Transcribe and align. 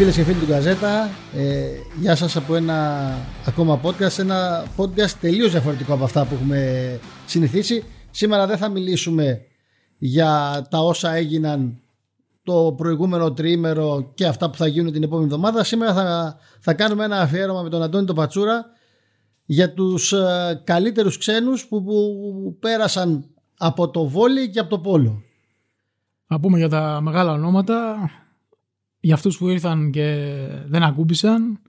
Φίλες 0.00 0.16
και 0.16 0.22
φίλοι 0.22 0.38
του 0.38 0.46
Γκαζέτα, 0.46 1.10
ε, 1.34 1.68
γεια 2.00 2.14
σας 2.16 2.36
από 2.36 2.54
ένα 2.54 3.10
ακόμα 3.46 3.80
podcast, 3.82 4.18
ένα 4.18 4.64
podcast 4.76 5.10
τελείως 5.20 5.50
διαφορετικό 5.50 5.92
από 5.94 6.04
αυτά 6.04 6.24
που 6.24 6.34
έχουμε 6.34 7.00
συνηθίσει. 7.26 7.84
Σήμερα 8.10 8.46
δεν 8.46 8.56
θα 8.56 8.68
μιλήσουμε 8.68 9.40
για 9.98 10.66
τα 10.70 10.78
όσα 10.78 11.14
έγιναν 11.14 11.80
το 12.42 12.74
προηγούμενο 12.76 13.32
τριήμερο 13.32 14.10
και 14.14 14.26
αυτά 14.26 14.50
που 14.50 14.56
θα 14.56 14.66
γίνουν 14.66 14.92
την 14.92 15.02
επόμενη 15.02 15.26
εβδομάδα. 15.26 15.64
Σήμερα 15.64 15.94
θα, 15.94 16.38
θα 16.60 16.74
κάνουμε 16.74 17.04
ένα 17.04 17.20
αφιέρωμα 17.20 17.62
με 17.62 17.68
τον 17.68 17.82
Αντώνη 17.82 18.06
τον 18.06 18.16
Πατσούρα 18.16 18.64
για 19.44 19.72
τους 19.74 20.12
ε, 20.12 20.62
καλύτερους 20.64 21.18
ξένους 21.18 21.66
που, 21.66 21.84
που, 21.84 22.56
πέρασαν 22.60 23.24
από 23.58 23.90
το 23.90 24.08
βόλι 24.08 24.50
και 24.50 24.58
από 24.58 24.70
το 24.70 24.78
πόλο. 24.78 25.22
Να 26.26 26.40
πούμε 26.40 26.58
για 26.58 26.68
τα 26.68 27.00
μεγάλα 27.02 27.32
ονόματα, 27.32 27.96
για 29.00 29.14
αυτούς 29.14 29.38
που 29.38 29.48
ήρθαν 29.48 29.90
και 29.90 30.36
δεν 30.66 30.82
ακούμπησαν, 30.82 31.60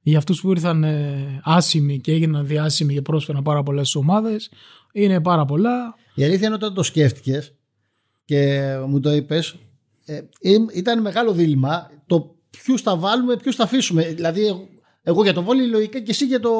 για 0.00 0.18
αυτούς 0.18 0.40
που 0.40 0.50
ήρθαν 0.50 0.84
ε, 0.84 1.40
άσημοι 1.44 2.00
και 2.00 2.12
έγιναν 2.12 2.46
διάσημοι 2.46 2.94
και 2.94 3.02
πρόσφεραν 3.02 3.42
πάρα 3.42 3.62
πολλές 3.62 3.94
ομάδες, 3.94 4.50
είναι 4.92 5.20
πάρα 5.20 5.44
πολλά. 5.44 5.94
Η 6.14 6.24
αλήθεια 6.24 6.46
είναι 6.46 6.54
όταν 6.54 6.74
το 6.74 6.82
σκέφτηκες 6.82 7.54
και 8.24 8.62
μου 8.86 9.00
το 9.00 9.12
είπες, 9.12 9.54
ε, 10.04 10.20
ήταν 10.74 11.00
μεγάλο 11.00 11.32
δίλημα 11.32 11.90
το 12.06 12.34
ποιους 12.50 12.82
θα 12.82 12.96
βάλουμε, 12.96 13.36
ποιους 13.36 13.54
θα 13.54 13.64
αφήσουμε. 13.64 14.02
Δηλαδή, 14.02 14.68
εγώ 15.02 15.22
για 15.22 15.32
το 15.32 15.42
βόλι 15.42 15.66
λογικά 15.66 16.00
και 16.00 16.10
εσύ 16.10 16.26
για 16.26 16.40
το, 16.40 16.50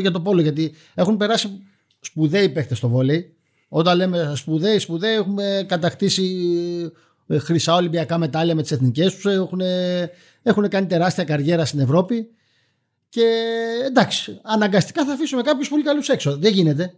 για 0.00 0.10
το 0.10 0.20
πόλο. 0.20 0.40
Γιατί 0.40 0.72
έχουν 0.94 1.16
περάσει 1.16 1.62
σπουδαίοι 2.00 2.48
παίχτε 2.48 2.74
στο 2.74 2.88
βόλι. 2.88 3.32
Όταν 3.68 3.96
λέμε 3.96 4.32
σπουδαίοι, 4.36 4.78
σπουδαίοι 4.78 5.14
έχουμε 5.14 5.64
κατακτήσει 5.68 6.24
ε, 6.84 6.88
χρυσά 7.30 7.74
Ολυμπιακά 7.74 8.18
μετάλλια 8.18 8.54
με 8.54 8.62
τις 8.62 8.70
εθνικές 8.70 9.14
τους. 9.14 9.24
Έχουν, 9.24 9.60
έχουν 10.42 10.68
κάνει 10.68 10.86
τεράστια 10.86 11.24
καριέρα 11.24 11.64
στην 11.64 11.80
Ευρώπη. 11.80 12.28
Και 13.08 13.26
εντάξει, 13.86 14.40
αναγκαστικά 14.42 15.04
θα 15.04 15.12
αφήσουμε 15.12 15.42
κάποιους 15.42 15.68
πολύ 15.68 15.82
καλούς 15.82 16.08
έξω. 16.08 16.36
Δεν 16.36 16.52
γίνεται. 16.52 16.94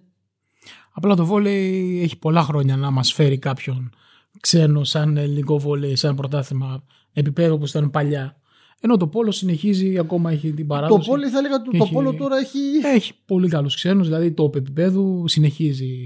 Απλά 0.92 1.14
το 1.14 1.24
βόλεϊ 1.24 2.00
έχει 2.02 2.18
πολλά 2.18 2.42
χρόνια 2.42 2.76
να 2.76 2.90
μας 2.90 3.12
φέρει 3.12 3.38
κάποιον 3.38 3.92
ξένο 4.40 4.84
σαν 4.84 5.16
ελληνικό 5.16 5.58
βόλεϊ, 5.58 5.96
σαν 5.96 6.14
πρωτάθλημα 6.14 6.84
επίπεδο 7.12 7.54
όπως 7.54 7.70
ήταν 7.70 7.90
παλιά. 7.90 8.40
Ενώ 8.80 8.96
το 8.96 9.06
πόλο 9.06 9.30
συνεχίζει, 9.30 9.98
ακόμα 9.98 10.30
έχει 10.30 10.52
την 10.52 10.66
παράδοση. 10.66 11.08
Το 11.08 11.12
πόλο 11.14 11.28
θα 11.28 11.38
έλεγα 11.38 11.62
το, 11.62 11.70
έχει, 11.72 11.92
πόλο 11.92 12.14
τώρα 12.14 12.36
έχει. 12.36 12.58
Έχει 12.94 13.12
πολύ 13.26 13.48
καλούς 13.48 13.74
ξένους, 13.74 14.06
δηλαδή 14.06 14.32
το 14.32 14.52
επίπεδο 14.54 15.24
συνεχίζει. 15.28 15.96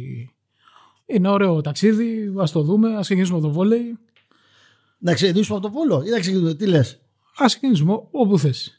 Είναι 1.06 1.28
ωραίο 1.28 1.61
ταξίδι, 1.61 2.33
ας 2.36 2.52
το 2.52 2.62
δούμε, 2.62 2.97
ας 2.97 3.05
ξεκινήσουμε 3.05 3.39
από 3.39 3.47
το 3.47 3.52
βόλεϊ. 3.52 3.98
Να 5.05 5.14
ξεκινήσουμε 5.14 5.56
από 5.56 5.66
το 5.66 5.72
πόλο 5.72 6.02
ή 6.06 6.10
να 6.10 6.19
ξεκινήσουμε, 6.19 6.55
τι 6.55 6.66
λες; 6.66 7.00
Α 7.36 7.44
ξεκινήσουμε 7.47 7.92
όπου 8.10 8.38
θες. 8.38 8.78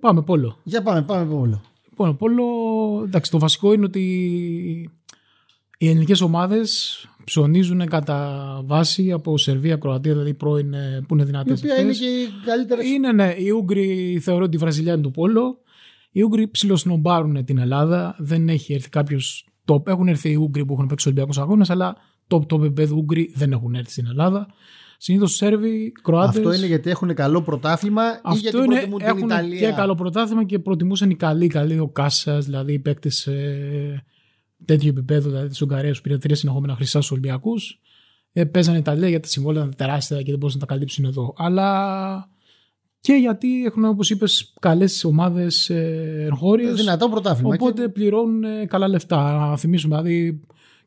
Πάμε 0.00 0.22
πόλο. 0.22 0.58
Για 0.62 0.82
πάμε, 0.82 1.02
πάμε 1.02 1.34
πόλο. 1.34 1.62
Λοιπόν, 1.88 2.16
πόλο, 2.16 2.44
εντάξει, 3.04 3.30
το 3.30 3.38
βασικό 3.38 3.72
είναι 3.72 3.84
ότι 3.84 4.00
οι 5.78 5.88
ελληνικές 5.88 6.20
ομάδες 6.20 6.98
ψωνίζουν 7.24 7.86
κατά 7.86 8.60
βάση 8.64 9.12
από 9.12 9.38
Σερβία, 9.38 9.76
Κροατία, 9.76 10.12
δηλαδή 10.12 10.34
πρώην 10.34 10.74
ε, 10.74 11.04
που 11.08 11.14
είναι 11.14 11.24
δυνατές. 11.24 11.60
Η 11.60 11.64
οποία 11.64 11.80
είναι 11.80 11.92
και 11.92 12.04
οι 12.04 12.28
καλύτερες. 12.44 12.86
Είναι, 12.86 13.12
ναι. 13.12 13.34
Οι 13.38 13.50
Ούγγροι 13.50 14.18
θεωρώ 14.22 14.48
τη 14.48 14.56
Βραζιλιά 14.56 15.00
του 15.00 15.10
Πόλο. 15.10 15.58
Οι 16.10 16.22
Ούγγροι 16.22 16.48
ψιλοσνομπάρουν 16.48 17.44
την 17.44 17.58
Ελλάδα. 17.58 18.16
Δεν 18.18 18.48
έχει 18.48 18.74
έρθει 18.74 18.88
κάποιος 18.88 19.48
top. 19.72 19.86
Έχουν 19.86 20.08
έρθει 20.08 20.30
οι 20.30 20.36
Ούγγροι 20.36 20.64
που 20.64 20.72
έχουν 20.72 20.86
παίξει 20.86 21.08
Ολυμπιακούς 21.08 21.38
Αγώνες, 21.38 21.70
αλλά 21.70 21.96
top 22.28 22.46
top 22.46 22.62
επίπεδο 22.64 22.96
Ούγγροι 22.96 23.32
δεν 23.34 23.52
έχουν 23.52 23.74
έρθει 23.74 23.90
στην 23.90 24.06
Ελλάδα. 24.06 24.46
Συνήθως 24.98 25.34
Σέρβοι, 25.34 25.92
Κροάτε. 26.02 26.38
Αυτό 26.38 26.52
είναι 26.52 26.66
γιατί 26.66 26.90
έχουν 26.90 27.14
καλό 27.14 27.42
πρωτάθλημα 27.42 28.02
ή 28.34 28.36
γιατί 28.36 28.56
είναι, 28.56 28.66
προτιμούν 28.66 28.98
την 28.98 29.08
έχουν 29.08 29.28
Ιταλία; 29.28 29.68
Και 29.68 29.74
καλό 29.76 29.94
πρωτάθλημα 29.94 30.44
και 30.44 30.58
προτιμούσαν 30.58 31.10
οι 31.10 31.14
καλοί, 31.14 31.46
καλοί 31.46 31.78
ο 31.78 31.88
Κάσας, 31.88 32.44
δηλαδή 32.44 32.72
οι 32.72 32.78
παίκτες 32.78 33.26
ε, 33.26 34.04
τέτοιο 34.64 34.88
επίπεδο, 34.88 35.28
δηλαδή 35.28 35.48
της 35.48 35.62
Ουγγαρίας 35.62 35.96
που 35.96 36.02
πήρε 36.02 36.18
τρία 36.18 36.36
συνεχόμενα 36.36 36.74
χρυσά 36.74 36.98
στους 36.98 37.10
Ολυμπιακούς. 37.10 37.80
Ε, 38.32 38.44
παίζανε 38.44 38.78
Ιταλία 38.78 39.08
γιατί 39.08 39.22
τα 39.22 39.28
συμβόλαια 39.28 39.62
ήταν 39.62 39.76
τεράστια 39.76 40.22
και 40.22 40.30
δεν 40.30 40.38
μπορούσαν 40.38 40.60
να 40.60 40.66
τα 40.66 40.72
καλύψουν 40.72 41.04
εδώ. 41.04 41.34
Αλλά 41.36 42.28
και 43.00 43.12
γιατί 43.12 43.64
έχουν, 43.64 43.84
όπως 43.84 44.10
είπες, 44.10 44.54
καλές 44.60 45.04
ομάδες 45.04 45.70
εγχώριες. 45.70 46.74
Δυνατό 46.74 47.08
πρωτάθλημα. 47.08 47.54
Οπότε 47.54 47.82
και... 47.82 47.88
πληρώνουν 47.88 48.44
ε, 48.44 48.66
καλά 48.66 48.88
λεφτά. 48.88 49.32
Να 49.32 49.56
θυμίσουμε 49.56 49.96
δηλαδή 49.96 50.40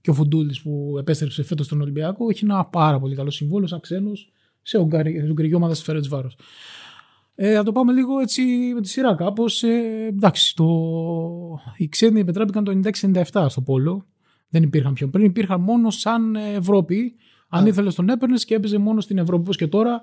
και 0.07 0.13
ο 0.13 0.15
Φουντούλης 0.15 0.61
που 0.61 0.95
επέστρεψε 0.99 1.43
φέτος 1.43 1.65
στον 1.65 1.81
Ολυμπιακό 1.81 2.29
έχει 2.29 2.45
ένα 2.45 2.65
πάρα 2.65 2.99
πολύ 2.99 3.15
καλό 3.15 3.29
συμβόλαιο 3.29 3.67
σαν 3.67 3.79
ξένος 3.79 4.31
σε 4.61 4.77
Ουγγαρική 4.77 5.53
ομάδα 5.53 5.73
τη 5.73 5.81
Φέρετ 5.81 6.07
Βάρος. 6.07 6.37
Ε, 7.35 7.53
θα 7.53 7.63
το 7.63 7.71
πάμε 7.71 7.93
λίγο 7.93 8.19
έτσι 8.19 8.41
με 8.73 8.81
τη 8.81 8.87
σειρά 8.87 9.15
κάπως. 9.15 9.63
Ε, 9.63 10.05
εντάξει, 10.07 10.55
το... 10.55 10.65
οι 11.77 11.87
ξένοι 11.87 12.19
επετράπηκαν 12.19 12.63
το 12.63 12.79
96-97 13.33 13.45
στο 13.49 13.61
Πόλο. 13.61 14.05
Δεν 14.49 14.63
υπήρχαν 14.63 14.93
πιο 14.93 15.07
πριν. 15.07 15.25
Υπήρχαν 15.25 15.61
μόνο 15.61 15.89
σαν 15.89 16.35
Ευρώπη. 16.35 17.15
Αν 17.49 17.63
yeah. 17.63 17.67
ήθελες 17.67 17.95
τον 17.95 18.09
έπαιρνες 18.09 18.45
και 18.45 18.55
έπαιζε 18.55 18.77
μόνο 18.77 19.01
στην 19.01 19.17
Ευρώπη. 19.17 19.41
Όπως 19.41 19.57
και 19.57 19.67
τώρα, 19.67 20.01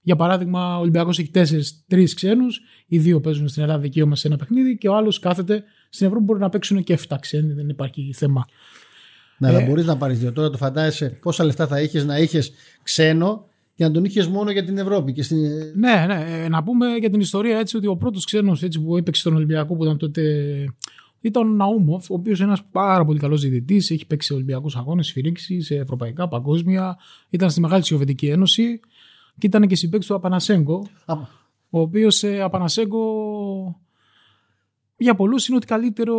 για 0.00 0.16
παράδειγμα, 0.16 0.76
ο 0.76 0.80
Ολυμπιακός 0.80 1.18
έχει 1.18 1.30
τέσσερις 1.30 2.14
ξένους. 2.14 2.60
Οι 2.86 2.98
δύο 2.98 3.20
παίζουν 3.20 3.48
στην 3.48 3.62
Ελλάδα 3.62 3.80
δικαίωμα 3.80 4.16
σε 4.16 4.26
ένα 4.26 4.36
παιχνίδι 4.36 4.78
και 4.78 4.88
ο 4.88 4.96
άλλος 4.96 5.18
κάθεται 5.18 5.64
στην 5.88 6.06
Ευρώπη. 6.06 6.24
Μπορεί 6.24 6.40
να 6.40 6.48
παίξουν 6.48 6.82
και 6.82 6.98
7 7.08 7.16
ξένοι. 7.20 7.52
Δεν 7.52 7.68
υπάρχει 7.68 8.12
θέμα. 8.14 8.44
Ναι, 9.44 9.52
ε, 9.52 9.56
αλλά 9.56 9.66
μπορείς 9.66 9.84
να 9.84 9.96
πάρεις 9.96 10.18
δύο. 10.18 10.32
Τώρα 10.32 10.50
το 10.50 10.56
φαντάζεσαι 10.56 11.18
πόσα 11.22 11.44
λεφτά 11.44 11.66
θα 11.66 11.80
είχες 11.80 12.04
να 12.04 12.18
είχες 12.18 12.52
ξένο 12.82 13.46
και 13.74 13.84
να 13.84 13.90
τον 13.90 14.04
είχες 14.04 14.26
μόνο 14.26 14.50
για 14.50 14.64
την 14.64 14.78
Ευρώπη. 14.78 15.12
Και 15.12 15.22
στην... 15.22 15.38
Ναι, 15.74 16.04
ναι. 16.06 16.24
Ε, 16.44 16.48
να 16.48 16.62
πούμε 16.62 16.86
για 16.86 17.10
την 17.10 17.20
ιστορία 17.20 17.58
έτσι 17.58 17.76
ότι 17.76 17.86
ο 17.86 17.96
πρώτος 17.96 18.24
ξένος 18.24 18.64
που 18.84 18.96
έπαιξε 18.96 19.20
στον 19.20 19.34
Ολυμπιακό 19.34 19.76
που 19.76 19.84
ήταν 19.84 19.98
τότε 19.98 20.22
ήταν 21.20 21.42
ο 21.42 21.54
Ναούμοφ, 21.54 22.10
ο 22.10 22.14
οποίος 22.14 22.38
είναι 22.38 22.48
ένας 22.48 22.64
πάρα 22.70 23.04
πολύ 23.04 23.18
καλός 23.18 23.40
διαιτητής. 23.40 23.90
Έχει 23.90 24.06
παίξει 24.06 24.28
σε 24.28 24.34
Ολυμπιακούς 24.34 24.76
Αγώνες, 24.76 25.06
σφυρίξει 25.06 25.60
σε 25.60 25.74
ευρωπαϊκά, 25.74 26.28
παγκόσμια. 26.28 26.98
Ήταν 27.30 27.50
στη 27.50 27.60
Μεγάλη 27.60 27.84
Σοβιετική 27.84 28.26
Ένωση 28.26 28.80
και 29.38 29.46
ήταν 29.46 29.66
και 29.66 29.76
συμπέκτη 29.76 30.06
του 30.06 30.14
Απανασέγκο. 30.14 30.86
Ο 31.70 31.80
οποίος 31.80 32.22
ε, 32.22 32.40
Απανασέγκο 32.40 33.00
για 34.96 35.14
πολλούς 35.14 35.48
είναι 35.48 35.56
ότι 35.56 35.66
καλύτερο 35.66 36.16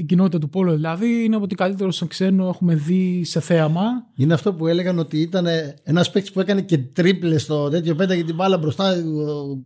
η 0.00 0.04
κοινότητα 0.04 0.38
του 0.38 0.48
Πόλο 0.48 0.74
δηλαδή 0.74 1.24
είναι 1.24 1.34
από 1.34 1.44
ό,τι 1.44 1.54
καλύτερο 1.54 1.90
σαν 1.90 2.08
ξένο 2.08 2.48
έχουμε 2.48 2.74
δει 2.74 3.24
σε 3.24 3.40
θέαμα. 3.40 3.82
Είναι 4.14 4.34
αυτό 4.34 4.54
που 4.54 4.66
έλεγαν 4.66 4.98
ότι 4.98 5.20
ήταν 5.20 5.46
ένας 5.82 6.10
παίκτης 6.10 6.32
που 6.32 6.40
έκανε 6.40 6.62
και 6.62 6.78
τρίπλες 6.78 7.42
στο 7.42 7.68
τέτοιο 7.68 7.94
πέταγε 7.94 8.24
την 8.24 8.34
μπάλα 8.34 8.58
μπροστά, 8.58 8.94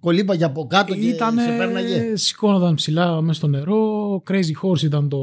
κολύμπαγε 0.00 0.44
από 0.44 0.66
κάτω 0.66 0.94
και 0.94 1.06
ήτανε, 1.06 1.42
σε 1.42 1.56
πέρναγε. 1.56 2.16
Σηκώνονταν 2.16 2.74
ψηλά 2.74 3.20
μέσα 3.20 3.38
στο 3.38 3.46
νερό. 3.46 4.22
Crazy 4.30 4.54
Horse 4.62 4.82
ήταν 4.82 5.08
το, 5.08 5.20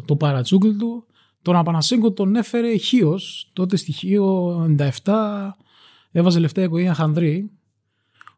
το 0.00 0.16
παρατσούκλ 0.16 0.70
του. 0.78 1.06
Τον 1.42 1.56
Απανασέγκο 1.56 2.12
τον 2.12 2.36
έφερε 2.36 2.76
χείος. 2.76 3.50
Τότε 3.52 3.76
στοιχείο 3.76 4.56
97 4.78 5.12
έβαζε 6.12 6.38
λεφτά 6.38 6.60
η 6.60 6.64
οικογένεια 6.64 6.94
Χανδρή. 6.94 7.50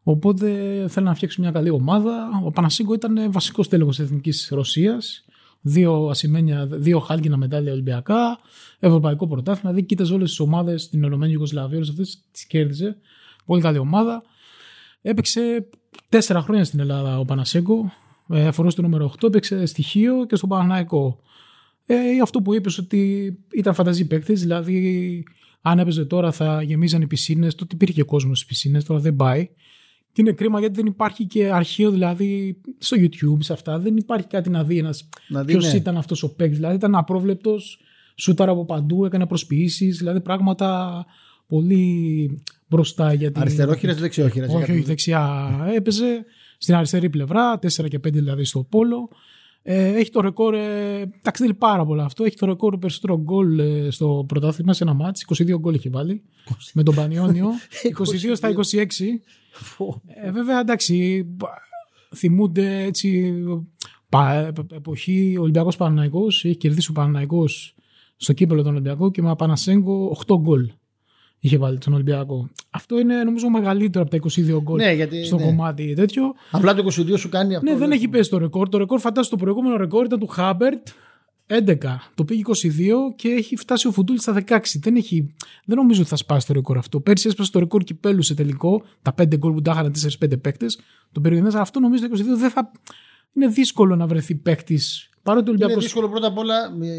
Οπότε 0.02 0.48
θέλει 0.88 1.06
να 1.06 1.14
φτιάξει 1.14 1.40
μια 1.40 1.50
καλή 1.50 1.70
ομάδα. 1.70 2.28
Ο 2.44 2.50
Πανασίγκο 2.50 2.94
ήταν 2.94 3.32
βασικός 3.32 3.68
τέλεχος 3.68 3.96
της 3.96 4.04
Εθνικής 4.04 4.48
Ρωσίας 4.50 5.24
δύο 5.66 6.06
ασημένια, 6.08 6.66
δύο 6.66 6.98
χάλκινα 6.98 7.36
μετάλλια 7.36 7.72
Ολυμπιακά, 7.72 8.38
Ευρωπαϊκό 8.78 9.26
Πρωτάθλημα. 9.26 9.70
Δηλαδή, 9.70 9.86
κοίταζε 9.86 10.14
όλες 10.14 10.28
τις 10.28 10.40
ομάδες 10.40 10.82
στην 10.82 11.04
Ενωμένη 11.04 11.32
Ιουγκοσλαβία, 11.32 11.76
όλες 11.76 11.88
αυτές 11.88 12.22
τις 12.30 12.46
κέρδιζε. 12.46 12.96
Πολύ 13.44 13.62
καλή 13.62 13.78
ομάδα. 13.78 14.22
Έπαιξε 15.02 15.68
τέσσερα 16.08 16.40
χρόνια 16.40 16.64
στην 16.64 16.80
Ελλάδα 16.80 17.18
ο 17.18 17.24
Πανασέγκο. 17.24 17.92
Ε, 18.28 18.46
αφορούσε 18.46 18.76
το 18.76 18.82
νούμερο 18.82 19.12
8, 19.20 19.26
έπαιξε 19.26 19.66
στοιχείο 19.66 20.26
και 20.26 20.36
στο 20.36 20.46
Παναναϊκό. 20.46 21.20
Ε, 21.86 21.96
αυτό 22.22 22.42
που 22.42 22.54
είπες 22.54 22.78
ότι 22.78 23.32
ήταν 23.52 23.74
φανταζή 23.74 24.06
παίκτης, 24.06 24.40
δηλαδή 24.40 25.24
αν 25.60 25.78
έπαιζε 25.78 26.04
τώρα 26.04 26.32
θα 26.32 26.62
γεμίζαν 26.62 27.02
οι 27.02 27.06
πισίνες. 27.06 27.54
Τότε 27.54 27.74
υπήρχε 27.74 28.02
κόσμος 28.02 28.38
στις 28.38 28.48
πισίνες, 28.48 28.84
τώρα 28.84 29.00
δεν 29.00 29.16
πάει. 29.16 29.48
Και 30.14 30.22
είναι 30.22 30.32
κρίμα 30.32 30.60
γιατί 30.60 30.74
δεν 30.74 30.86
υπάρχει 30.86 31.24
και 31.26 31.50
αρχείο 31.50 31.90
δηλαδή 31.90 32.60
στο 32.78 32.96
YouTube, 33.00 33.38
σε 33.38 33.52
αυτά. 33.52 33.78
Δεν 33.78 33.96
υπάρχει 33.96 34.26
κάτι 34.26 34.50
να 34.50 34.64
δει 34.64 34.78
ένας. 34.78 35.08
Ποιος 35.46 35.72
ναι. 35.72 35.78
ήταν 35.78 35.96
αυτός 35.96 36.22
ο 36.22 36.34
παίκτης. 36.34 36.56
Δηλαδή 36.56 36.76
ήταν 36.76 36.94
απρόβλεπτος, 36.94 37.80
σούταρα 38.14 38.50
από 38.50 38.64
παντού, 38.64 39.04
έκανε 39.04 39.26
προσποιήσει, 39.26 39.90
δηλαδή 39.90 40.20
πράγματα 40.20 41.04
πολύ 41.46 42.42
μπροστά. 42.68 43.12
Γιατί... 43.12 43.40
Αριστερόχειρα 43.40 43.92
ή 43.92 43.94
δεξιόχειρα. 43.94 44.46
Όχι, 44.46 44.72
όχι, 44.72 44.80
δεξιά 44.80 45.50
έπαιζε. 45.74 46.24
Στην 46.58 46.74
αριστερή 46.74 47.10
πλευρά, 47.10 47.58
4 47.58 47.68
και 47.88 47.98
5 47.98 48.12
δηλαδή 48.12 48.44
στο 48.44 48.62
πόλο. 48.62 49.08
Ε, 49.62 49.88
έχει 49.88 50.10
το 50.10 50.20
ρεκόρ, 50.20 50.54
ε, 50.54 51.10
ταξιδεύει 51.22 51.54
πάρα 51.54 51.84
πολλά 51.84 52.04
αυτό. 52.04 52.24
Έχει 52.24 52.36
το 52.36 52.46
ρεκόρ 52.46 52.78
περισσότερο 52.78 53.20
γκολ 53.20 53.58
ε, 53.58 53.90
στο 53.90 54.24
πρωτάθλημα 54.28 54.72
σε 54.72 54.84
ένα 54.84 54.94
μάτς. 54.94 55.24
22 55.36 55.58
γκολ 55.58 55.74
έχει 55.74 55.88
βάλει 55.88 56.22
με 56.72 56.82
τον 56.82 56.94
Πανιόνιο. 56.94 57.48
22 58.30 58.32
στα 58.34 58.52
26. 58.54 58.86
Ε, 60.24 60.30
βέβαια, 60.30 60.60
εντάξει, 60.60 61.26
θυμούνται 62.14 62.82
έτσι 62.82 63.34
πα, 64.08 64.52
εποχή 64.74 65.36
Ολυμπιακός 65.40 65.76
Παναναϊκό. 65.76 66.26
Έχει 66.26 66.56
κερδίσει 66.56 66.90
ο 66.90 66.92
Παναναϊκό 66.92 67.44
στο 68.16 68.32
κύπελο 68.32 68.62
των 68.62 68.72
Ολυμπιακών 68.72 69.10
και 69.10 69.22
με 69.22 69.34
Πανασέγκο 69.36 70.16
8 70.26 70.36
γκολ. 70.40 70.70
είχε 71.38 71.58
βάλει 71.58 71.78
τον 71.78 71.92
Ολυμπιακό. 71.92 72.50
Αυτό 72.70 72.98
είναι 72.98 73.24
νομίζω 73.24 73.48
μεγαλύτερο 73.48 74.04
από 74.04 74.22
τα 74.22 74.42
22 74.56 74.62
γκολ 74.62 74.76
Ναι, 74.76 74.92
γιατί. 74.92 75.24
στο 75.24 75.36
ναι. 75.36 75.44
κομμάτι 75.44 75.94
τέτοιο. 75.94 76.22
Απλά 76.50 76.74
το 76.74 76.84
22 76.86 77.18
σου 77.18 77.28
κάνει 77.28 77.54
αυτό. 77.54 77.70
Ναι, 77.70 77.76
δεν 77.76 77.90
έχει 77.90 78.08
πέσει 78.08 78.30
το 78.30 78.38
ρεκόρ. 78.38 78.68
Το 78.68 78.78
ρεκόρ, 78.78 79.00
φαντάζομαι, 79.00 79.36
το 79.36 79.42
προηγούμενο 79.42 79.76
ρεκόρ 79.76 80.04
ήταν 80.04 80.18
του 80.18 80.26
Χάμπερτ 80.26 80.88
11. 81.48 81.76
Το 82.14 82.24
πήγε 82.24 82.42
22 82.46 82.70
και 83.16 83.28
έχει 83.28 83.56
φτάσει 83.56 83.86
ο 83.88 83.92
Φουντούλης 83.92 84.22
στα 84.22 84.42
16. 84.48 84.58
Δεν, 84.80 84.96
έχει, 84.96 85.34
δεν 85.64 85.76
νομίζω 85.76 86.00
ότι 86.00 86.10
θα 86.10 86.16
σπάσει 86.16 86.46
το 86.46 86.52
ρεκόρ 86.52 86.78
αυτό. 86.78 87.00
Πέρσι 87.00 87.28
έσπασε 87.28 87.50
το 87.50 87.58
ρεκόρ 87.58 87.82
κυπέλου 87.84 88.22
σε 88.22 88.34
τελικό. 88.34 88.82
Τα 89.02 89.14
5 89.22 89.36
γκολ 89.36 89.52
που 89.52 89.62
τα 89.62 89.70
είχαν 89.72 89.92
4-5 90.24 90.40
παίκτες. 90.40 90.78
Το 91.12 91.20
περιοδικό. 91.20 91.58
Αυτό 91.58 91.80
νομίζω 91.80 92.08
το 92.08 92.16
22 92.18 92.22
δεν 92.38 92.50
θα. 92.50 92.70
Είναι 93.36 93.46
δύσκολο 93.46 93.96
να 93.96 94.06
βρεθεί 94.06 94.34
παίκτης. 94.34 95.08
Παρότι 95.22 95.50
ο 95.50 95.52
Είναι 95.52 95.58
Ολυμπιακό. 95.64 95.80
δύσκολο 95.80 96.08
πρώτα 96.08 96.26
απ' 96.26 96.38
όλα 96.38 96.54
ε, 96.82 96.98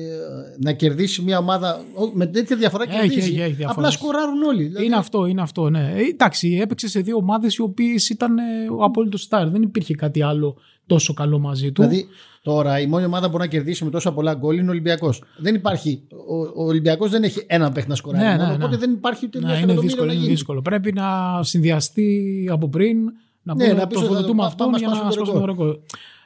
να 0.60 0.72
κερδίσει 0.74 1.22
μια 1.22 1.38
ομάδα 1.38 1.84
ο, 1.94 2.10
με 2.14 2.26
τέτοια 2.26 2.56
διαφορά 2.56 2.84
Έχει, 2.84 2.92
κερδίζει. 3.00 3.18
έχει, 3.20 3.42
έχει 3.42 3.54
διαφορές. 3.54 3.78
Απλά 3.78 3.90
σκοράρουν 3.90 4.42
όλοι. 4.44 4.64
Δηλαδή, 4.64 4.86
Είναι 4.86 4.96
αυτό, 4.96 5.26
είναι 5.26 5.42
αυτό, 5.42 5.70
ναι. 5.70 5.94
Ε, 5.96 6.02
εντάξει, 6.02 6.58
έπαιξε 6.62 6.88
σε 6.88 7.00
δύο 7.00 7.16
ομάδες 7.18 7.56
οι 7.56 7.62
οποίες 7.62 8.10
ήταν 8.10 8.38
ε, 8.38 8.42
ο 8.78 8.84
απόλυτο 8.84 9.18
στάρ. 9.18 9.50
Δεν 9.50 9.62
υπήρχε 9.62 9.94
κάτι 9.94 10.22
άλλο 10.22 10.58
τόσο 10.86 11.14
καλό 11.14 11.40
μαζί 11.40 11.72
του. 11.72 11.82
Δηλαδή 11.82 12.08
τώρα 12.42 12.80
η 12.80 12.88
μόνη 12.88 13.06
ομάδα 13.06 13.26
που 13.26 13.32
μπορεί 13.32 13.44
να 13.44 13.50
κερδίσει 13.50 13.84
με 13.84 13.90
τόσα 13.90 14.14
πολλά 14.14 14.34
γκολ 14.34 14.58
είναι 14.58 14.68
ο 14.68 14.72
Ολυμπιακός. 14.72 15.24
Δεν 15.38 15.56
υπάρχει. 15.56 16.02
Ο, 16.28 16.36
ο 16.36 16.66
Ολυμπιακός 16.66 17.10
δεν 17.12 17.24
έχει 17.24 17.44
έναν 17.48 17.72
παίχτη 17.74 17.90
να 17.90 17.96
σκοράρει. 17.96 18.24
Ναι, 18.26 18.32
μόνο, 18.32 18.44
ναι, 18.44 18.50
ναι. 18.50 18.56
Οπότε 18.56 18.78
δεν 18.78 18.92
υπάρχει 18.92 19.26
ούτε 19.26 19.40
Ναι, 19.40 19.46
μια 19.46 19.54
είναι 19.54 19.64
εκατομμύριο 19.64 19.90
δύσκολο, 19.90 20.08
να 20.08 20.14
είναι 20.14 20.22
γίνει. 20.22 20.34
δύσκολο. 20.36 20.62
Πρέπει 20.62 20.94
να 20.94 21.40
συνδυαστεί 21.44 22.48
από 22.52 22.70
πριν, 22.70 22.98
να 23.44 23.56
Ναι, 23.56 23.64
πούμε 23.68 23.80
να 23.80 23.88
πεις 23.88 23.98
το 23.98 24.04
ότι 24.04 24.14
θα- 24.14 24.16
φωτοτούμε 24.16 24.44
αυτά 24.46 24.54
αυτόν 24.54 24.70
μας 24.70 24.80
για 24.80 24.88
να 24.88 24.96
σπάσουν 24.96 25.18
το 25.20 25.26
σπάσουμε 25.26 25.40
το 25.40 25.46
ρεκόρ. 25.46 25.78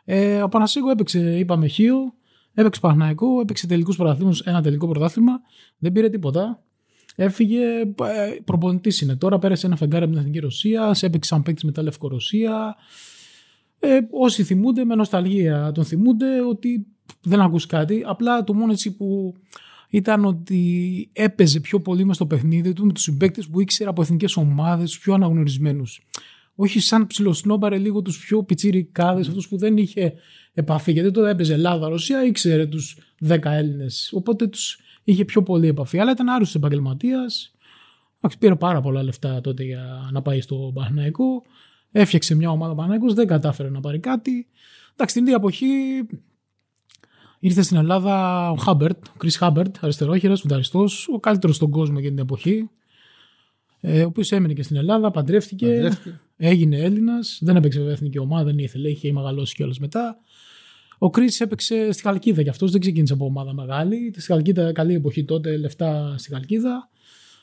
Ε, 0.05 0.41
ο 0.41 0.49
Πανασίγο 0.49 0.89
έπαιξε, 0.89 1.19
είπαμε, 1.37 1.67
Χίο, 1.67 1.95
έπαιξε 2.53 2.79
Παναγικό, 2.81 3.39
έπαιξε 3.41 3.67
τελικούς 3.67 3.95
πρωταθλήματο, 3.97 4.37
ένα 4.43 4.61
τελικό 4.61 4.87
πρωτάθλημα, 4.87 5.31
δεν 5.77 5.91
πήρε 5.91 6.09
τίποτα. 6.09 6.59
Έφυγε, 7.15 7.59
ε, 7.79 7.85
προπονητής 8.45 9.01
είναι 9.01 9.15
τώρα, 9.15 9.39
πέρασε 9.39 9.65
ένα 9.65 9.75
φεγγάρι 9.75 10.03
από 10.03 10.11
την 10.13 10.21
Εθνική 10.21 10.39
Ρωσία, 10.39 10.95
έπαιξε 11.01 11.29
σαν 11.33 11.43
παίκτης 11.43 11.63
μετά 11.63 11.81
Λευκορωσία. 11.81 12.75
Ε, 13.79 13.99
όσοι 14.11 14.43
θυμούνται, 14.43 14.85
με 14.85 14.95
νοσταλγία 14.95 15.71
τον 15.71 15.85
θυμούνται 15.85 16.41
ότι 16.41 16.87
δεν 17.21 17.41
ακούς 17.41 17.65
κάτι. 17.65 18.03
Απλά 18.05 18.43
το 18.43 18.53
μόνο 18.53 18.71
έτσι 18.71 18.95
που 18.95 19.35
ήταν 19.89 20.25
ότι 20.25 21.09
έπαιζε 21.13 21.59
πιο 21.59 21.79
πολύ 21.79 22.05
μες 22.05 22.15
στο 22.15 22.25
παιχνίδι 22.25 22.73
του 22.73 22.85
με 22.85 22.93
τους 22.93 23.03
συμπαίκτες 23.03 23.47
που 23.47 23.61
ήξερε 23.61 23.89
από 23.89 24.01
εθνικές 24.01 24.37
ομάδες, 24.37 24.89
τους 24.89 24.99
πιο 24.99 25.13
αναγνωρισμένους. 25.13 26.01
Όχι 26.55 26.79
σαν 26.79 27.07
ψιλοσνόμπαρε 27.07 27.77
λίγο 27.77 28.01
τους 28.01 28.19
πιο 28.19 28.43
πιτσιρικάδες, 28.43 29.27
αυτούς 29.27 29.47
που 29.47 29.57
δεν 29.57 29.77
είχε 29.77 30.13
επαφή. 30.53 30.91
Γιατί 30.91 31.11
τότε 31.11 31.29
έπαιζε 31.29 31.53
Ελλάδα-Ρωσία, 31.53 32.25
ήξερε 32.25 32.65
τους 32.65 32.97
10 33.27 33.51
Έλληνες. 33.51 34.09
Οπότε 34.13 34.47
τους 34.47 34.79
είχε 35.03 35.25
πιο 35.25 35.43
πολύ 35.43 35.67
επαφή. 35.67 35.99
Αλλά 35.99 36.11
ήταν 36.11 36.29
άρρωστος 36.29 36.55
επαγγελματίας. 36.55 37.51
Εντάξει, 38.17 38.37
Πήρε 38.37 38.55
πάρα 38.55 38.81
πολλά 38.81 39.03
λεφτά 39.03 39.41
τότε 39.41 39.63
για 39.63 40.09
να 40.11 40.21
πάει 40.21 40.41
στο 40.41 40.71
Παναθηναϊκό. 40.73 41.43
Έφτιαξε 41.91 42.35
μια 42.35 42.49
ομάδα 42.51 42.75
Παναθηναϊκός, 42.75 43.13
δεν 43.13 43.27
κατάφερε 43.27 43.69
να 43.69 43.79
πάρει 43.79 43.99
κάτι. 43.99 44.47
Εντάξει, 44.91 45.15
την 45.15 45.23
ίδια 45.23 45.35
εποχή 45.35 45.67
ήρθε 47.39 47.61
στην 47.61 47.77
Ελλάδα 47.77 48.49
ο 48.51 48.55
Χάμπερτ, 48.55 49.07
ο 49.07 49.17
Κρι 49.17 49.31
Χάμπερτ, 49.31 49.75
αριστερόχειρα, 49.83 50.35
φουνταριστό, 50.35 50.85
ο 51.13 51.19
καλύτερος 51.19 51.55
στον 51.55 51.69
κόσμο 51.69 51.99
για 51.99 52.09
την 52.09 52.19
εποχή. 52.19 52.69
Ε, 53.81 54.03
ο 54.03 54.07
οποίος 54.07 54.31
έμεινε 54.31 54.53
και 54.53 54.63
στην 54.63 54.75
Ελλάδα, 54.75 55.11
παντρεύτηκε, 55.11 55.65
Παντρεύτηκε. 55.65 56.19
έγινε 56.37 56.77
Έλληνας, 56.77 57.39
δεν 57.41 57.55
έπαιξε 57.55 57.77
βέβαια 57.77 57.93
εθνική 57.93 58.19
ομάδα, 58.19 58.43
δεν 58.43 58.57
ήθελε, 58.57 58.89
είχε 58.89 59.11
μεγαλώσει 59.11 59.55
κιόλας 59.55 59.79
μετά. 59.79 60.17
Ο 60.97 61.09
Κρι 61.09 61.27
έπαιξε 61.39 61.91
στη 61.91 62.01
Χαλκίδα 62.03 62.43
και 62.43 62.49
αυτός 62.49 62.71
δεν 62.71 62.81
ξεκίνησε 62.81 63.13
από 63.13 63.25
ομάδα 63.25 63.53
μεγάλη. 63.53 64.13
Στη 64.17 64.31
Χαλκίδα, 64.31 64.71
καλή 64.71 64.93
εποχή 64.93 65.25
τότε, 65.25 65.57
λεφτά 65.57 66.15
στη 66.17 66.33
Χαλκίδα. 66.33 66.89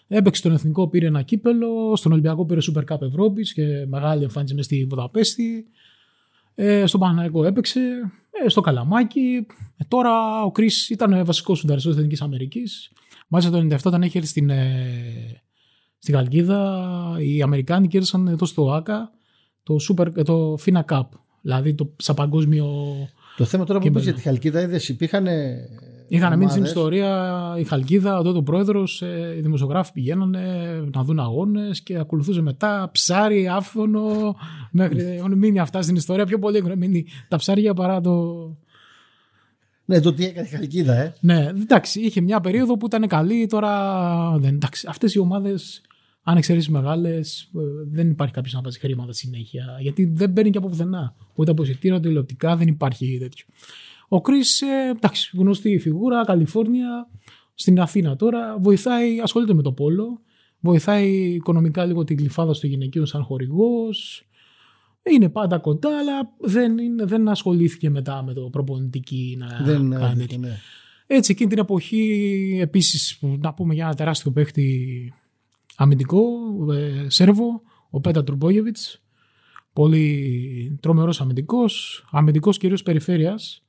Έπαιξε 0.08 0.40
στον 0.40 0.52
Εθνικό, 0.52 0.88
πήρε 0.88 1.06
ένα 1.06 1.22
κύπελο. 1.22 1.96
Στον 1.96 2.12
Ολυμπιακό 2.12 2.46
πήρε 2.46 2.60
Super 2.72 2.94
Cup 2.94 3.02
Ευρώπης 3.02 3.52
και 3.52 3.86
μεγάλη 3.86 4.22
εμφάνιση 4.22 4.54
με 4.54 4.62
στη 4.62 4.86
Βουδαπέστη. 4.88 5.66
Ε, 6.54 6.86
στον 6.86 7.00
Παναγικό 7.00 7.44
έπαιξε. 7.44 7.80
Ε, 8.44 8.48
στο 8.48 8.60
Καλαμάκι. 8.60 9.46
Ε, 9.76 9.84
τώρα 9.88 10.42
ο 10.42 10.50
Κρι 10.50 10.70
ήταν 10.88 11.24
βασικός 11.24 11.58
σουνταριστό 11.58 11.88
της 11.88 11.98
Εθνικής 11.98 12.20
Αμερικής. 12.20 12.90
Μάλιστα 13.28 13.52
το 13.52 13.58
97 13.74 13.78
όταν 13.84 14.02
είχε 14.02 14.18
έρθει 14.18 14.30
στην, 14.30 14.50
ε, 14.50 15.42
στη 15.98 16.12
Γαλλικίδα, 16.12 17.16
οι 17.20 17.42
Αμερικάνοι 17.42 17.88
κέρδισαν 17.88 18.26
εδώ 18.26 18.46
στο 18.46 18.72
ΆΚΑ 18.72 19.12
το, 19.62 19.76
Super, 19.88 20.16
ε, 20.16 20.22
το 20.22 20.56
FINA 20.64 20.82
Cup. 20.88 21.04
Δηλαδή 21.40 21.74
το 21.74 21.92
σαν 21.96 22.14
παγκόσμιο. 22.14 22.66
Το 23.36 23.44
θέμα 23.44 23.64
τώρα 23.64 23.78
που 23.78 23.84
Κύπελλο. 23.84 24.04
είπες 24.04 24.12
για 24.12 24.22
τη 24.22 24.28
Χαλκίδα 24.28 24.60
είδες, 24.60 24.88
υπήρχαν. 24.88 25.26
Είχαν 26.08 26.38
μείνει 26.38 26.50
στην 26.50 26.62
ομάδες. 26.62 26.68
ιστορία 26.68 27.54
η 27.58 27.64
Χαλκίδα, 27.64 28.22
τότε 28.22 28.38
ο 28.38 28.42
πρόεδρος, 28.42 29.00
οι 29.36 29.40
δημοσιογράφοι 29.40 29.92
πηγαίνανε 29.92 30.40
να 30.94 31.02
δουν 31.02 31.20
αγώνες 31.20 31.82
και 31.82 31.98
ακολουθούσε 31.98 32.40
μετά 32.40 32.88
ψάρι, 32.92 33.48
άφωνο. 33.48 34.36
Μέχρι 34.70 35.02
έχουν 35.02 35.38
μείνει 35.38 35.58
αυτά 35.58 35.82
στην 35.82 35.96
ιστορία. 35.96 36.26
Πιο 36.26 36.38
πολύ 36.38 36.56
έχουν 36.56 36.78
μείνει 36.78 37.06
τα 37.28 37.36
ψάρια 37.36 37.74
παρά 37.74 38.00
το. 38.00 38.34
Ναι, 39.84 40.00
το 40.00 40.12
τι 40.12 40.24
έκανε 40.24 40.46
η 40.46 40.50
Χαλκίδα, 40.50 40.94
ε. 40.94 41.14
Ναι, 41.20 41.46
εντάξει, 41.46 42.00
είχε 42.00 42.20
μια 42.20 42.40
περίοδο 42.40 42.76
που 42.76 42.86
ήταν 42.86 43.06
καλή, 43.06 43.46
τώρα 43.46 44.38
δεν. 44.38 44.54
Εντάξει, 44.54 44.86
αυτές 44.90 45.14
οι 45.14 45.18
ομάδες, 45.18 45.80
αν 46.22 46.36
εξαιρέσεις 46.36 46.68
μεγάλες, 46.68 47.50
δεν 47.92 48.10
υπάρχει 48.10 48.34
κάποιος 48.34 48.54
να 48.54 48.60
βάζει 48.60 48.78
χρήματα 48.78 49.12
συνέχεια. 49.12 49.64
Γιατί 49.80 50.04
δεν 50.14 50.30
μπαίνει 50.30 50.50
και 50.50 50.58
από 50.58 50.68
πουθενά. 50.68 51.14
Ούτε 51.34 51.50
από 51.50 51.62
εισιτήρα, 51.62 51.94
ούτε 51.94 52.06
τηλεοπτικά, 52.06 52.56
δεν 52.56 52.68
υπάρχει 52.68 53.18
τέτοιο. 53.20 53.44
Ο 54.08 54.20
Κρι, 54.20 54.38
εντάξει, 54.96 55.36
γνωστή 55.36 55.78
φιγούρα, 55.78 56.24
Καλιφόρνια, 56.24 57.08
στην 57.54 57.80
Αθήνα 57.80 58.16
τώρα, 58.16 58.58
βοηθάει, 58.58 59.20
ασχολείται 59.20 59.54
με 59.54 59.62
το 59.62 59.72
πόλο, 59.72 60.20
βοηθάει 60.60 61.10
οικονομικά 61.10 61.84
λίγο 61.84 62.04
την 62.04 62.16
κλειφάδα 62.16 62.54
στο 62.54 62.66
γυναικείο 62.66 63.04
σαν 63.04 63.22
χορηγός. 63.22 64.26
Είναι 65.02 65.28
πάντα 65.28 65.58
κοντά, 65.58 65.98
αλλά 65.98 66.34
δεν, 66.38 66.78
είναι, 66.78 67.04
δεν 67.04 67.28
ασχολήθηκε 67.28 67.90
μετά 67.90 68.22
με 68.22 68.32
το 68.32 68.40
προπονητική 68.40 69.36
να 69.38 69.60
Δεν 69.64 69.90
κάνει 69.90 70.22
ε, 70.22 70.26
τέτοια. 70.26 70.38
ναι. 70.38 70.58
Έτσι, 71.06 71.32
εκείνη 71.32 71.50
την 71.50 71.58
εποχή, 71.58 72.58
επίσης, 72.60 73.18
να 73.22 73.54
πούμε 73.54 73.74
για 73.74 73.84
ένα 73.84 73.94
τεράστιο 73.94 74.30
παίχτη 74.30 75.12
αμυντικό, 75.76 76.22
ε, 76.72 77.06
Σέρβο, 77.08 77.62
ο 77.90 78.00
Πέτα 78.00 78.24
Τρουμπόγεβιτς. 78.24 79.02
Πολύ 79.72 80.78
τρομερός 80.82 81.20
αμυντικός, 81.20 82.04
αμυντικός 82.10 82.58
κυρίως 82.58 82.82
περιφέρειας. 82.82 83.65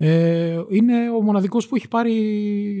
Ε, 0.00 0.60
είναι 0.68 1.10
ο 1.10 1.22
μοναδικός 1.22 1.68
που 1.68 1.76
έχει 1.76 1.88
πάρει 1.88 2.14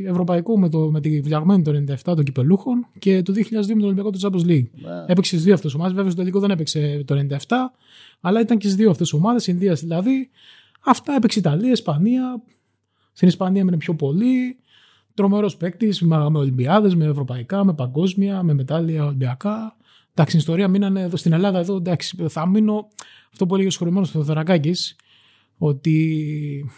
ευρωπαϊκό 0.06 0.58
με, 0.58 0.68
το, 0.68 0.90
με 0.90 1.00
τη 1.00 1.20
βλιαγμένη 1.20 1.62
το 1.62 1.84
97 1.88 1.94
των 2.02 2.24
κυπελούχων 2.24 2.86
και 2.98 3.22
το 3.22 3.32
2002 3.32 3.42
με 3.50 3.60
τον 3.66 3.82
Ολυμπιακό 3.82 4.10
του 4.10 4.18
Champions 4.20 4.48
League. 4.50 4.66
Α, 4.90 5.04
Έπαιξε 5.06 5.30
στις 5.30 5.44
δύο 5.44 5.54
αυτές 5.54 5.74
ομάδες. 5.74 5.92
Βέβαια, 5.94 6.10
στο 6.10 6.20
τελικό 6.20 6.40
δεν 6.40 6.50
έπαιξε 6.50 7.02
το 7.06 7.26
97, 7.30 7.36
αλλά 8.20 8.40
ήταν 8.40 8.58
και 8.58 8.66
στις 8.66 8.78
δύο 8.78 8.90
αυτές 8.90 9.12
ομάδες, 9.12 9.46
Ινδίας 9.46 9.80
δηλαδή. 9.80 10.30
Αυτά 10.84 11.14
έπαιξε 11.14 11.38
Ιταλία, 11.38 11.70
Ισπανία. 11.70 12.42
Στην 13.12 13.28
Ισπανία 13.28 13.60
έμενε 13.60 13.76
πιο 13.76 13.94
πολύ. 13.94 14.56
Τρομερός 15.14 15.56
παίκτης 15.56 16.00
με, 16.00 16.30
με 16.30 16.38
Ολυμπιάδες, 16.38 16.94
με 16.94 17.04
ευρωπαϊκά, 17.04 17.64
με 17.64 17.74
παγκόσμια, 17.74 18.42
με 18.42 18.54
μετάλλια 18.54 19.04
Ολυμπιακά. 19.04 19.76
Εντάξει, 20.10 20.38
στην 20.38 20.38
ιστορία 20.38 20.68
μείνανε 20.68 21.00
εδώ 21.00 21.16
στην 21.16 21.32
Ελλάδα. 21.32 21.58
Εδώ 21.58 21.76
εντάξει, 21.76 22.16
θα 22.28 22.48
μείνω 22.48 22.88
αυτό 23.32 23.46
που 23.46 23.54
έλεγε 23.54 23.68
ο 23.68 23.72
σχολημένο 23.72 24.04
του 24.04 24.12
Θεοδωρακάκης, 24.12 24.96
ότι 25.58 26.70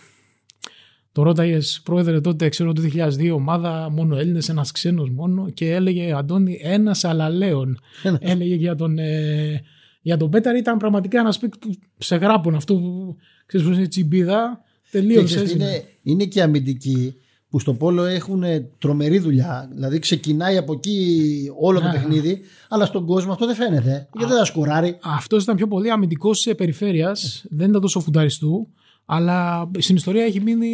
το 1.13 1.23
ρώταγες 1.23 1.81
πρόεδρε 1.85 2.21
τότε, 2.21 2.49
ξέρω 2.49 2.73
το 2.73 2.83
2002, 2.83 3.31
ομάδα 3.35 3.91
μόνο 3.91 4.17
Έλληνες, 4.17 4.49
ένας 4.49 4.73
ξένος 4.73 5.11
μόνο 5.11 5.51
και 5.51 5.71
έλεγε 5.71 6.13
Αντώνη, 6.17 6.61
ένας 6.63 7.05
αλαλέον. 7.05 7.79
Ένας. 8.03 8.19
έλεγε 8.23 8.55
για 8.55 8.75
τον, 8.75 8.99
ε, 8.99 9.61
για 10.03 10.17
τον 10.17 10.31
Πέταρ, 10.31 10.57
ήταν 10.57 10.77
πραγματικά 10.77 11.21
ένας 11.21 11.39
παίκτης 11.39 11.79
που 11.79 12.03
σε 12.03 12.17
γράπουν 12.17 12.55
αυτό 12.55 12.75
που 12.75 13.17
ξέρεις 13.47 13.67
πώς 13.67 13.77
είναι 13.77 13.87
τσιμπίδα. 13.87 14.61
και 14.83 14.99
Τελείω 14.99 15.23
ξέρεις, 15.25 15.53
είναι, 15.53 15.85
είναι 16.03 16.25
και 16.25 16.43
αμυντικοί 16.43 17.15
που 17.49 17.59
στο 17.59 17.75
πόλο 17.75 18.05
έχουν 18.05 18.43
τρομερή 18.79 19.19
δουλειά. 19.19 19.69
Δηλαδή 19.73 19.99
ξεκινάει 19.99 20.57
από 20.57 20.73
εκεί 20.73 21.51
όλο 21.61 21.81
το 21.81 21.87
Ναι. 21.87 21.93
παιχνίδι, 21.93 22.41
αλλά 22.69 22.85
στον 22.85 23.07
κόσμο 23.07 23.33
αυτό 23.33 23.47
δεν 23.47 23.55
φαίνεται. 23.55 24.09
Γιατί 24.13 24.29
δεν 24.33 24.39
θα 24.39 24.45
σκοράρει. 24.45 24.99
Αυτός 25.03 25.43
ήταν 25.43 25.57
πιο 25.57 25.67
πολύ 25.69 25.91
αμυντικός 25.91 26.43
τη 26.43 26.55
περιφέρειας, 26.55 27.45
δεν 27.51 27.69
ήταν 27.69 27.81
τόσο 27.81 28.01
φουνταριστού, 28.01 28.69
αλλά 29.05 29.71
στην 29.79 29.97
ιστορία 29.97 30.25
έχει 30.25 30.41
μείνει 30.41 30.69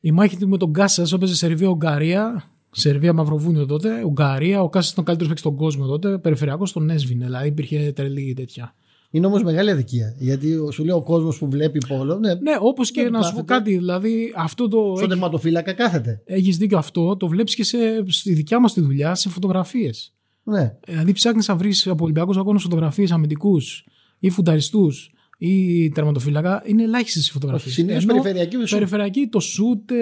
η 0.00 0.12
μάχη 0.12 0.36
του 0.36 0.48
με 0.48 0.56
τον 0.56 0.72
Κάσα, 0.72 1.06
έπαιζε 1.14 1.34
Σερβία-Ουγγαρία. 1.34 2.48
Σερβία 2.76 3.12
Μαυροβούνιο 3.12 3.66
τότε, 3.66 4.02
Ουγγαρία. 4.04 4.62
Ο 4.62 4.68
Κάσα 4.68 4.88
ήταν 4.92 5.02
ο 5.02 5.06
καλύτερος 5.06 5.32
παίκτης 5.32 5.40
στον 5.40 5.56
κόσμο 5.56 5.86
τότε. 5.86 6.18
Περιφερειακός 6.18 6.72
τον 6.72 6.90
έσβηνε, 6.90 7.24
δηλαδή 7.24 7.48
υπήρχε 7.48 7.92
τρελή 7.94 8.32
τέτοια. 8.36 8.74
Είναι 9.10 9.26
όμως 9.26 9.42
μεγάλη 9.42 9.70
αδικία. 9.70 10.14
Γιατί 10.18 10.58
σου 10.72 10.84
λέει 10.84 10.96
ο 10.96 11.02
κόσμος 11.02 11.38
που 11.38 11.48
βλέπει 11.50 11.78
πόλο. 11.88 12.18
Ναι, 12.18 12.34
Ναι, 12.34 12.56
όπως 12.60 12.90
και 12.90 13.02
Δεν 13.02 13.12
να 13.12 13.22
σου 13.22 13.34
πω 13.34 13.42
κάθεται. 13.44 13.54
κάτι, 13.54 13.76
δηλαδή 13.76 14.32
αυτό 14.36 14.68
το. 14.68 14.92
στον 14.96 15.08
τερματοφύλακα 15.08 15.72
κάθεται. 15.72 16.22
Έχεις 16.24 16.56
δίκιο 16.56 16.78
αυτό, 16.78 17.16
το 17.16 17.26
βλέπεις 17.28 17.54
και 17.54 17.64
σε, 17.64 17.78
στη 18.06 18.32
δικιά 18.32 18.60
μας 18.60 18.72
τη 18.72 18.80
δουλειά 18.80 19.14
σε 19.14 19.28
φωτογραφίες. 19.28 20.14
Ναι. 20.42 20.76
Δηλαδή 20.86 21.12
ψάχνεις 21.12 21.48
να 21.48 21.56
βρεις 21.56 21.86
από 21.86 22.04
Ολυμπιακούς 22.04 22.36
αγώνες 22.36 22.62
φωτογραφίες 22.62 23.10
αμυντικούς 23.12 23.86
ή 24.18 24.30
φουνταριστούς 24.30 25.12
ή 25.46 25.90
τερματοφύλακα 25.90 26.62
είναι 26.66 26.82
ελάχιστε 26.82 27.20
οι 27.20 27.32
φωτογραφίες. 27.32 27.74
Συνήθω 27.74 28.06
περιφερειακή 28.06 28.56
με 28.56 28.64
Περιφερειακή, 28.70 29.28
το 29.28 29.40
σουτ, 29.40 29.90
ε, 29.90 29.96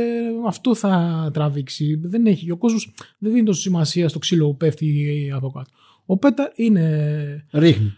αυτό 0.47 0.75
θα 0.75 1.31
τραβήξει. 1.33 2.01
Δεν 2.03 2.27
έχει. 2.27 2.51
Ο 2.51 2.57
κόσμος 2.57 2.93
δεν 3.19 3.33
δίνει 3.33 3.45
τόσο 3.45 3.61
σημασία 3.61 4.09
στο 4.09 4.19
ξύλο 4.19 4.47
που 4.47 4.57
πέφτει 4.57 5.31
από 5.35 5.51
κάτω. 5.51 5.71
Ο 6.07 6.19
Πέτα 6.19 6.53
είναι. 6.55 7.47
Ρίχνει. 7.53 7.93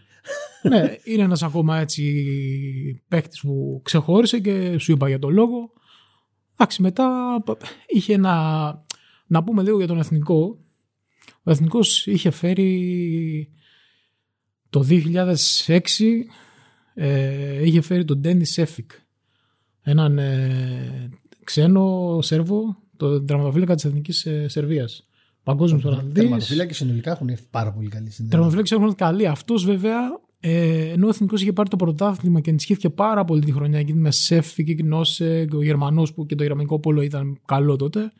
ναι, 0.69 0.95
είναι 1.03 1.23
ένας 1.23 1.43
ακόμα 1.43 1.79
έτσι 1.79 3.03
παίκτης 3.07 3.41
που 3.41 3.81
ξεχώρισε 3.83 4.39
και 4.39 4.77
σου 4.77 4.91
είπα 4.91 5.07
για 5.07 5.19
τον 5.19 5.33
λόγο. 5.33 5.71
Εντάξει, 6.53 6.81
μετά 6.81 7.37
είχε 7.87 8.13
ένα. 8.13 8.85
Να 9.27 9.43
πούμε 9.43 9.63
λίγο 9.63 9.77
για 9.77 9.87
τον 9.87 9.99
εθνικό. 9.99 10.59
Ο 11.43 11.51
εθνικός 11.51 12.07
είχε 12.07 12.29
φέρει 12.29 13.49
το 14.69 14.85
2006 14.89 15.75
ε, 16.95 17.65
είχε 17.65 17.81
φέρει 17.81 18.05
τον 18.05 18.17
Ντένις 18.19 18.45
Σέφικ. 18.45 18.91
Έναν 19.81 20.17
ε, 20.17 21.09
ξένο 21.43 22.17
Σέρβο, 22.21 22.77
τον 22.97 23.25
τερματοφύλακα 23.25 23.75
της 23.75 23.85
Εθνικής 23.85 24.25
ε, 24.25 24.47
Σερβίας. 24.47 25.07
Παγκόσμιος 25.43 25.81
πρωταθλητής. 25.81 26.19
Τερματοφύλακε 26.19 26.73
συνολικά 26.73 27.11
έχουν 27.11 27.29
έρθει 27.29 27.45
πάρα 27.49 27.71
πολύ 27.71 27.89
καλοί 27.89 28.11
στην 28.11 28.29
Τερματοφύλακε 28.29 28.73
έχουν 28.73 28.85
έρθει 28.85 28.97
καλοί. 28.97 29.27
Αυτός 29.27 29.65
βέβαια, 29.65 29.99
ε, 30.39 30.89
ενώ 30.89 31.05
ο 31.05 31.09
Εθνικός 31.09 31.41
είχε 31.41 31.53
πάρει 31.53 31.69
το 31.69 31.75
πρωτάθλημα 31.75 32.39
και 32.39 32.49
ενισχύθηκε 32.49 32.89
πάρα 32.89 33.25
πολύ 33.25 33.43
τη 33.43 33.51
χρονιά 33.51 33.79
εκεί 33.79 33.93
με 33.93 34.11
Σέφικ, 34.11 34.81
Γνώσεκ, 34.81 35.53
ο 35.53 35.63
Γερμανός 35.63 36.13
που 36.13 36.25
και 36.25 36.35
το 36.35 36.43
γερμανικό 36.43 36.79
πόλο 36.79 37.01
ήταν 37.01 37.39
καλό 37.45 37.75
τότε. 37.75 38.11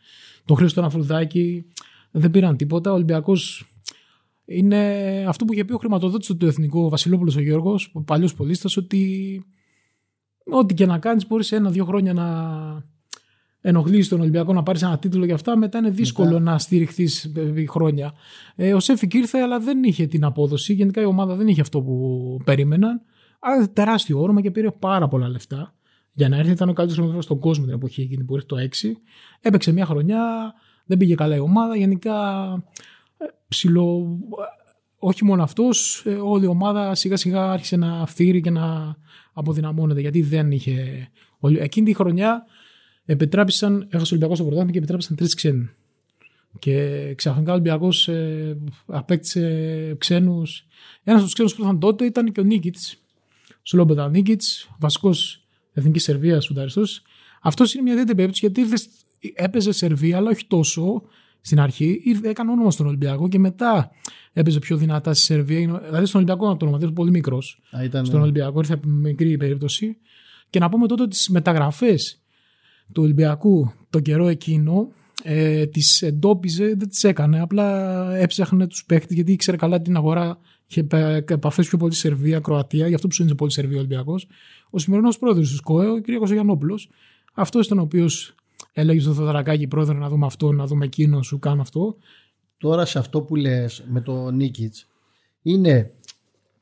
Τον 0.46 0.58
Χρήστο 0.58 0.80
Αναφρουδάκη 0.80 1.66
δεν 2.12 2.32
πήραν 2.32 2.58
τίποτα. 2.58 2.92
Ο 2.92 2.94
Ολυμπιακός 2.94 3.66
είναι 4.46 4.80
αυτό 5.28 5.46
που 5.46 5.54
είχε 5.54 5.66
πει 5.66 5.74
ο 5.74 5.78
χρηματοδότης 5.78 6.36
του 6.38 6.46
Εθνικού 6.46 6.90
Βασιλόπουλος 6.90 7.36
ο 7.36 7.42
Γιώργος, 7.42 7.92
ο 7.94 8.02
παλιός 8.02 8.34
πολίστας, 8.34 8.78
ότι 8.78 9.44
ό,τι 10.46 10.74
και 10.74 10.86
να 10.86 11.00
κάνεις, 11.00 11.28
μπορείς 11.28 11.48
σε 11.48 11.56
ένα-δύο 11.56 11.86
χρόνια 11.86 12.14
να 12.14 12.26
ενοχλήσεις 13.68 14.08
τον 14.08 14.20
Ολυμπιακό 14.20 14.54
να 14.54 14.64
πάρεις 14.64 14.82
ένα 14.82 15.00
τίτλο 15.00 15.26
για 15.26 15.36
αυτά. 15.36 15.58
Μετά 15.58 15.78
είναι 15.78 15.90
δύσκολο 15.90 16.30
μετά. 16.30 16.40
να 16.40 16.58
στηριχθείς 16.58 17.32
χρόνια. 17.70 18.14
Ε, 18.56 18.74
ο 18.74 18.80
Σέφικ 18.80 19.14
ήρθε, 19.14 19.40
αλλά 19.40 19.60
δεν 19.60 19.84
είχε 19.84 20.08
την 20.08 20.24
απόδοση. 20.24 20.74
Γενικά 20.74 21.02
η 21.02 21.06
ομάδα 21.06 21.36
δεν 21.36 21.48
είχε 21.48 21.62
αυτό 21.62 21.82
που 21.82 22.38
περίμεναν. 22.44 23.02
Άρα 23.40 23.70
τεράστιο 23.70 24.22
όνομα 24.22 24.42
και 24.42 24.52
πήρε 24.52 24.72
πάρα 24.72 25.08
πολλά 25.08 25.28
λεφτά. 25.28 25.74
Για 26.14 26.30
να 26.30 26.38
έρθει, 26.38 26.52
ήταν 26.52 26.70
ο 26.70 26.74
καλύτερος 26.74 27.24
στον 27.24 27.40
κόσμο 27.40 27.66
την 27.66 27.74
εποχή 27.74 28.02
εκείνη 28.02 28.24
που 28.24 28.34
ήρθε 28.34 28.46
το 28.46 28.56
6. 28.58 28.92
Έπαιξε 29.42 29.72
μια 29.72 29.86
χρονιά, 29.86 30.54
δεν 30.86 30.98
πήγε 30.98 31.16
καλά 31.16 31.36
η 31.36 31.40
ομάδα. 31.40 31.76
Γενικά 31.76 32.14
ψηλό, 33.48 34.18
όχι 34.98 35.26
μόνο 35.26 35.44
αυτός, 35.44 36.04
ε, 36.06 36.14
όλη 36.14 36.46
η 36.46 36.48
ομάδα 36.48 36.96
σιγά 36.96 37.16
σιγά 37.16 37.52
άρχισε 37.52 37.76
να 37.76 38.06
φθίρει 38.06 38.42
και 38.42 38.50
να 38.50 38.96
αποδυναμώνεται 39.34 40.02
γιατί 40.02 40.22
δεν 40.22 40.52
είχε... 40.52 41.08
Εκείνη 41.60 41.86
τη 41.86 41.94
χρονιά 41.94 42.46
επιτράπησαν, 43.06 43.88
έχασε 43.90 44.04
ο 44.04 44.08
Ολυμπιακός 44.10 44.38
στο 44.38 44.46
πρωτάθλημα 44.46 44.72
και 44.72 44.78
επιτράπησαν 44.78 45.16
τρεις 45.16 45.34
ξένοι. 45.34 45.70
Και 46.60 47.14
ξαφνικά 47.16 47.50
ο 47.50 47.54
Ολυμπιακός 47.54 48.08
ε, 48.08 48.58
απέκτησε 48.86 49.96
ξένους. 49.98 50.66
Ένας 51.04 51.20
από 51.20 51.24
τους 51.24 51.34
ξένους 51.34 51.56
που 51.56 51.62
ήταν 51.62 51.80
τότε 51.80 52.06
ήταν 52.06 52.32
και 52.32 52.40
ο 52.40 52.44
Νίκητς. 52.44 52.98
Σλόμπετα 53.62 54.10
Νίκητς, 54.10 54.70
βασικός 54.80 55.46
εθνικής 55.74 56.04
Σερβίας 56.04 56.46
φουνταριστό. 56.48 56.84
Αυτός 57.42 57.74
είναι 57.74 57.84
μια 57.84 57.92
ιδιαίτερη 57.92 58.18
περίπτωση 58.18 58.46
γιατί 58.46 58.90
έπαιζε 59.34 59.72
Σερβία, 59.72 60.18
αλλά 60.18 60.30
όχι 60.30 60.46
τόσο 60.48 61.04
στην 61.46 61.60
αρχή 61.60 62.02
ήρθε, 62.04 62.30
έκανε 62.30 62.52
όνομα 62.52 62.72
στον 62.72 62.88
Ολυμπιακό 62.88 63.28
και 63.28 63.40
μετά 63.40 63.92
έπαιζε 64.34 64.60
πιο 64.60 64.78
δυνατά 64.78 65.14
στη 65.14 65.26
Σερβία. 65.26 65.82
Δηλαδή 65.86 66.06
στον 66.06 66.22
Ολυμπιακό 66.22 66.58
το 66.58 66.66
όνομα, 66.66 66.78
ήταν 66.78 66.94
πολύ 66.94 67.12
μικρός. 67.12 67.62
Στον 68.04 68.22
Ολυμπιακό 68.22 68.60
ήρθε 68.60 68.74
από 68.74 68.88
μικρή 68.88 69.38
περίπτωση. 69.38 69.98
Και 70.50 70.60
να 70.60 70.70
πούμε 70.70 70.88
τότε 70.88 71.02
ότι 71.02 71.12
τις 71.12 71.30
μεταγραφές 71.30 72.22
του 72.94 73.04
Ολυμπιακού 73.04 73.74
τον 73.90 74.02
καιρό 74.02 74.28
εκείνο 74.28 74.92
ε, 75.24 75.66
τις 75.66 76.02
εντόπιζε, 76.02 76.66
δεν 76.66 76.90
τις 76.90 77.04
έκανε. 77.04 77.42
Απλά 77.42 78.10
έψαχνε 78.16 78.68
τους 78.68 78.86
παίχτε 78.86 79.14
γιατί 79.14 79.32
ήξερε 79.32 79.58
καλά 79.58 79.82
την 79.82 79.96
αγορά. 79.96 80.38
Είχε 80.68 80.88
επαφές 81.28 81.68
πιο 81.68 81.78
πολύ 81.78 81.94
Σερβία, 81.94 82.40
Κροατία, 82.40 82.88
γι' 82.88 82.96
αυτό 82.96 83.08
ψήνιζε 83.08 83.36
πολύ 83.36 83.52
Σερβία 83.52 83.76
ο 83.76 83.80
Ολυμπιακός. 83.80 84.28
Ο 84.70 84.80
σημερινός 84.80 85.18
πρόεδρος 85.18 85.50
του 85.50 85.56
ΣΚΟΕ, 85.56 85.88
ο 85.90 86.02
κ. 86.02 86.32
Γιαννόπουλο, 86.32 86.80
αυτός 87.34 87.66
ήταν 87.66 87.80
ο 87.80 87.82
οποίος 87.82 88.36
έλεγες 88.78 89.04
στο 89.04 89.14
Θοδωρακάκη 89.14 89.68
πρόεδρο 89.68 89.98
να 89.98 90.10
δούμε 90.10 90.26
αυτό, 90.26 90.52
να 90.52 90.66
δούμε 90.66 90.86
εκείνο, 90.86 91.22
σου 91.22 91.40
κάνω 91.40 91.62
αυτό. 91.62 91.96
Τώρα 92.58 92.86
σε 92.86 93.00
αυτό 93.00 93.22
που 93.22 93.36
λες 93.36 93.84
με 93.88 94.02
το 94.02 94.32
Νίκητς 94.32 94.88
είναι 95.42 95.92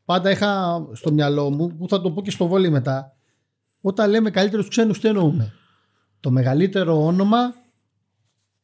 πάντα 0.06 0.32
είχα 0.32 0.82
στο 0.94 1.12
μυαλό 1.12 1.50
μου 1.50 1.78
που 1.78 1.88
θα 1.88 2.02
το 2.02 2.12
πω 2.12 2.22
και 2.22 2.32
στο 2.32 2.48
βόλι 2.48 2.70
μετά 2.70 3.16
όταν 3.82 4.10
λέμε 4.10 4.30
καλύτερους 4.30 4.68
ξένους 4.68 5.00
τι 5.00 5.08
εννοούμε; 5.08 5.54
Το 6.20 6.32
μεγαλύτερο 6.32 7.06
όνομα 7.06 7.38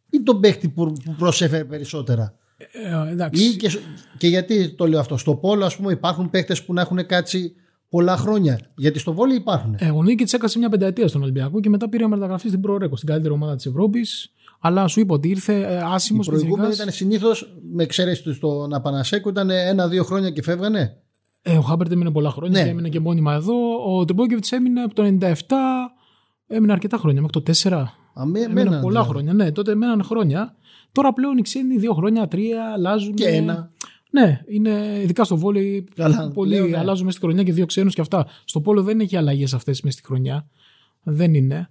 ή 0.10 0.24
τον 0.24 0.40
παίχτη 0.40 0.70
που, 0.70 0.94
που 1.04 1.16
προσέφερε 1.18 1.66
περισσότερα; 1.66 2.34
Ε, 2.58 3.12
εντάξει. 3.12 3.44
Ή 3.44 3.56
και, 3.56 3.80
και 4.18 4.28
γιατί 4.28 4.70
το 4.70 4.88
λέω 4.88 5.00
αυτό; 5.00 5.18
Στο 5.18 5.36
πόλο 5.36 5.66
ας 5.66 5.76
πούμε 5.76 5.92
υπάρχουν 5.92 6.30
παίχτες 6.30 6.64
που 6.64 6.74
να 6.74 6.82
έχουν 6.82 7.06
κάτσει 7.06 7.54
πολλά 7.90 8.18
χρόνια. 8.18 8.60
Γιατί 8.76 9.00
στο 9.00 9.14
βόλιο 9.14 9.36
υπάρχουν. 9.36 9.76
Ε, 9.80 9.90
ο 9.90 10.04
Νίκη 10.04 10.36
έκασε 10.36 10.60
μια 10.60 10.70
πενταετία 10.70 11.08
στον 11.08 11.22
Ολυμπιακό 11.22 11.60
και 11.60 11.70
μετά 11.70 11.90
πήρε 11.90 12.08
μεταγραφή 12.08 12.48
στην 12.48 12.62
Προρέκο, 12.62 12.96
στην 12.96 13.08
καλύτερη 13.08 13.34
ομάδα 13.34 13.56
της 13.56 13.66
Ευρώπης. 13.66 14.34
Αλλά 14.60 14.88
σου 14.88 15.00
είπα 15.00 15.14
ότι 15.14 15.30
ήρθε 15.30 15.60
ε, 15.60 15.82
άσημος. 15.84 16.28
Η 16.28 16.30
προηγούμενη 16.30 16.74
ήταν 16.74 16.92
συνήθως, 16.92 17.56
με 17.72 17.84
εξαίρεση 17.84 18.24
του 18.24 18.34
στον 18.34 18.74
Απανασέκο, 18.74 19.30
ήταν 19.30 19.50
ένα-δύο 19.50 20.04
χρόνια 20.04 20.30
και 20.30 20.42
φεύγανε. 20.42 20.98
Ε, 21.42 21.58
ο 21.58 21.62
Χάμπερτ 21.62 21.92
έμεινε 21.92 22.12
πολλά 22.12 22.30
χρόνια 22.30 22.60
ναι. 22.60 22.64
και 22.64 22.70
έμεινε 22.70 22.90
και 22.90 23.00
μόνιμα 23.00 23.34
εδώ. 23.34 23.54
Ο 23.86 24.06
Τριμπόκεβιτ 24.06 24.46
έμεινε 24.52 24.82
από 24.82 24.96
το 24.96 25.04
97, 25.22 25.34
έμεινε 26.48 26.72
αρκετά 26.72 26.98
χρόνια, 26.98 27.22
μέχρι 27.22 27.42
το 27.42 27.70
4. 27.70 27.72
Α, 28.14 28.26
με, 28.26 28.40
έμεινε 28.40 28.64
πολλά 28.64 28.80
δηλαδή. 28.80 29.10
χρόνια. 29.10 29.34
Ναι, 29.34 29.52
τότε 29.52 29.72
έμεναν 29.72 30.04
χρόνια. 30.04 30.56
Τώρα 30.92 31.14
πλέον 31.14 31.38
οι 31.38 31.42
ξένοι 31.42 31.78
δύο 31.78 31.94
χρόνια, 31.94 32.28
τρία 32.28 32.72
αλλάζουν. 32.74 33.14
Και 33.14 33.28
ένα. 33.28 33.72
Ναι, 34.10 34.42
είναι 34.48 35.00
ειδικά 35.04 35.24
στο 35.24 35.38
βόλιο 35.38 35.84
πολύ 36.34 36.56
λέω, 36.56 36.68
ναι. 36.68 36.78
αλλάζουν 36.78 37.06
μέσα 37.06 37.18
στη 37.18 37.26
χρονιά 37.26 37.44
και 37.44 37.54
δύο 37.54 37.66
ξένους 37.66 37.94
και 37.94 38.02
αυτά. 38.02 38.28
Στο 38.44 38.62
πόλο 38.62 38.84
δεν 38.84 39.00
έχει 39.00 39.16
αλλαγές 39.16 39.54
αυτές 39.54 39.82
μέσα 39.82 39.98
στη 39.98 40.08
χρονιά. 40.08 40.48
Δεν 41.04 41.34
είναι. 41.34 41.70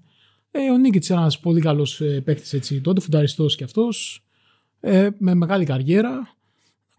Ε, 0.50 0.70
ο 0.70 0.76
Νίκητς 0.76 1.08
είναι 1.08 1.18
ένας 1.18 1.40
πολύ 1.40 1.60
καλός 1.60 2.00
ε, 2.00 2.20
παίκτης 2.20 2.52
έτσι 2.52 2.80
τότε, 2.80 3.00
φουνταριστός 3.00 3.56
κι 3.56 3.64
αυτός. 3.64 4.24
Ε, 4.80 5.08
με 5.18 5.34
μεγάλη 5.34 5.64
καριέρα. 5.64 6.36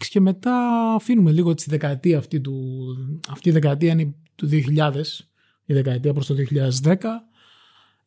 Και 0.09 0.19
μετά 0.19 0.55
αφήνουμε 0.95 1.31
λίγο 1.31 1.53
τη 1.53 1.65
δεκαετία 1.67 2.17
αυτή 2.17 2.41
του. 2.41 2.85
Αυτή 3.29 3.49
η 3.49 3.51
δεκαετία 3.51 3.91
είναι 3.91 4.13
του 4.35 4.49
2000, 4.51 4.91
η 5.65 5.73
δεκαετία 5.73 6.13
προς 6.13 6.25
το 6.25 6.35
2010. 6.83 6.95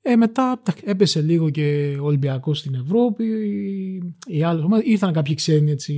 Ε, 0.03 0.17
μετά 0.17 0.63
έπεσε 0.85 1.21
λίγο 1.21 1.51
και 1.51 1.97
ο 2.01 2.05
Ολυμπιακός 2.05 2.59
στην 2.59 2.75
Ευρώπη, 2.75 3.25
οι 4.27 4.43
άλλες 4.43 4.65
ομάδες, 4.65 4.87
ήρθαν 4.87 5.13
κάποιοι 5.13 5.35
ξένοι 5.35 5.71
έτσι 5.71 5.95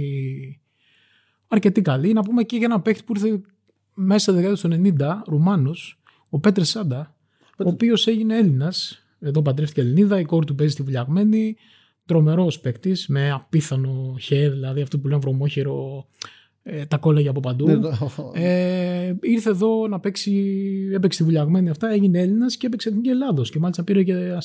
αρκετή 1.48 1.82
καλή. 1.82 2.12
Να 2.12 2.22
πούμε 2.22 2.42
και 2.42 2.56
για 2.56 2.66
ένα 2.66 2.80
παίχτη 2.80 3.02
που 3.04 3.12
ήρθε 3.16 3.40
μέσα 3.94 4.18
στα 4.18 4.32
δεκαετία 4.32 4.68
του 4.68 4.94
90, 4.98 5.22
Ρουμάνος, 5.26 5.98
ο 6.28 6.38
Πέτρε 6.38 6.64
Σάντα, 6.64 7.14
ο 7.58 7.68
οποίος 7.68 8.06
έγινε 8.06 8.36
Έλληνας. 8.36 8.98
Εδώ 9.20 9.42
παντρεύτηκε 9.42 9.80
Ελληνίδα, 9.80 10.20
η 10.20 10.24
κόρη 10.24 10.46
του 10.46 10.54
παίζει 10.54 10.72
στη 10.72 10.82
βουλιαγμένη. 10.82 11.56
Τρομερός 12.06 12.60
παίκτης, 12.60 13.06
με 13.06 13.30
απίθανο 13.30 14.16
χέρι, 14.20 14.48
δηλαδή 14.52 14.80
αυτό 14.80 14.98
που 14.98 15.08
λένε 15.08 15.20
βρωμόχερο, 15.20 16.06
ε, 16.62 16.86
τα 16.86 16.98
κόλλαγε 16.98 17.28
από 17.28 17.40
παντού. 17.40 17.66
Ναι, 17.66 17.78
ε, 18.32 19.14
ήρθε 19.20 19.50
εδώ 19.50 19.88
να 19.88 20.00
παίξει, 20.00 20.32
έπαιξε 20.92 21.18
στη 21.18 21.24
βουλιαγμένη 21.24 21.70
αυτά, 21.70 21.90
έγινε 21.90 22.20
Έλληνας 22.20 22.56
και 22.56 22.66
έπαιξε 22.66 22.90
την 22.90 23.02
Ελλάδος. 23.06 23.50
Και 23.50 23.58
μάλιστα 23.58 23.84
πήρε 23.84 24.02
και 24.02 24.12
ε, 24.12 24.38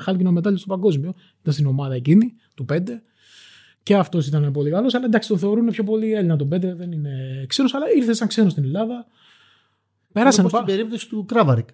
χάλκινο 0.00 0.32
μετάλλιο 0.32 0.58
στο 0.58 0.66
παγκόσμιο. 0.66 1.14
Ήταν 1.40 1.52
στην 1.52 1.66
ομάδα 1.66 1.94
εκείνη, 1.94 2.34
του 2.54 2.64
5. 2.72 2.80
Και 3.82 3.94
αυτός 3.96 4.26
ήταν 4.26 4.52
πολύ 4.52 4.70
καλός. 4.70 4.94
Αλλά 4.94 5.04
εντάξει, 5.04 5.28
το 5.28 5.36
θεωρούν 5.36 5.66
πιο 5.66 5.84
πολύ 5.84 6.12
Έλληνα 6.12 6.36
τον 6.36 6.48
Πέτρε, 6.48 6.74
δεν 6.74 6.92
είναι 6.92 7.44
ξένος, 7.48 7.74
αλλά 7.74 7.84
ήρθε 7.96 8.12
σαν 8.12 8.28
ξένος 8.28 8.52
στην 8.52 8.64
Ελλάδα. 8.64 9.06
Πέρασαν. 10.12 10.44
Όπως 10.44 10.60
στην 10.60 10.74
περίπτωση 10.74 11.08
του 11.08 11.24
Κράβαρικ. 11.24 11.68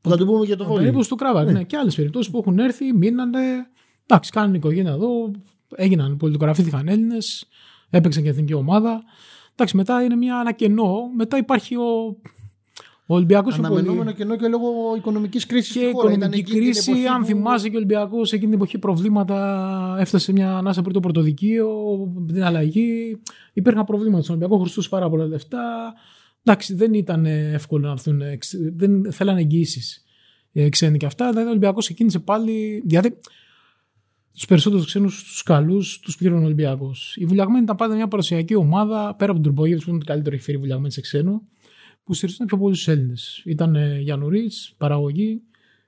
Που 0.00 0.10
θα 0.10 0.16
το 0.16 0.26
πούμε 0.26 0.44
για 0.44 0.56
το 0.56 0.64
βόλεϊ. 0.64 0.80
περίπτωση 0.80 1.08
του 1.08 1.16
Κράβαρικ. 1.16 1.52
Ναι. 1.52 1.58
ναι. 1.58 1.64
Και 1.64 1.76
άλλες 1.76 1.94
περιπτώσεις 1.94 2.30
που 2.30 2.38
έχουν 2.38 2.58
έρθει, 2.58 2.92
μείνανε. 2.92 3.40
Εντάξει, 4.06 4.30
κάνουν 4.30 4.54
οικογένεια 4.54 4.90
εδώ, 4.92 5.30
έγιναν 5.74 6.16
πολιτογραφήθηκαν 6.16 6.88
Έλληνες, 6.88 7.48
έπαιξαν 7.90 8.22
και 8.22 8.28
εθνική 8.28 8.54
ομάδα. 8.54 9.02
Εντάξει, 9.52 9.76
μετά 9.76 10.02
είναι 10.02 10.16
μια, 10.16 10.38
ένα 10.40 10.52
κενό. 10.52 11.10
Μετά 11.16 11.36
υπάρχει 11.36 11.76
ο 11.76 12.16
ο 13.10 13.14
Ολυμπιακός 13.14 13.58
Αναμενόμενο 13.58 14.02
πολύ... 14.02 14.14
κενό 14.14 14.36
και 14.36 14.48
λόγω 14.48 14.96
οικονομικής 14.96 15.46
κρίσης. 15.46 15.72
Και 15.72 15.80
οικονομική 15.80 16.42
κρίση, 16.42 16.92
αν 17.14 17.24
θυμάσαι 17.24 17.68
και 17.68 17.74
ο 17.74 17.76
Ολυμπιακός 17.76 18.32
εκείνη 18.32 18.50
την 18.50 18.60
εποχή 18.60 18.78
προβλήματα, 18.78 19.96
έφτασε 19.98 20.24
σε 20.24 20.32
μια 20.32 20.56
ανάσα 20.56 20.80
πριν 20.80 20.92
το 20.92 21.00
πρωτοδικείο, 21.00 21.68
την 22.26 22.44
αλλαγή. 22.44 23.20
Υπήρχαν 23.52 23.84
προβλήματα 23.84 24.22
στον 24.22 24.34
Ολυμπιακό, 24.34 24.60
χρωστούσε 24.60 24.88
πάρα 24.88 25.08
πολλά 25.08 25.26
λεφτά. 25.26 25.94
Εντάξει, 26.44 26.74
δεν 26.74 26.94
ήταν 26.94 27.26
εύκολο 27.26 27.86
να 27.86 27.92
έρθουν. 27.92 28.20
Δεν 28.76 29.12
θέλανε 29.12 29.40
εγγύσει 29.40 30.02
ε, 30.52 30.68
ξένοι 30.68 30.98
και 30.98 31.06
αυτά. 31.06 31.28
Δηλαδή 31.28 31.46
ο 31.46 31.50
Ολυμπιακός 31.50 31.84
ξεκίνησε 31.84 32.18
πάλι. 32.18 32.82
Δηλαδή 32.86 33.18
τους 34.32 34.44
περισσότερους 34.44 34.86
ξένους, 34.86 35.24
τους 35.24 35.42
καλούς, 35.42 36.00
τους 36.00 36.16
πλήρωνε 36.16 36.42
ο 36.42 36.44
Ολυμπιακός. 36.44 37.16
Η 37.16 37.24
Βουλιαγμένη 37.24 37.62
ήταν 37.62 37.76
πάντα 37.76 37.94
μια 37.94 38.08
παραδοσιακή 38.08 38.54
ομάδα, 38.54 39.14
πέρα 39.18 39.30
από 39.30 39.40
τον 39.40 39.42
Τουρμπογεύη 39.42 39.84
που 39.84 39.90
είναι 39.90 39.98
το 39.98 40.04
καλύτερο 40.04 40.34
έχει 40.34 40.44
φέρει 40.44 40.56
η 40.56 40.60
Βουλιαγμένη 40.60 40.92
σε 40.92 41.00
ξένο 41.00 41.42
που 42.04 42.14
στηριζόταν 42.14 42.46
πιο 42.46 42.58
πολύ 42.58 42.74
στους 42.74 42.88
Έλληνες. 42.88 43.42
Ήταν 43.44 43.74
ε, 43.74 43.98
Γιάννου 43.98 44.28
παραγωγή, 44.76 45.42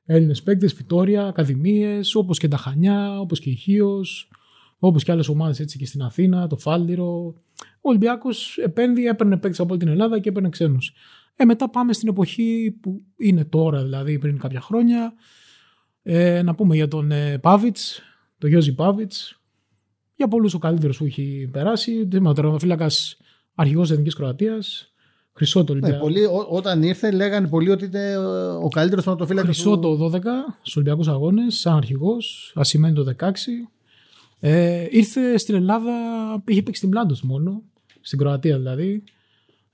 Έλληνες 0.04 0.42
παίκτες, 0.42 0.72
Φιτόρια, 0.72 1.26
Ακαδημίες, 1.26 2.14
όπως 2.14 2.38
και 2.38 2.48
τα 2.48 2.56
Χανιά, 2.56 3.20
όπως 3.20 3.40
και 3.40 3.50
η 3.50 3.54
Χίος, 3.54 4.30
όπως 4.78 5.04
και 5.04 5.12
άλλες 5.12 5.28
ομάδες 5.28 5.60
έτσι 5.60 5.78
και 5.78 5.86
στην 5.86 6.02
Αθήνα, 6.02 6.46
το 6.46 6.56
Φάλτιρο. 6.56 7.34
Ο 7.80 7.88
Ολυμπιακός 7.88 8.58
επένδυε, 8.58 9.10
έπαιρνε 9.10 9.36
παίκτες 9.36 9.60
από 9.60 9.70
όλη 9.70 9.78
την 9.78 9.88
Ελλάδα 9.88 10.18
και 10.18 10.28
έπαιρνε 10.28 10.48
ξένους. 10.48 10.92
Ε, 11.36 11.44
μετά 11.44 11.70
πάμε 11.70 11.92
στην 11.92 12.08
εποχή 12.08 12.78
που 12.80 13.02
είναι 13.16 13.44
τώρα, 13.44 13.82
δηλαδή 13.82 14.18
πριν 14.18 14.38
κάποια 14.38 14.60
χρόνια. 14.60 15.14
Ε, 16.02 16.42
να 16.42 16.54
πούμε 16.54 16.74
για 16.74 16.88
τον 16.88 17.10
ε, 17.10 17.38
Πάβιτς, 17.38 18.02
τον 18.38 18.50
Γιώζη 18.50 18.74
Πάβιτς. 18.74 19.40
Για 20.14 20.28
πολλούς 20.28 20.54
ο 20.54 20.58
καλύτερος 20.58 20.96
που 20.98 21.04
έχει 21.04 21.48
περάσει. 21.52 22.08
Τερματοφύλακα 22.08 22.90
αρχηγός 23.54 23.90
Εθνικής 23.90 24.14
Κροατίας. 24.14 24.91
Χρυσό 25.34 25.64
το 25.64 25.74
ναι, 25.74 25.92
πολλοί, 25.92 26.24
ό, 26.24 26.46
όταν 26.48 26.82
ήρθε 26.82 27.10
λέγανε 27.10 27.48
πολλοί 27.48 27.70
ότι 27.70 27.84
είναι 27.84 28.16
ο 28.62 28.68
καλύτερος 28.68 29.04
τερματοφύλακα. 29.04 29.46
Χρυσό 29.46 29.78
το 29.78 30.10
12 30.12 30.20
στους 30.60 30.76
Ολυμπιακούς 30.76 31.08
Αγώνες, 31.08 31.58
σαν 31.58 31.76
αρχηγός. 31.76 32.52
Ασημένει 32.54 32.94
το 32.94 33.04
16. 33.18 33.24
Ε, 34.40 34.86
ήρθε 34.90 35.38
στην 35.38 35.54
Ελλάδα, 35.54 35.92
είχε 36.46 36.62
παίξει 36.62 36.80
την 36.80 36.90
Πλάντος 36.90 37.22
μόνο, 37.22 37.62
στην 38.00 38.18
Κροατία 38.18 38.56
δηλαδή. 38.56 39.02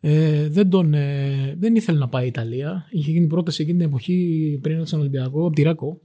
Ε, 0.01 0.49
δεν, 0.49 0.71
τον, 0.71 0.95
ε, 0.95 1.57
δεν 1.59 1.75
ήθελε 1.75 1.99
να 1.99 2.09
πάει 2.09 2.25
η 2.25 2.29
Ιταλία. 2.29 2.87
Είχε 2.91 3.11
γίνει 3.11 3.27
πρόταση 3.27 3.63
εκείνη 3.63 3.79
την 3.79 3.87
εποχή 3.87 4.59
πριν 4.63 4.75
έρθει 4.75 4.87
στον 4.87 5.01
Ολυμπιακό, 5.01 5.47
από 5.47 5.55
τη 5.55 5.63
Ράκο. 5.63 6.01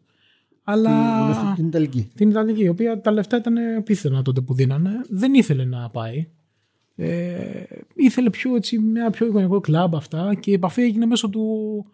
Αλλά. 0.63 0.91
Την, 1.43 1.55
την 1.55 1.67
Ιταλική. 1.67 2.11
Την 2.15 2.29
Ιταλική, 2.29 2.63
η 2.63 2.67
οποία 2.67 3.01
τα 3.01 3.11
λεφτά 3.11 3.37
ήταν 3.37 3.55
απίθανα 3.77 4.21
τότε 4.21 4.41
που 4.41 4.53
δίνανε. 4.53 4.91
Δεν 5.09 5.33
ήθελε 5.33 5.65
να 5.65 5.89
πάει. 5.89 6.27
Ε, 6.95 7.63
ήθελε 7.93 8.29
πιο, 8.29 8.55
έτσι, 8.55 8.79
μια 8.79 9.09
πιο 9.09 9.25
εικονικό 9.25 9.59
κλαμπ 9.59 9.95
αυτά 9.95 10.35
και 10.39 10.51
η 10.51 10.53
επαφή 10.53 10.81
έγινε 10.81 11.05
μέσω 11.05 11.29
του, 11.29 11.85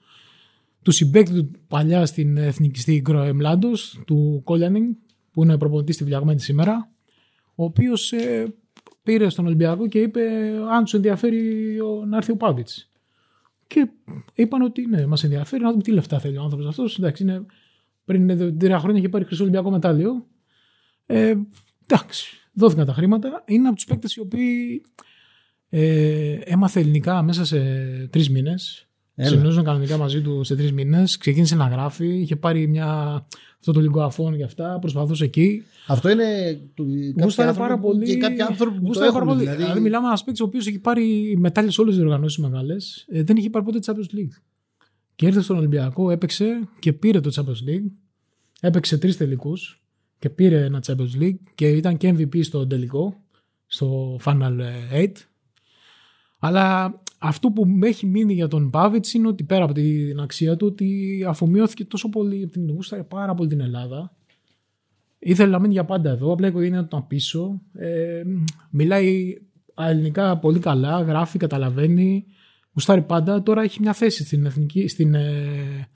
του 0.81 0.91
συμπέκτη 0.91 1.33
του 1.33 1.51
παλιά 1.67 2.05
στην 2.05 2.37
εθνική 2.37 2.79
στην 2.79 3.03
του 4.05 4.41
Κόλιανινγκ, 4.43 4.93
που 5.31 5.43
είναι 5.43 5.57
προπονητής 5.57 5.95
στη 5.95 6.03
Βλιαγμένη 6.03 6.39
σήμερα, 6.39 6.91
ο 7.55 7.63
οποίος 7.63 8.11
ε, 8.11 8.53
πήρε 9.03 9.29
στον 9.29 9.45
Ολυμπιακό 9.45 9.87
και 9.87 9.99
είπε 9.99 10.21
αν 10.71 10.83
τους 10.83 10.93
ενδιαφέρει 10.93 11.77
να 12.07 12.17
έρθει 12.17 12.31
ο 12.31 12.35
Πάβιτ. 12.35 12.69
Και 13.67 13.89
είπαν 14.33 14.61
ότι 14.61 14.85
ναι, 14.85 15.05
μας 15.05 15.23
ενδιαφέρει 15.23 15.63
να 15.63 15.69
δούμε 15.71 15.81
τι 15.81 15.91
λεφτά 15.91 16.19
θέλει 16.19 16.37
ο 16.37 16.41
άνθρωπος 16.41 16.67
αυτός. 16.67 16.97
Εντάξει, 16.97 17.23
είναι, 17.23 17.45
πριν 18.05 18.57
τρία 18.59 18.79
χρόνια 18.79 18.99
είχε 18.99 19.09
πάρει 19.09 19.25
χρυσό 19.25 19.43
Ολυμπιακό 19.43 19.71
μετάλλιο. 19.71 20.27
Ε, 21.05 21.35
εντάξει, 21.87 22.38
δόθηκαν 22.59 22.85
τα 22.85 22.93
χρήματα. 22.93 23.43
Είναι 23.47 23.67
από 23.67 23.75
τους 23.75 23.85
παίκτες 23.85 24.15
οι 24.15 24.19
οποίοι 24.19 24.81
ε, 25.69 26.33
έμαθε 26.33 26.79
ελληνικά 26.79 27.21
μέσα 27.21 27.45
σε 27.45 27.59
τρεις 28.09 28.29
μήνες. 28.29 28.83
Συνεννόησαν 29.21 29.63
κανονικά 29.63 29.97
μαζί 29.97 30.21
του 30.21 30.43
σε 30.43 30.55
τρεις 30.55 30.71
μήνες. 30.71 31.17
Ξεκίνησε 31.17 31.55
να 31.55 31.67
γράφει. 31.67 32.07
Είχε 32.07 32.35
πάρει 32.35 32.67
μια, 32.67 32.87
αυτό 33.59 33.71
το 33.71 33.79
λίγο 33.79 34.01
αφών 34.01 34.37
και 34.37 34.43
αυτά. 34.43 34.77
Προσπαθούσε 34.79 35.23
εκεί. 35.23 35.63
Αυτό 35.87 36.09
είναι. 36.09 36.59
Γούσταρε 37.21 37.53
πάρα 37.53 37.79
πολύ. 37.79 38.05
Και 38.05 38.17
κάποιοι 38.17 38.41
άνθρωποι 38.41 38.79
που 38.79 38.93
το 38.93 39.03
έχουν, 39.03 39.25
πολύ. 39.25 39.39
Δηλαδή... 39.39 39.57
δηλαδή, 39.57 39.79
μιλάμε 39.79 40.07
ένα 40.07 40.15
παίκτης 40.15 40.41
ο 40.41 40.43
οποίος 40.43 40.67
έχει 40.67 40.79
πάρει 40.79 41.35
μετάλλιε 41.37 41.71
σε 41.71 41.81
όλες 41.81 41.93
τις 41.93 42.03
διοργανώσει 42.03 42.41
μεγάλες. 42.41 43.05
Ε, 43.09 43.23
δεν 43.23 43.35
είχε 43.37 43.49
πάρει 43.49 43.65
ποτέ 43.65 43.79
Champions 43.85 44.15
League. 44.17 44.41
Και 45.15 45.25
ήρθε 45.25 45.41
στον 45.41 45.57
Ολυμπιακό, 45.57 46.11
έπαιξε 46.11 46.67
και 46.79 46.93
πήρε 46.93 47.19
το 47.19 47.31
Champions 47.35 47.69
League. 47.69 47.91
Έπαιξε 48.61 48.97
τρεις 48.97 49.17
τελικούς 49.17 49.83
και 50.19 50.29
πήρε 50.29 50.63
ένα 50.63 50.83
Champions 50.87 51.21
League 51.21 51.39
και 51.55 51.67
ήταν 51.67 51.97
και 51.97 52.15
MVP 52.17 52.43
στο 52.43 52.67
τελικό, 52.67 53.15
στο 53.65 54.19
Final 54.23 54.59
8. 54.93 55.07
Αλλά 56.39 56.93
αυτό 57.17 57.51
που 57.51 57.65
με 57.65 57.87
έχει 57.87 58.05
μείνει 58.05 58.33
για 58.33 58.47
τον 58.47 58.69
Πάβιτς 58.69 59.13
είναι 59.13 59.27
ότι 59.27 59.43
πέρα 59.43 59.63
από 59.63 59.73
την 59.73 60.19
αξία 60.19 60.57
του, 60.57 60.67
ότι 60.67 61.23
αφομοιώθηκε 61.27 61.85
τόσο 61.85 62.09
πολύ, 62.09 62.47
την 62.47 62.71
γούσταρε 62.71 63.03
πάρα 63.03 63.33
πολύ 63.33 63.49
την 63.49 63.59
Ελλάδα. 63.59 64.13
Ήθελε 65.19 65.49
να 65.49 65.59
μείνει 65.59 65.73
για 65.73 65.85
πάντα 65.85 66.09
εδώ, 66.09 66.31
απλά 66.31 66.47
η 66.47 66.49
οικογένεια 66.49 66.79
του 66.79 66.85
ήταν 66.85 67.07
πίσω. 67.07 67.61
Ε, 67.73 68.23
μιλάει 68.69 69.37
ελληνικά 69.77 70.37
πολύ 70.37 70.59
καλά, 70.59 71.01
γράφει, 71.01 71.37
καταλαβαίνει. 71.37 72.25
Γουστάρει 72.73 73.01
πάντα. 73.01 73.43
Τώρα 73.43 73.61
έχει 73.61 73.79
μια 73.81 73.93
θέση 73.93 74.25
στην 74.25 74.45
εθνική, 74.45 74.87
στην, 74.87 75.13
ε, 75.13 75.89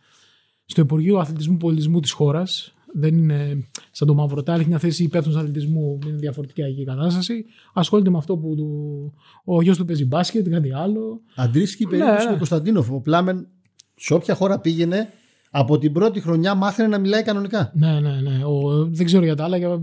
στο 0.66 0.82
Υπουργείο 0.82 1.18
Αθλητισμού 1.18 1.58
Πολιτισμού 1.58 2.00
της 2.00 2.12
χώρας 2.12 2.74
δεν 2.94 3.18
είναι 3.18 3.68
σαν 3.92 4.08
το 4.08 4.14
Μαυροτάλ, 4.14 4.60
έχει 4.60 4.70
μια 4.70 4.80
θέση 4.80 5.04
υπεύθυνος 5.04 5.38
αθλητισμού, 5.38 6.00
είναι 6.08 6.18
διαφορετική 6.18 6.62
η 6.62 6.84
κατάσταση. 6.84 7.46
Ασχολείται 7.74 8.10
με 8.10 8.18
αυτό 8.18 8.38
που 8.38 8.56
του, 8.56 9.14
ο 9.46 9.62
γιος 9.62 9.78
του 9.78 9.86
παίζει 9.86 10.06
μπάσκετ, 10.06 10.50
κάτι 10.50 10.74
άλλο. 10.74 11.22
Αντίστοιχη 11.36 11.88
περίπτωση 11.88 12.26
ναι. 12.26 12.32
του 12.32 12.38
Κωνσταντίνοφ. 12.38 12.92
Ο 12.92 13.02
Πλάμεν 13.02 13.48
σε 13.96 14.14
όποια 14.14 14.36
χώρα 14.36 14.60
πήγαινε, 14.60 15.10
από 15.52 15.78
την 15.78 15.92
πρώτη 15.92 16.22
χρονιά 16.22 16.56
μάθαινε 16.56 16.88
να 16.88 16.98
μιλάει 16.98 17.24
κανονικά. 17.24 17.72
Ναι, 17.76 18.00
ναι, 18.00 18.22
ναι. 18.22 18.46
Ο, 18.46 18.86
δεν 18.86 19.06
ξέρω 19.06 19.24
για 19.24 19.36
τα 19.36 19.44
άλλα, 19.44 19.82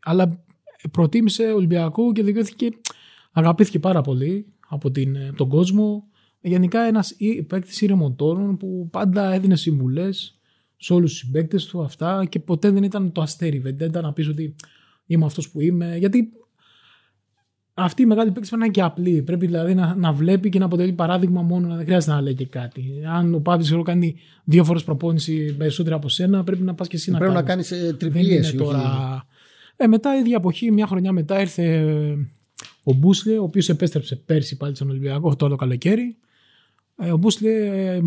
αλλά 0.00 0.44
προτίμησε 0.90 1.44
Ολυμπιακό 1.44 2.12
και 2.12 2.22
δικαιώθηκε. 2.22 2.68
Αγαπήθηκε 3.32 3.78
πάρα 3.78 4.00
πολύ 4.00 4.46
από 4.68 4.90
την, 4.90 5.16
τον 5.36 5.48
κόσμο. 5.48 6.04
Γενικά 6.40 6.80
ένας 6.80 7.16
παίκτης 7.46 7.80
ηρεμοτόρων 7.80 8.56
που 8.56 8.88
πάντα 8.90 9.32
έδινε 9.32 9.56
συμβουλές 9.56 10.39
σε 10.82 10.92
όλους 10.92 11.10
τους 11.10 11.20
συμπαίκτες 11.20 11.66
του 11.66 11.82
αυτά 11.82 12.24
και 12.28 12.38
ποτέ 12.38 12.70
δεν 12.70 12.82
ήταν 12.82 13.12
το 13.12 13.20
αστέρι 13.20 13.58
βεντέντα 13.58 14.00
να 14.00 14.12
πεις 14.12 14.28
ότι 14.28 14.54
είμαι 15.06 15.24
αυτός 15.24 15.50
που 15.50 15.60
είμαι. 15.60 15.96
Γιατί 15.98 16.32
αυτή 17.74 18.02
η 18.02 18.06
μεγάλη 18.06 18.30
παίκτη 18.30 18.48
πρέπει 18.48 18.60
να 18.60 18.64
είναι 18.64 18.74
και 18.74 18.82
απλή. 18.82 19.22
Πρέπει 19.22 19.46
δηλαδή 19.46 19.74
να, 19.74 19.94
να 19.94 20.12
βλέπει 20.12 20.48
και 20.48 20.58
να 20.58 20.64
αποτελεί 20.64 20.92
παράδειγμα 20.92 21.42
μόνο, 21.42 21.68
να 21.68 21.76
δεν 21.76 21.84
χρειάζεται 21.84 22.12
να 22.12 22.20
λέει 22.20 22.34
και 22.34 22.46
κάτι. 22.46 22.84
Αν 23.06 23.34
ο 23.34 23.38
Πάπη 23.40 23.82
κάνει 23.82 24.16
δύο 24.44 24.64
φορές 24.64 24.84
προπόνηση 24.84 25.54
περισσότερη 25.56 25.94
από 25.94 26.08
σένα, 26.08 26.44
πρέπει 26.44 26.62
να 26.62 26.74
πας 26.74 26.88
και 26.88 26.96
εσύ 26.96 27.10
να 27.10 27.18
κάνει. 27.18 27.30
Πρέπει 27.30 27.46
να 27.46 27.50
κάνεις 27.50 27.70
ε, 27.70 27.92
τριπλίες. 27.98 28.54
Τώρα... 28.54 28.82
Ε, 29.76 29.86
μετά, 29.86 30.16
ίδια 30.16 30.36
εποχή, 30.36 30.70
μια 30.70 30.86
χρονιά 30.86 31.12
μετά, 31.12 31.40
ήρθε 31.40 31.84
ο 32.82 32.92
Μπούσλε, 32.92 33.38
ο 33.38 33.42
οποίος 33.42 33.68
επέστρεψε 33.68 34.16
πέρσι 34.16 34.56
πάλι 34.56 34.74
στον 34.74 34.90
Ολυμπιακό 34.90 35.28
αυτό 35.28 35.48
το 35.48 35.56
καλοκαίρι. 35.56 36.16
Ε, 37.02 37.12
ο 37.12 37.16
Μπούσλε 37.16 37.50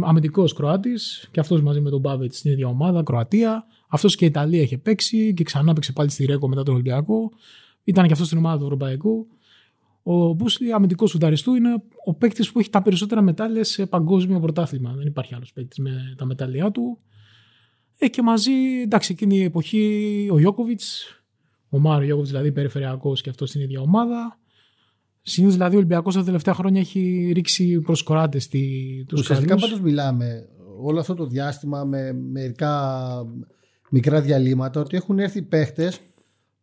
αμυντικός 0.01 0.53
Κροάτης 0.53 1.27
και 1.31 1.39
αυτός 1.39 1.61
μαζί 1.61 1.81
με 1.81 1.89
τον 1.89 1.99
Μπάβετς 1.99 2.37
στην 2.37 2.51
ίδια 2.51 2.67
ομάδα, 2.67 3.03
Κροατία. 3.03 3.65
Αυτός 3.87 4.15
και 4.15 4.25
η 4.25 4.27
Ιταλία 4.27 4.61
είχε 4.61 4.77
παίξει 4.77 5.33
και 5.33 5.43
ξανά 5.43 5.73
παίξε 5.73 5.91
πάλι 5.91 6.09
στη 6.09 6.25
Ρέκο 6.25 6.47
μετά 6.47 6.63
τον 6.63 6.73
Ολυμπιακό. 6.73 7.31
Ήταν 7.83 8.05
και 8.05 8.11
αυτός 8.11 8.27
στην 8.27 8.37
ομάδα 8.37 8.57
του 8.57 8.63
Ευρωπαϊκού. 8.63 9.27
Ο 10.03 10.33
Μπούσλι, 10.33 10.73
αμυντικός 10.73 11.09
σουταριστού, 11.09 11.55
είναι 11.55 11.83
ο 12.05 12.13
παίκτης 12.13 12.51
που 12.51 12.59
έχει 12.59 12.69
τα 12.69 12.81
περισσότερα 12.81 13.21
μετάλλια 13.21 13.63
σε 13.63 13.85
παγκόσμιο 13.85 14.39
πρωτάθλημα. 14.39 14.93
Δεν 14.97 15.07
υπάρχει 15.07 15.35
άλλος 15.35 15.53
παίκτης 15.53 15.77
με 15.77 16.13
τα 16.17 16.25
μετάλλια 16.25 16.71
του. 16.71 16.99
Ε, 17.97 18.07
και 18.07 18.21
μαζί, 18.21 18.51
εντάξει, 18.83 19.11
εκείνη 19.11 19.37
η 19.37 19.43
εποχή 19.43 20.27
ο 20.31 20.39
Γιώκοβιτς, 20.39 21.05
ο 21.69 21.79
Μάριο 21.79 22.05
Γιώκοβιτς 22.05 22.31
δηλαδή 22.31 22.51
περιφερειακός 22.51 23.21
και 23.21 23.29
αυτός 23.29 23.49
στην 23.49 23.61
ίδια 23.61 23.81
ομάδα. 23.81 24.39
Συνήθω 25.25 25.53
δηλαδή 25.53 25.75
ο 25.75 25.77
Ολυμπιακός 25.77 26.15
τα 26.15 26.23
τελευταία 26.23 26.53
χρόνια 26.53 26.81
έχει 26.81 27.31
ρίξει 27.35 27.79
προ 27.79 27.95
κοράτε 28.03 28.37
τους 29.07 29.19
Ουσιαστικά 29.19 29.55
πάντως 29.55 29.81
μιλάμε 29.81 30.47
όλο 30.81 30.99
αυτό 30.99 31.13
το 31.13 31.25
διάστημα 31.25 31.83
με 31.83 32.13
μερικά 32.13 33.07
μικρά 33.89 34.21
διαλύματα 34.21 34.79
ότι 34.79 34.95
έχουν 34.95 35.19
έρθει 35.19 35.41
παίχτες 35.41 35.99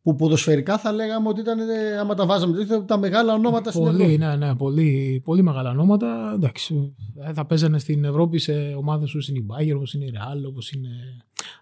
που 0.03 0.14
ποδοσφαιρικά 0.14 0.79
θα 0.79 0.92
λέγαμε 0.92 1.29
ότι 1.29 1.40
ήταν, 1.40 1.59
ε, 1.59 1.99
άμα 1.99 2.14
τα 2.14 2.27
βάζαμε, 2.27 2.66
τα 2.87 2.99
μεγάλα 2.99 3.35
ονόματα 3.35 3.70
στην 3.70 3.87
Ευρώπη. 3.87 4.18
Ναι, 4.18 4.37
ναι, 4.37 4.55
πολύ, 4.55 5.20
πολύ 5.25 5.42
μεγάλα 5.42 5.70
ονόματα. 5.70 6.33
Εντάξει, 6.35 6.94
ε, 7.20 7.33
θα 7.33 7.46
παίζανε 7.46 7.79
στην 7.79 8.05
Ευρώπη 8.05 8.38
σε 8.38 8.53
ομάδες 8.77 9.14
όπως 9.14 9.29
είναι 9.29 9.38
η 9.38 9.46
Bayern, 9.49 9.77
όπως 9.77 9.94
είναι 9.94 10.05
η 10.05 10.12
Real, 10.14 10.49
όπως 10.49 10.70
είναι. 10.73 10.88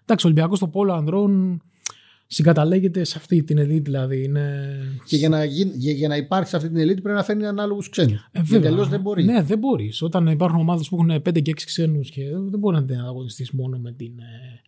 Εντάξει, 0.01 0.25
ο 0.25 0.29
Ολυμπιακός 0.29 0.57
στο 0.57 0.67
Πόλο 0.67 0.93
Ανδρών 0.93 1.61
συγκαταλέγεται 2.31 3.03
σε 3.03 3.17
αυτή 3.17 3.43
την 3.43 3.57
ελίτ 3.57 3.83
δηλαδή. 3.83 4.23
Είναι... 4.23 4.67
Και 5.05 5.15
για 5.15 5.29
να, 5.29 5.43
για, 5.43 5.91
για 5.91 6.07
να 6.07 6.15
υπάρχει 6.15 6.49
σε 6.49 6.55
αυτή 6.55 6.67
την 6.67 6.77
ελίτ 6.77 7.01
πρέπει 7.01 7.17
να 7.17 7.23
φέρνει 7.23 7.45
ανάλογους 7.45 7.89
ξένους. 7.89 8.29
Ε, 8.31 8.41
βέβαια. 8.41 8.85
δεν 8.85 9.01
μπορεί. 9.01 9.23
Ναι, 9.23 9.41
δεν 9.41 9.57
μπορείς. 9.57 10.01
Όταν 10.01 10.27
υπάρχουν 10.27 10.59
ομάδες 10.59 10.89
που 10.89 10.95
έχουν 10.95 11.11
5 11.11 11.41
και 11.41 11.51
6 11.51 11.61
ξένους 11.65 12.09
και 12.09 12.21
δεν 12.49 12.59
μπορεί 12.59 12.75
να 12.75 12.85
την 12.85 12.99
αγωνιστεί 12.99 13.47
μόνο 13.53 13.77
με 13.77 13.91
την. 13.91 14.19
Ε, 14.19 14.61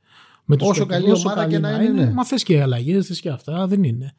με 0.46 0.58
τους 0.58 0.70
όσο 0.70 0.86
καλή 0.86 1.12
όσο 1.12 1.30
ομάδα 1.30 1.48
και 1.48 1.60
να 1.60 1.72
είναι. 1.72 1.84
είναι. 1.84 2.06
Ναι. 2.06 2.12
Μα 2.12 2.26
θες 2.26 2.44
και 2.44 2.62
αλλαγές, 2.62 3.08
θες 3.08 3.20
και 3.20 3.30
αυτά. 3.30 3.68
Δεν 3.68 3.84
είναι. 3.84 4.14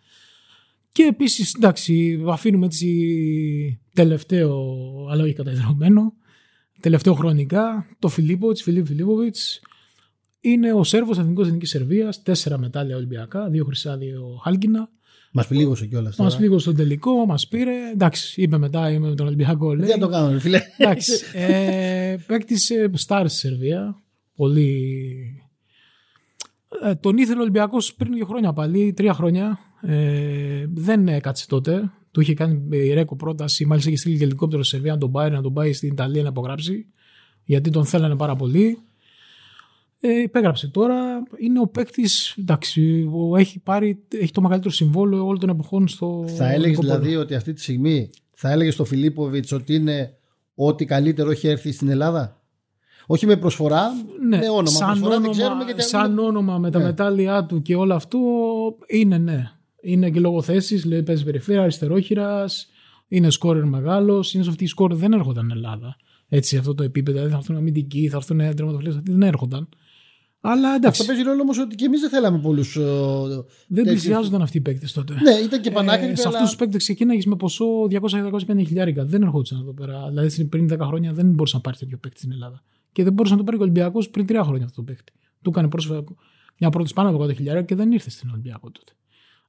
Και 0.92 1.02
επίσης, 1.02 1.55
εντάξει, 1.55 2.24
αφήνουμε 2.28 2.66
έτσι 2.66 3.81
τελευταίο, 3.92 4.76
αλλά 5.11 5.22
όχι 5.22 5.33
καταδεδομένο, 5.33 6.12
τελευταίο 6.81 7.14
χρονικά, 7.14 7.87
το 7.98 8.09
Φιλίπποβιτ, 8.09 8.59
Φιλίπ 8.59 8.87
Φιλίπποβιτς, 8.87 9.61
είναι 10.44 10.72
ο 10.72 10.85
Σέρβος 10.85 11.18
Εθνικό 11.18 11.42
Εθνικής 11.42 11.70
Σερβίας, 11.70 12.22
τέσσερα 12.22 12.59
μετάλλια 12.59 12.96
Ολυμπιακά, 12.96 13.48
δύο 13.48 13.64
χρυσά, 13.64 13.96
δύο 13.96 14.40
χάλκινα. 14.42 14.88
Μας 15.33 15.46
πλήγωσε 15.46 15.87
κιόλας. 15.87 16.16
Μας 16.16 16.37
πλήγωσε 16.37 16.61
στον 16.61 16.76
τελικό, 16.76 17.26
μας 17.26 17.48
πήρε. 17.48 17.90
Εντάξει, 17.92 18.42
είπε 18.42 18.59
μετά 18.59 18.90
είμαι 18.90 19.09
με 19.09 19.14
τον 19.14 19.26
Ολυμπιακό. 19.26 19.76
Τι 19.76 19.88
να 19.88 19.98
το 19.98 20.09
κάνουμε, 20.09 20.38
φίλε. 20.38 20.61
Εντάξει. 20.76 21.12
ε, 21.33 22.16
παίκτησε 22.26 22.90
Στάρ 22.94 23.28
στη 23.28 23.38
Σερβία. 23.38 24.02
Πολύ. 24.37 25.42
Ε, 26.85 26.94
τον 26.94 27.16
ήθελε 27.16 27.38
ο 27.38 27.42
Ολυμπιακός 27.42 27.94
πριν 27.94 28.12
δύο 28.12 28.26
χρόνια 28.26 28.52
πάλι, 28.52 28.92
τρία 28.92 29.14
χρόνια. 29.14 29.59
Ε, 29.83 30.66
δεν 30.74 31.09
έκατσε 31.09 31.46
τότε. 31.46 31.90
Του 32.11 32.20
είχε 32.20 32.35
κάνει 32.35 32.68
η 32.70 32.92
Ρέκο 32.92 33.16
πρόταση, 33.16 33.64
μάλιστα 33.64 33.90
είχε 33.90 33.98
στείλει 33.98 34.18
και 34.18 34.24
ελικόπτερο 34.24 34.62
σε 34.62 34.70
Σερβία 34.70 34.92
να 34.92 34.98
τον 34.98 35.12
πάρει, 35.12 35.35
να 35.35 35.42
τον 35.42 35.52
πάει 35.52 35.72
στην 35.72 35.88
Ιταλία 35.88 36.22
να 36.22 36.28
υπογράψει, 36.28 36.87
γιατί 37.44 37.70
τον 37.70 37.85
θέλανε 37.85 38.16
πάρα 38.16 38.37
πολύ. 38.37 38.78
Ε, 40.04 40.20
υπέγραψε 40.22 40.68
τώρα. 40.68 41.22
Είναι 41.38 41.60
ο 41.60 41.66
παίκτης. 41.66 42.36
Εντάξει, 42.38 43.10
ο, 43.12 43.36
έχει, 43.36 43.58
πάρει, 43.58 44.02
έχει 44.08 44.32
το 44.32 44.40
μεγαλύτερο 44.40 44.74
συμβόλαιο 44.74 45.26
όλων 45.26 45.38
των 45.38 45.48
εποχών 45.48 45.88
στο. 45.88 46.24
Θα 46.36 46.52
έλεγες 46.52 46.78
δηλαδή 46.78 47.16
ότι 47.16 47.34
αυτή 47.34 47.52
τη 47.52 47.60
στιγμή 47.60 48.10
θα 48.34 48.50
έλεγες 48.50 48.74
στο 48.74 48.84
Φιλίπποβιτς 48.84 49.52
ότι 49.52 49.74
είναι 49.74 50.14
ό,τι 50.54 50.84
καλύτερο 50.84 51.30
έχει 51.30 51.48
έρθει 51.48 51.72
στην 51.72 51.88
Ελλάδα; 51.88 52.40
Όχι 53.06 53.26
με 53.26 53.36
προσφορά, 53.36 53.90
Ναι, 54.28 54.36
με 54.36 54.48
όνομα. 54.48 54.66
σαν 54.66 54.86
προσφορά 54.88 55.14
όνομα, 55.14 55.20
δεν 55.20 55.30
ξέρουμε 55.30 55.64
γιατί 55.64 55.82
σαν 55.82 56.18
όνομα 56.18 56.58
με 56.58 56.70
τα 56.70 56.78
Ναι. 56.78 56.84
μετάλλια 56.84 57.44
του 57.44 57.62
και 57.62 57.74
όλο 57.74 57.94
αυτό 57.94 58.18
είναι 58.86 59.18
ναι. 59.18 59.50
Είναι 59.82 60.10
και 60.10 60.20
λόγω 60.20 60.42
θέση, 60.42 60.88
λέει 60.88 61.02
παίζει 61.02 61.24
περιφέρεια, 61.24 61.62
αριστερόχειρας, 61.62 62.68
είναι 63.08 63.30
σκόρερ 63.30 63.64
μεγάλος. 63.64 64.28
Συνήθω 64.28 64.50
αυτοί 64.50 64.64
οι 64.64 64.66
σκόρερ 64.66 64.96
δεν 64.96 65.12
έρχονταν 65.12 65.44
στην 65.44 65.56
Ελλάδα. 65.56 65.96
Έτσι, 66.28 66.48
σε 66.48 66.58
αυτό 66.58 66.74
το 66.74 66.82
επίπεδο. 66.82 67.16
Δηλαδή 67.16 67.32
θα 67.32 67.38
έρθουν 67.38 67.56
αμυντικοί, 67.56 68.08
θα 68.08 68.16
έρθουν 68.16 68.38
τερματοφυλακέ, 68.38 68.96
αυτοί 68.96 69.10
δεν 69.10 69.22
έρχονταν. 69.22 69.68
Αλλά 70.44 70.74
εντάξει, 70.74 71.00
Αυτό 71.00 71.12
παίζει 71.12 71.28
ρόλο 71.28 71.42
όμως 71.42 71.59
ότι 71.59 71.74
και 71.74 71.85
εμείς 71.85 72.00
δεν 72.00 72.11
θέλαμε 72.11 72.38
πολλούς. 72.38 72.78
δεν 73.68 73.85
πλησιάζονταν 73.85 74.42
αυτοί 74.42 74.57
οι 74.57 74.61
παίκτες 74.61 74.92
τότε. 74.92 75.14
Ναι, 75.22 75.31
ήταν 75.31 75.61
και 75.61 75.70
πανάκριβοι. 75.70 76.12
Ε, 76.12 76.16
σε 76.16 76.22
αλλά... 76.28 76.37
αυτούς 76.37 76.50
τους 76.50 76.59
παίκτες 76.59 76.83
ξεκίναγες 76.83 77.26
με 77.26 77.37
ποσό 77.37 77.64
200-250 77.90 78.38
χιλιάρικα. 78.46 79.05
Δεν 79.05 79.22
ερχόντουσαν 79.22 79.61
εδώ 79.61 79.72
πέρα. 79.72 80.09
Δηλαδή 80.09 80.44
πριν 80.44 80.68
10 80.72 80.78
χρόνια 80.81 81.12
δεν 81.12 81.26
μπορούσε 81.26 81.57
να 81.57 81.62
πάρει 81.62 81.76
τέτοιο 81.76 81.98
παίκτη 81.98 82.18
στην 82.18 82.33
Ελλάδα. 82.33 82.62
Και 82.92 83.02
δεν 83.05 83.12
μπορούσε 83.12 83.35
να 83.35 83.40
το 83.40 83.46
πάρει 83.46 83.57
ο 83.57 83.62
Ολυμπιακός 83.62 84.11
πριν 84.11 84.26
3 84.28 84.40
χρόνια 84.44 84.64
αυτό 84.64 84.76
το 84.76 84.83
παίκτη. 84.83 85.12
Του 85.42 85.50
έκανε 85.50 85.68
πρόσφατα 85.68 86.05
μια 86.59 86.70
πρώτη 86.70 86.92
πάνω 86.94 87.09
από 87.09 87.24
100 87.24 87.35
χιλιάρικα 87.35 87.64
και 87.64 87.74
δεν 87.74 87.92
ήρθε 87.92 88.11
στην 88.11 88.31
Ολυμπιακό 88.31 88.70
τότε. 88.70 88.92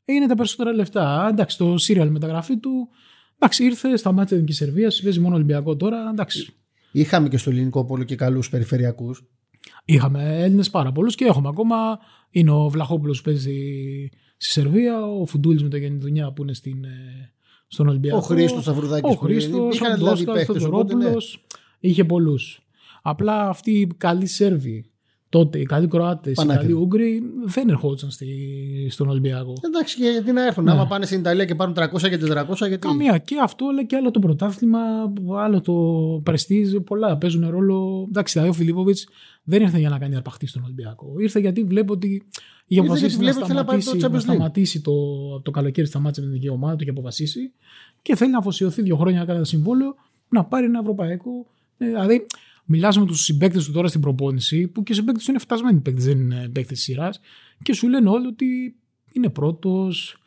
Είναι 0.06 0.28
τα 0.28 0.36
περισσότερα 0.36 0.74
λεφτά. 0.74 1.28
Εντάξει, 1.32 1.58
το 1.58 1.76
serial 1.88 2.08
μεταγραφή 2.10 2.58
του. 2.58 2.90
Εντάξει, 3.36 3.64
ήρθε, 3.64 3.98
σταμάτησε 3.98 4.42
την 4.42 4.54
Σερβία, 4.54 4.92
παίζει 5.04 5.20
μόνο 5.20 5.36
Ολυμπιακό 5.36 5.76
τώρα. 5.76 6.10
Εντάξει. 6.12 6.54
Είχαμε 6.92 7.30
και 7.30 7.38
στο 7.38 7.50
ελληνικό 7.50 7.86
πόλο 7.86 8.04
και 8.04 8.16
καλούς 8.16 8.50
περιφερειακούς. 8.50 9.24
Είχαμε 9.86 10.44
Έλληνες 10.44 10.70
πάρα 10.70 10.92
πολλούς 10.92 11.16
και 11.16 11.26
έχουμε 11.26 11.48
ακόμα. 11.50 12.00
Είναι 12.30 12.52
ο 12.52 12.70
Βλαχόπουλος 12.70 13.22
που 13.22 13.24
παίζει 13.24 14.10
στη 14.38 14.52
Σερβία, 14.52 15.06
ο 15.06 15.26
Φουντούλης 15.26 15.64
με 15.64 15.70
το 15.70 15.78
Γιάννη 15.78 15.98
Δουνιά 15.98 16.32
που 16.32 16.42
είναι 16.42 16.54
στην, 16.54 16.84
ε, 16.84 17.32
στον 17.68 17.88
Ολυμπιακό. 17.88 18.18
Ο 18.18 18.22
Χρήστος 18.22 18.68
Αβρουδάκη. 18.68 19.10
Ο 19.10 19.14
Χρήστος, 19.14 19.60
ο 19.60 19.70
Είχαν 19.74 19.98
δηλαδή 19.98 20.24
Ντόσκα, 20.24 20.32
ο 20.32 20.36
παίχτε. 20.36 20.66
Οπότε 20.66 20.96
ναι. 20.96 21.02
Θεοδωρόπουλο. 21.02 21.22
Είχε 21.80 22.04
πολλούς. 22.04 22.66
Απλά 23.02 23.50
αυτοί 23.50 23.72
οι 23.72 23.88
καλοί 23.98 24.28
Σέρβοι 24.28 24.93
τότε, 25.34 25.60
οι 25.60 25.64
καλοί 25.64 25.88
Κροάτες, 25.88 26.32
οι 26.32 26.36
Πανάκριβοι. 26.36 26.72
καλοί 26.72 26.84
Ούγγροι 26.84 27.24
δεν 27.46 27.70
ερχόντουσαν 27.70 28.10
στη, 28.10 28.28
στον 28.90 29.10
Ολυμπιακό. 29.10 29.54
Εντάξει, 29.66 29.98
και 29.98 30.10
γιατί 30.10 30.32
να 30.32 30.46
έρθουν. 30.46 30.64
Ναι. 30.64 30.72
Άμα 30.72 30.88
πάνε 30.88 31.06
στην 31.06 31.20
Ιταλία 31.20 31.46
και 31.46 31.56
πάρουν 31.56 31.76
300 31.78 31.88
και 32.00 32.20
400, 32.22 32.56
γιατί. 32.58 32.78
Καμία. 32.78 33.18
Και 33.18 33.40
αυτό, 33.44 33.68
αλλά 33.68 33.84
και 33.84 33.96
άλλο 33.96 34.12
το 34.12 34.20
πρωτάθλημα, 34.20 34.80
άλλο 35.38 35.62
το 35.62 35.74
πρεστίζ, 36.24 36.76
πολλά 36.76 37.18
παίζουν 37.18 37.50
ρόλο. 37.50 38.06
Εντάξει, 38.10 38.34
δηλαδή 38.34 38.52
ο 38.52 38.54
Φιλίπποβιτς 38.58 39.08
δεν 39.44 39.62
ήρθε 39.62 39.80
για 39.80 39.90
να 39.90 40.00
κάνει 40.00 40.16
αρπαχτή 40.16 40.48
στον 40.48 40.64
Ολυμπιακό. 40.64 41.14
Ήρθε 41.18 41.40
γιατί 41.40 41.64
βλέπει 41.64 41.92
ότι 41.92 42.08
είχε 42.08 42.82
Ήρθε 42.82 42.82
αποφασίσει 42.82 43.16
γιατί 43.16 43.26
να 43.26 43.32
βλέπει 43.32 43.38
ότι 43.38 43.48
θέλει 43.48 43.60
να 43.60 43.66
πάρει 43.66 43.84
το 43.84 43.90
σταματήσει, 43.90 44.08
να 44.08 44.10
Champions 44.10 44.20
League. 44.20 44.34
σταματήσει 44.34 44.82
το, 44.82 44.94
το 45.42 45.52
καλοκαίρι, 45.52 45.88
σταμάτησε 45.88 46.22
με 46.22 46.28
την 46.28 46.36
δική 46.36 46.50
ομάδα 46.50 46.76
του 46.76 46.84
και 46.84 46.90
αποφασίσει. 46.90 47.52
Και 48.02 48.16
θέλει 48.16 48.32
να 48.32 48.38
αφοσιωθεί 48.38 48.82
δύο 48.82 48.96
χρόνια 48.96 49.20
να 49.20 49.26
κάνει 49.26 49.38
ένα 49.38 49.48
συμβόλαιο 49.48 49.96
να 50.30 50.44
πάρει 50.44 50.66
ένα 50.66 50.80
ευρωπαϊκό. 50.80 51.46
Ε, 51.78 51.86
δηλαδή, 51.86 52.26
μιλάς 52.66 52.98
με 52.98 53.06
τους 53.06 53.24
συμπαίκτες 53.24 53.66
του 53.66 53.72
τώρα 53.72 53.88
στην 53.88 54.02
προπόνηση, 54.02 54.68
που 54.68 54.84
και 54.84 54.92
οι 54.92 54.96
συμπαίκτες 54.96 55.24
του 55.24 55.32
είναι 55.32 55.40
φτασμένοι 55.40 55.80
παίκτες, 55.80 56.06
δεν 56.06 56.20
είναι 56.20 56.50
παίκτες 56.54 56.80
σειράς, 56.80 57.20
και 57.64 57.74
σου 57.74 57.90
λένε 57.90 58.10
όλοι 58.10 58.28
ότι 58.28 58.76
είναι 59.12 59.30
πρώτος. 59.30 60.18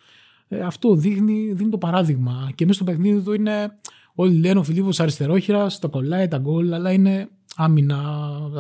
Ε, 0.49 0.61
αυτό 0.61 0.95
δείχνει, 0.95 1.53
δίνει 1.53 1.71
το 1.71 1.79
παράδειγμα. 1.79 2.51
Και 2.55 2.67
μέσα 2.67 2.83
στο 2.83 2.93
παιχνίδι 2.93 3.21
του 3.21 3.33
είναι. 3.33 3.79
Όλοι 4.15 4.39
λένε 4.39 4.59
ο 4.59 4.63
Φιλίππος 4.63 5.01
αριστερόχειρας, 5.01 5.79
τα 5.79 5.89
κολλάει 5.89 6.29
τα 6.29 6.39
γκολ, 6.39 6.73
αλλά 6.73 6.93
είναι 6.93 7.29
άμυνα, 7.57 7.99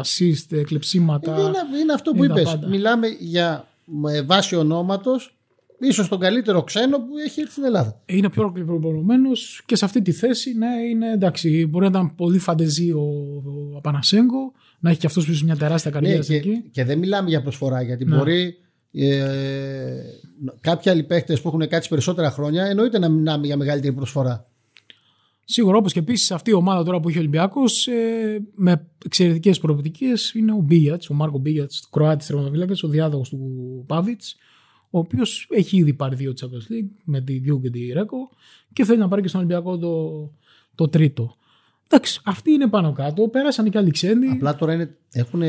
assist, 0.02 0.62
κλεψίματα. 0.64 1.40
Είναι, 1.40 1.78
είναι 1.80 1.92
αυτό 1.92 2.12
που 2.12 2.24
είναι 2.24 2.34
τα 2.34 2.40
είπες. 2.40 2.52
πάντα. 2.52 2.68
Μιλάμε 2.68 3.06
για 3.06 3.68
με 3.84 4.22
βάση 4.22 4.56
ονόματος, 4.56 5.35
ίσως 5.80 6.08
τον 6.08 6.18
καλύτερο 6.18 6.62
ξένο 6.62 6.98
που 6.98 7.16
έχει 7.26 7.40
έρθει 7.40 7.52
στην 7.52 7.64
Ελλάδα. 7.64 8.02
Είναι 8.06 8.30
πιο 8.30 8.52
προπονημένο 8.66 9.30
και 9.66 9.76
σε 9.76 9.84
αυτή 9.84 10.02
τη 10.02 10.12
θέση, 10.12 10.54
ναι, 10.54 10.66
είναι 10.90 11.12
εντάξει. 11.12 11.66
Μπορεί 11.66 11.84
να 11.84 11.90
ήταν 11.90 12.14
πολύ 12.14 12.38
φαντεζή 12.38 12.92
ο, 12.92 13.00
ο 13.44 13.76
Απανασέγκο, 13.76 14.52
να 14.80 14.90
έχει 14.90 14.98
και 14.98 15.06
αυτός 15.06 15.26
πίσω 15.26 15.44
μια 15.44 15.56
τεράστια 15.56 15.90
καριέρα 15.90 16.16
Ναι, 16.16 16.22
στην 16.22 16.40
και, 16.42 16.48
εκεί. 16.48 16.68
και 16.70 16.84
δεν 16.84 16.98
μιλάμε 16.98 17.28
για 17.28 17.42
προσφορά 17.42 17.82
γιατί 17.82 18.04
Ναι. 18.04 18.16
μπορεί 18.16 18.54
ε, 18.92 19.16
κάποιοι 20.60 20.90
άλλοι 20.90 21.02
παίχτε 21.02 21.36
που 21.36 21.48
έχουν 21.48 21.68
κάτσει 21.68 21.88
περισσότερα 21.88 22.30
χρόνια 22.30 22.64
εννοείται 22.64 22.98
να 22.98 23.08
μιλάμε 23.08 23.46
για 23.46 23.56
μεγαλύτερη 23.56 23.92
προσφορά. 23.94 24.46
Σίγουρα 25.48 25.76
όπως 25.76 25.92
και 25.92 25.98
επίσης 25.98 26.30
αυτή 26.30 26.50
η 26.50 26.52
ομάδα 26.52 26.84
τώρα 26.84 27.00
που 27.00 27.08
έχει 27.08 27.16
ο 27.16 27.20
Ολυμπιακός 27.20 27.86
ε, 27.86 27.92
με 28.54 28.86
εξαιρετικές 29.04 29.58
προοπτικές 29.58 30.32
είναι 30.34 30.52
ο 30.52 30.56
Μπίγιατς, 30.56 31.10
ο 31.10 31.14
Μάρκο 31.14 31.38
Μπίγιατς, 31.38 31.88
Κροάτης 31.90 32.26
τερματοφύλακα, 32.26 32.74
ο 32.82 32.88
διάδοχος 32.88 33.28
του 33.28 33.38
Πάβιτς, 33.86 34.36
ο 34.96 34.98
οποίος 34.98 35.46
έχει 35.50 35.76
ήδη 35.76 35.94
πάρει 35.94 36.14
δύο 36.14 36.32
Champions 36.40 36.72
League 36.72 36.90
με 37.04 37.20
τη 37.20 37.38
Διού 37.38 37.60
και 37.60 37.70
τη 37.70 37.92
Ρέκο 37.92 38.30
και 38.72 38.84
θέλει 38.84 38.98
να 38.98 39.08
πάρει 39.08 39.22
και 39.22 39.28
στον 39.28 39.40
Ολυμπιακό 39.40 39.78
το, 39.78 40.30
το 40.74 40.88
τρίτο. 40.88 41.36
Εντάξει, 41.88 42.20
αυτοί 42.24 42.50
είναι 42.50 42.68
πάνω 42.68 42.92
κάτω. 42.92 43.28
Πέρασαν 43.28 43.70
και 43.70 43.78
άλλοι 43.78 43.90
ξένοι. 43.90 44.26
Απλά 44.26 44.56
τώρα 44.56 44.72
είναι, 44.72 44.96
έχουν 45.12 45.42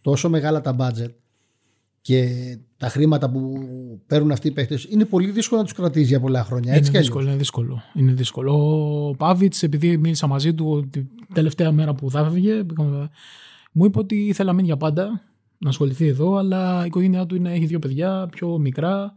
τόσο 0.00 0.28
μεγάλα 0.28 0.60
τα 0.60 0.76
budget 0.78 1.10
και 2.00 2.28
τα 2.76 2.88
χρήματα 2.88 3.30
που 3.30 3.52
παίρνουν 4.06 4.30
αυτοί 4.30 4.48
οι 4.48 4.50
παίχτε 4.50 4.78
είναι 4.88 5.04
πολύ 5.04 5.30
δύσκολο 5.30 5.60
να 5.60 5.66
τους 5.66 5.76
κρατήσει 5.76 6.06
για 6.06 6.20
πολλά 6.20 6.44
χρόνια. 6.44 6.74
Έτσι 6.74 6.90
είναι 6.90 6.90
κι 6.90 6.96
αλλιώς. 6.96 7.06
δύσκολο, 7.06 7.28
είναι 7.28 7.36
δύσκολο. 7.36 7.82
Είναι 7.94 8.12
δύσκολο. 8.12 8.52
Ο 9.08 9.14
Πάβιτς, 9.14 9.62
επειδή 9.62 9.96
μίλησα 9.96 10.26
μαζί 10.26 10.54
του 10.54 10.88
την 10.90 11.08
τελευταία 11.34 11.72
μέρα 11.72 11.94
που 11.94 12.10
θα 12.10 12.20
έφευγε, 12.20 12.62
μου 13.72 13.84
είπε 13.84 13.98
ότι 13.98 14.16
ήθελα 14.16 14.48
να 14.48 14.54
μείνει 14.54 14.66
για 14.66 14.76
πάντα, 14.76 15.29
να 15.62 15.68
ασχοληθεί 15.68 16.06
εδώ, 16.06 16.36
αλλά 16.36 16.82
η 16.82 16.86
οικογένειά 16.86 17.26
του 17.26 17.34
είναι, 17.34 17.52
έχει 17.52 17.66
δύο 17.66 17.78
παιδιά, 17.78 18.28
πιο 18.30 18.58
μικρά 18.58 19.14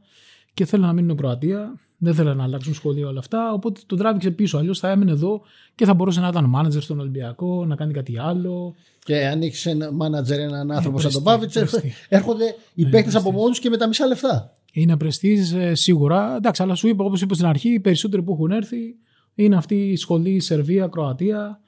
και 0.53 0.65
θέλει 0.65 0.82
να 0.84 0.93
μείνει 0.93 1.08
στην 1.08 1.17
Κροατία. 1.17 1.79
Δεν 1.97 2.13
θέλει 2.13 2.36
να 2.36 2.43
αλλάξουν 2.43 2.73
σχολείο 2.73 3.08
όλα 3.08 3.19
αυτά. 3.19 3.53
Οπότε 3.53 3.82
τον 3.86 3.97
τράβηξε 3.97 4.32
πίσω. 4.32 4.58
Αλλιώς 4.58 4.79
θα 4.79 4.89
έμενε 4.89 5.12
εδώ 5.12 5.41
και 5.75 5.86
θα 5.86 5.93
μπορούσε 5.93 6.19
να 6.19 6.27
ήταν 6.27 6.45
μάνατζερ 6.45 6.82
στον 6.82 6.99
Ολυμπιακό, 6.99 7.65
να 7.65 7.75
κάνει 7.75 7.93
κάτι 7.93 8.19
άλλο. 8.19 8.75
Και 9.03 9.27
αν 9.27 9.41
έχεις 9.41 9.65
ένα 9.65 9.91
μάνατζερ, 9.91 10.39
έναν 10.39 10.71
άνθρωπο 10.71 10.99
σαν 10.99 11.12
τον 11.12 11.23
πρεστή, 11.23 11.39
Πάβιτς, 11.39 11.53
πρεστή. 11.53 11.93
έρχονται 12.10 12.56
οι 12.73 12.86
παίχτε 12.86 13.17
από 13.17 13.32
μόνους 13.32 13.60
και 13.60 13.69
με 13.69 13.77
τα 13.77 13.88
μισά 13.88 14.06
λεφτά. 14.06 14.53
Είναι 14.73 14.97
πρεστής 14.97 15.56
σίγουρα. 15.71 16.36
Εντάξει, 16.36 16.63
αλλά 16.63 16.75
σου 16.75 16.88
είπα, 16.88 17.03
όπως 17.03 17.21
είπα 17.21 17.34
στην 17.34 17.45
αρχή, 17.45 17.69
οι 17.69 17.79
περισσότεροι 17.79 18.23
που 18.23 18.32
έχουν 18.34 18.51
έρθει 18.51 18.95
είναι 19.36 19.56
αυτή 19.56 19.75
η 19.75 19.95
σχολή 19.95 20.39
Σερβία, 20.39 20.88
Κροατία. 20.88 21.60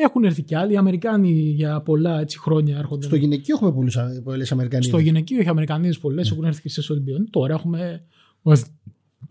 Έχουν 0.00 0.24
έρθει 0.24 0.42
κι 0.42 0.54
άλλοι. 0.54 0.72
Οι 0.72 0.76
Αμερικάνοι 0.76 1.30
για 1.30 1.80
πολλά 1.80 2.20
έτσι, 2.20 2.38
χρόνια 2.38 2.78
έρχονται. 2.78 3.06
Στο 3.06 3.16
γυναικείο 3.16 3.56
έχουμε 3.56 4.20
πολλές 4.24 4.52
Αμερικανοί. 4.52 4.84
Στο 4.84 4.98
γυναικείο 4.98 5.38
έχει 5.38 5.48
Αμερικανίε 5.48 5.92
πολλές, 6.00 6.30
έχουν 6.30 6.44
έρθει 6.44 6.62
και 6.62 6.68
σε 6.68 6.92
Ολυμπιονίκε. 6.92 7.30
Τώρα 7.30 7.54
έχουμε. 7.54 8.04
Ο, 8.42 8.52
Εθ... 8.52 8.64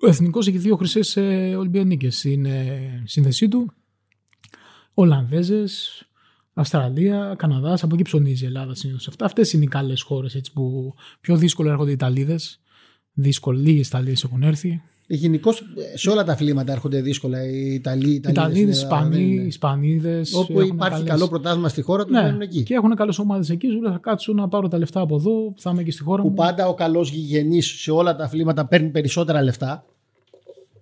ο 0.02 0.08
Εθνικός 0.08 0.48
έχει 0.48 0.58
δύο 0.58 0.76
χρυσές 0.76 1.18
ε, 1.18 1.56
Ολυμπιονίκες 1.58 2.18
στην 2.18 2.46
ε, 2.46 3.04
σύνδεσή 3.06 3.48
του. 3.48 3.72
Ολλανδέζες, 4.94 6.04
Αυστραλία, 6.54 7.36
Καναδάς. 7.38 7.84
Από 7.84 7.94
εκεί 7.96 8.04
ψωνίζει 8.04 8.44
η 8.44 8.48
Ελλάδα 8.48 8.76
συνήθως. 8.76 9.10
Αυτές 9.20 9.54
είναι 9.54 9.64
οι 9.64 9.68
καλές 9.68 10.02
χώρες 10.02 10.42
που 10.54 10.94
πιο 11.22 11.38
δύσκολο 11.38 11.70
έρχονται 11.70 11.90
οι 11.90 11.94
Ιταλίδες. 11.94 12.62
Δύσκολο, 13.14 13.60
λίγε 13.60 13.80
Ιταλίδε 13.80 14.16
έχουν 14.24 14.44
έρθει. 14.44 14.82
Γενικώς 15.10 15.64
σε 15.94 16.10
όλα 16.10 16.24
τα 16.24 16.32
αθλήματα 16.32 16.72
έρχονται 16.72 17.02
δύσκολα 17.02 17.46
οι 17.46 17.74
Ιταλοί, 17.74 18.10
οι 18.10 18.14
Ιταλίδες, 18.14 18.78
Ισπανοί, 18.78 19.20
Ισπανοί. 19.20 19.46
Ισπανίδες. 19.48 20.34
Όπου 20.34 20.62
υπάρχει 20.62 21.04
καλό 21.04 21.28
πρωτάθλημα 21.28 21.70
στη 21.70 21.82
χώρα 21.82 22.04
τους, 22.04 22.12
ναι, 22.12 22.22
μένουν 22.22 22.42
εκεί. 22.42 22.64
Και 22.64 22.74
έχουν 22.74 22.96
καλές 22.96 23.20
ομάδες 23.20 23.50
εκεί. 23.50 23.68
Σου 23.68 23.82
λέει 23.82 23.92
θα 23.92 23.98
κάτσω 23.98 24.34
να 24.34 24.48
πάρω 24.48 24.68
τα 24.68 24.78
λεφτά 24.78 25.00
από 25.02 25.16
εδώ, 25.16 25.54
θα 25.58 25.70
είμαι 25.70 25.84
και 25.84 25.92
στη 25.92 26.04
χώρα 26.04 26.22
Που 26.22 26.28
μου. 26.28 26.34
πάντα 26.34 26.68
ο 26.68 26.74
καλός 26.74 27.12
γηγενής 27.12 27.66
σε 27.82 27.92
όλα 27.92 28.16
τα 28.16 28.24
αθλήματα 28.24 28.66
παίρνει 28.68 28.90
περισσότερα 28.90 29.42
λεφτά. 29.42 29.86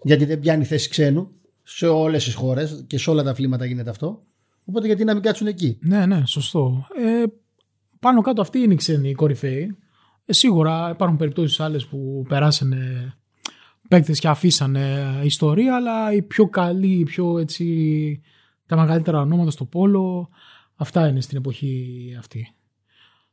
Γιατί 0.03 0.25
δεν 0.25 0.39
πιάνει 0.39 0.63
θέση 0.63 0.89
ξένου 0.89 1.31
σε 1.63 1.87
όλες 1.87 2.23
τις 2.23 2.33
χώρες 2.33 2.83
και 2.87 2.97
σε 2.97 3.09
όλα 3.09 3.23
τα 3.23 3.29
αθλήματα 3.29 3.65
γίνεται 3.65 3.89
αυτό. 3.89 4.23
Οπότε 4.65 4.85
γιατί 4.85 5.03
να 5.03 5.13
μην 5.13 5.23
κάτσουν 5.23 5.47
εκεί; 5.47 5.77
Ναι, 5.81 6.05
ναι, 6.05 6.23
σωστό. 6.25 6.87
Ε, 6.97 7.23
πάνω 7.99 8.21
κάτω 8.21 8.41
αυτοί 8.41 8.59
είναι 8.59 8.73
οι 8.73 8.77
ξένοι 8.77 9.09
οι 9.09 9.13
κορυφαίοι. 9.13 9.77
Ε, 10.25 10.33
σίγουρα 10.33 10.89
υπάρχουν 10.93 11.17
περιπτώσεις 11.17 11.59
άλλες 11.59 11.85
που 11.85 12.25
περάσανε 12.29 13.13
παίκτες 13.87 14.19
και 14.19 14.27
αφήσανε 14.27 15.15
ιστορία, 15.23 15.75
αλλά 15.75 16.13
οι 16.13 16.21
πιο 16.21 16.47
καλοί, 16.49 16.99
οι 16.99 17.03
πιο 17.03 17.37
έτσι, 17.37 18.21
τα 18.65 18.75
μεγαλύτερα 18.77 19.21
ονόματα 19.21 19.51
στο 19.51 19.65
πόλο, 19.65 20.29
αυτά 20.75 21.07
είναι 21.07 21.21
στην 21.21 21.37
εποχή 21.37 22.15
αυτή. 22.19 22.53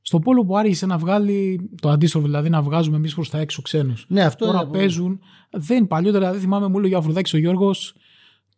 Στο 0.03 0.19
πόλο 0.19 0.45
που 0.45 0.57
άρχισε 0.57 0.87
να 0.87 0.99
βγάλει 0.99 1.71
το 1.81 1.89
αντίστροφο, 1.89 2.27
δηλαδή 2.27 2.49
να 2.49 2.63
βγάζουμε 2.63 2.97
εμείς 2.97 3.15
προς 3.15 3.31
τα 3.31 3.39
έξω 3.39 3.63
ξένους. 3.63 4.07
Ναι, 4.09 4.23
αυτό 4.23 4.47
Τώρα 4.47 4.63
είναι. 4.63 4.71
παίζουν. 4.71 5.21
Δεν 5.51 5.87
παλιότερα, 5.87 6.25
δηλαδή 6.25 6.45
θυμάμαι 6.45 6.69
μου 6.69 6.79
έλεγε 6.79 6.95
ο 6.95 6.99
Αφροδάκη 6.99 7.37
ο 7.37 7.39
Γιώργος 7.39 7.95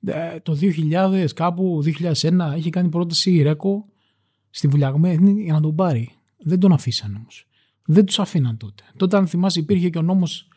ε, 0.05 0.41
το 0.41 0.59
2000, 0.61 1.27
κάπου 1.35 1.83
2001, 2.13 2.55
είχε 2.57 2.71
κάνει 2.71 2.89
πρόταση 2.89 3.31
η 3.31 3.43
Ρέκο 3.43 3.87
στη 4.51 4.69
Βουλιαγμένη 4.69 5.43
για 5.43 5.53
να 5.53 5.61
τον 5.61 5.75
πάρει. 5.75 6.13
Δεν 6.39 6.59
τον 6.59 6.73
αφήσαν 6.73 7.15
όμως. 7.15 7.47
Δεν 7.85 8.05
τους 8.05 8.19
αφήναν 8.19 8.57
τότε. 8.57 8.83
Τότε, 8.97 9.17
αν 9.17 9.27
θυμάσαι, 9.27 9.61
υπήρχε 9.61 9.89
και 9.89 9.99
ο 9.99 10.03
νόμος 10.03 10.49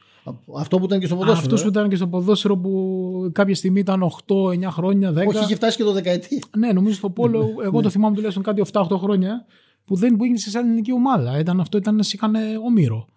Αυτό 0.57 0.77
που 0.79 0.85
ήταν 0.85 0.99
και 0.99 1.05
στο 1.05 1.15
ποδόσφαιρο. 1.15 1.41
Αυτός 1.41 1.59
ε. 1.59 1.63
που 1.63 1.69
ήταν 1.69 1.89
και 1.89 1.95
στο 1.95 2.07
ποδόσφαιρο 2.07 2.57
που 2.57 3.29
κάποια 3.33 3.55
στιγμή 3.55 3.79
ήταν 3.79 4.11
8-9 4.27 4.63
χρόνια, 4.69 5.11
10. 5.11 5.27
Όχι, 5.27 5.43
είχε 5.43 5.55
φτάσει 5.55 5.77
και 5.77 5.83
το 5.83 5.91
δεκαετή. 5.91 6.43
Ναι, 6.57 6.71
νομίζω 6.71 6.95
στο 6.95 7.09
Πόλο, 7.09 7.47
εγώ 7.65 7.81
το 7.81 7.89
θυμάμαι 7.89 8.15
τουλάχιστον 8.15 8.43
κάτι 8.43 8.61
7-8 8.71 8.87
χρόνια, 8.97 9.45
που 9.85 9.95
δεν 9.95 10.15
πήγαινε 10.17 10.37
σε 10.37 10.49
σαν 10.49 10.65
ελληνική 10.65 10.93
ομάδα. 10.93 11.39
Ήταν, 11.39 11.59
αυτό 11.59 11.77
ήταν, 11.77 11.99
είχαν 12.11 12.35
όμοιρο. 12.65 13.07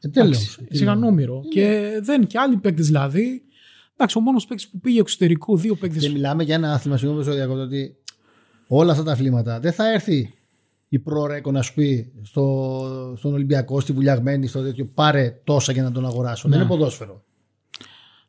Ε, 0.00 0.08
τέλος. 0.08 0.58
Είχαν 0.68 1.04
όμοιρο. 1.04 1.42
Και 1.50 1.90
δεν, 2.02 2.26
και 2.26 2.38
άλλοι 2.38 2.56
παίκτες 2.56 2.86
δηλαδή. 2.86 3.42
Εντάξει, 3.92 4.18
ο 4.18 4.20
μόνος 4.20 4.46
παίκτης 4.46 4.68
που 4.68 4.78
πήγε 4.78 5.00
εξωτερικό, 5.00 5.56
δύο 5.56 5.74
παίκτες. 5.74 6.02
Και 6.02 6.10
μιλάμε 6.10 6.42
για 6.42 6.54
ένα 6.54 6.72
άθλημα, 6.72 6.96
συγγνώμη 6.96 7.24
που 7.24 7.30
διακόπτω, 7.30 7.62
ότι 7.62 7.96
όλα 8.66 8.92
αυτά 8.92 9.04
τα 9.04 9.12
αθλήματα 9.12 9.60
δεν 9.60 9.72
θα 9.72 9.92
έρθει 9.92 10.37
η 10.88 10.98
προρέκο 10.98 11.50
να 11.50 11.62
σου 11.62 11.74
πει 11.74 12.12
στο, 12.22 13.14
στον 13.16 13.32
Ολυμπιακό, 13.32 13.80
στη 13.80 13.92
βουλιαγμένη, 13.92 14.46
στο 14.46 14.62
τέτοιο, 14.62 14.84
πάρε 14.94 15.40
τόσα 15.44 15.72
για 15.72 15.82
να 15.82 15.92
τον 15.92 16.06
αγοράσω. 16.06 16.48
Δεν 16.48 16.58
είναι 16.60 16.68
ποδόσφαιρο. 16.68 17.22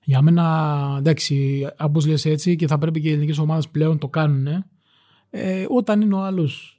Για 0.04 0.22
μένα, 0.22 0.96
εντάξει, 0.98 1.68
όπω 1.80 2.00
λες 2.08 2.26
έτσι 2.26 2.56
και 2.56 2.68
θα 2.68 2.78
πρέπει 2.78 3.02
και 3.02 3.08
οι 3.10 3.12
ελληνικές 3.12 3.38
ομάδες 3.38 3.68
πλέον 3.68 3.98
το 3.98 4.08
κάνουν. 4.08 4.48
Ε, 5.30 5.66
όταν 5.70 6.02
είναι 6.02 6.16
ο 6.16 6.20
άλλος. 6.24 6.74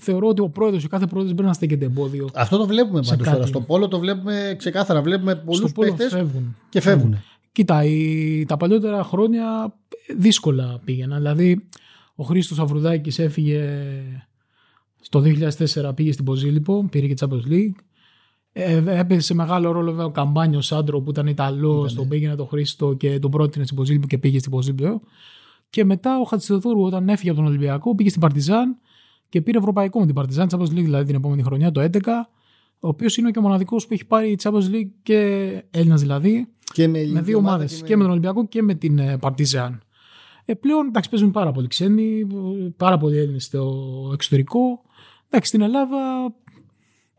Θεωρώ 0.00 0.28
ότι 0.28 0.40
ο 0.40 0.48
πρόεδρος, 0.48 0.84
ο 0.84 0.88
κάθε 0.88 1.06
πρόεδρος 1.06 1.34
πρέπει 1.34 1.48
να 1.48 1.54
στέκεται 1.54 1.84
εμπόδιο. 1.84 2.28
Αυτό 2.34 2.56
το 2.56 2.66
βλέπουμε 2.66 3.02
Σε 3.02 3.10
πάντως 3.10 3.24
κάτι. 3.26 3.36
τώρα. 3.36 3.48
Στο 3.48 3.60
πόλο 3.60 3.88
το 3.88 3.98
βλέπουμε 3.98 4.54
ξεκάθαρα. 4.58 5.02
Βλέπουμε 5.02 5.34
πολλούς 5.36 5.70
Στο 5.70 5.80
Πόλο 5.80 5.94
παίχτε 5.94 6.16
φεύγουν. 6.16 6.56
και 6.68 6.80
φεύγουν. 6.80 7.16
Κοίτα, 7.52 7.84
η, 7.84 8.44
τα 8.48 8.56
παλιότερα 8.56 9.02
χρόνια 9.04 9.74
δύσκολα 10.16 10.80
πήγαιναν. 10.84 11.18
Δηλαδή, 11.18 11.68
ο 12.14 12.24
Χρήστος 12.24 12.58
Αυρουδάκη 12.58 13.22
έφυγε 13.22 13.70
στο 15.06 15.22
2004, 15.88 15.94
πήγε 15.94 16.12
στην 16.12 16.24
Ποζίλιπο, 16.24 16.86
πήρε 16.90 17.06
και 17.06 17.14
Champions 17.20 17.52
League. 17.52 17.74
Ε, 18.52 18.82
έπαιζε 18.86 19.34
μεγάλο 19.34 19.72
ρόλο 19.72 19.90
βέβαια 19.90 20.04
ο 20.04 20.10
Καμπάνιο 20.10 20.60
Σάντρο 20.60 21.00
που 21.00 21.10
ήταν 21.10 21.26
Ιταλός, 21.26 21.94
τον 21.94 22.08
πήγαινε 22.08 22.34
τον 22.36 22.46
Χρήστο 22.46 22.94
και 22.94 23.18
τον 23.18 23.30
πρότεινε 23.30 23.64
στην 23.64 23.76
Ποζίλιπο 23.76 24.06
και 24.06 24.18
πήγε 24.18 24.38
στην 24.38 24.50
Ποζίλιπο. 24.50 25.00
Και 25.70 25.84
μετά 25.84 26.18
ο 26.18 26.24
Χατσιδούρου 26.24 26.82
όταν 26.82 27.08
έφυγε 27.08 27.30
από 27.30 27.38
τον 27.38 27.48
Ολυμπιακό 27.48 27.94
πήγε 27.94 28.08
στην 28.08 28.20
Παρτιζάν 28.20 28.76
και 29.28 29.40
πήρε 29.40 29.58
ευρωπαϊκό 29.58 30.00
με 30.00 30.06
την 30.06 30.14
Παρτιζάν, 30.14 30.48
Champions 30.50 30.70
League 30.70 30.84
δηλαδή 30.84 31.04
την 31.04 31.14
επόμενη 31.14 31.42
χρονιά, 31.42 31.72
το 31.72 31.88
2011. 31.92 31.98
Ο 32.80 32.88
οποίος 32.88 33.16
είναι 33.16 33.30
και 33.30 33.38
ο 33.38 33.42
μοναδικός 33.42 33.86
που 33.86 33.92
έχει 33.92 34.06
πάρει 34.06 34.36
Champions 34.42 34.70
League 34.72 34.90
και 35.02 35.18
Έλληνας 35.70 36.00
δηλαδή 36.00 36.48
Και 36.72 36.86
με, 36.86 36.92
με 36.92 36.98
ελληνική 36.98 37.24
δύο 37.24 37.38
ομάδα 37.38 37.54
ομάδες 37.54 37.82
και, 37.82 37.96
με 37.96 38.02
τον 38.02 38.10
Ολυμπιακό 38.10 38.46
και 38.46 38.62
με 38.62 38.74
την 38.74 38.98
ε, 38.98 39.18
Παρτιζάν. 39.18 39.80
Ε, 40.44 40.54
πλέον 40.54 40.86
εντάξει, 40.86 41.10
παίζουν 41.10 41.30
πάρα 41.30 41.52
πολλοί 41.52 41.66
ξένοι, 41.66 42.26
πάρα 42.76 42.98
πολλοί 42.98 43.18
Έλληνες 43.18 43.44
στο 43.44 44.10
εξωτερικό. 44.12 44.80
Εντάξει, 45.26 45.48
στην 45.48 45.60
Ελλάδα 45.60 46.34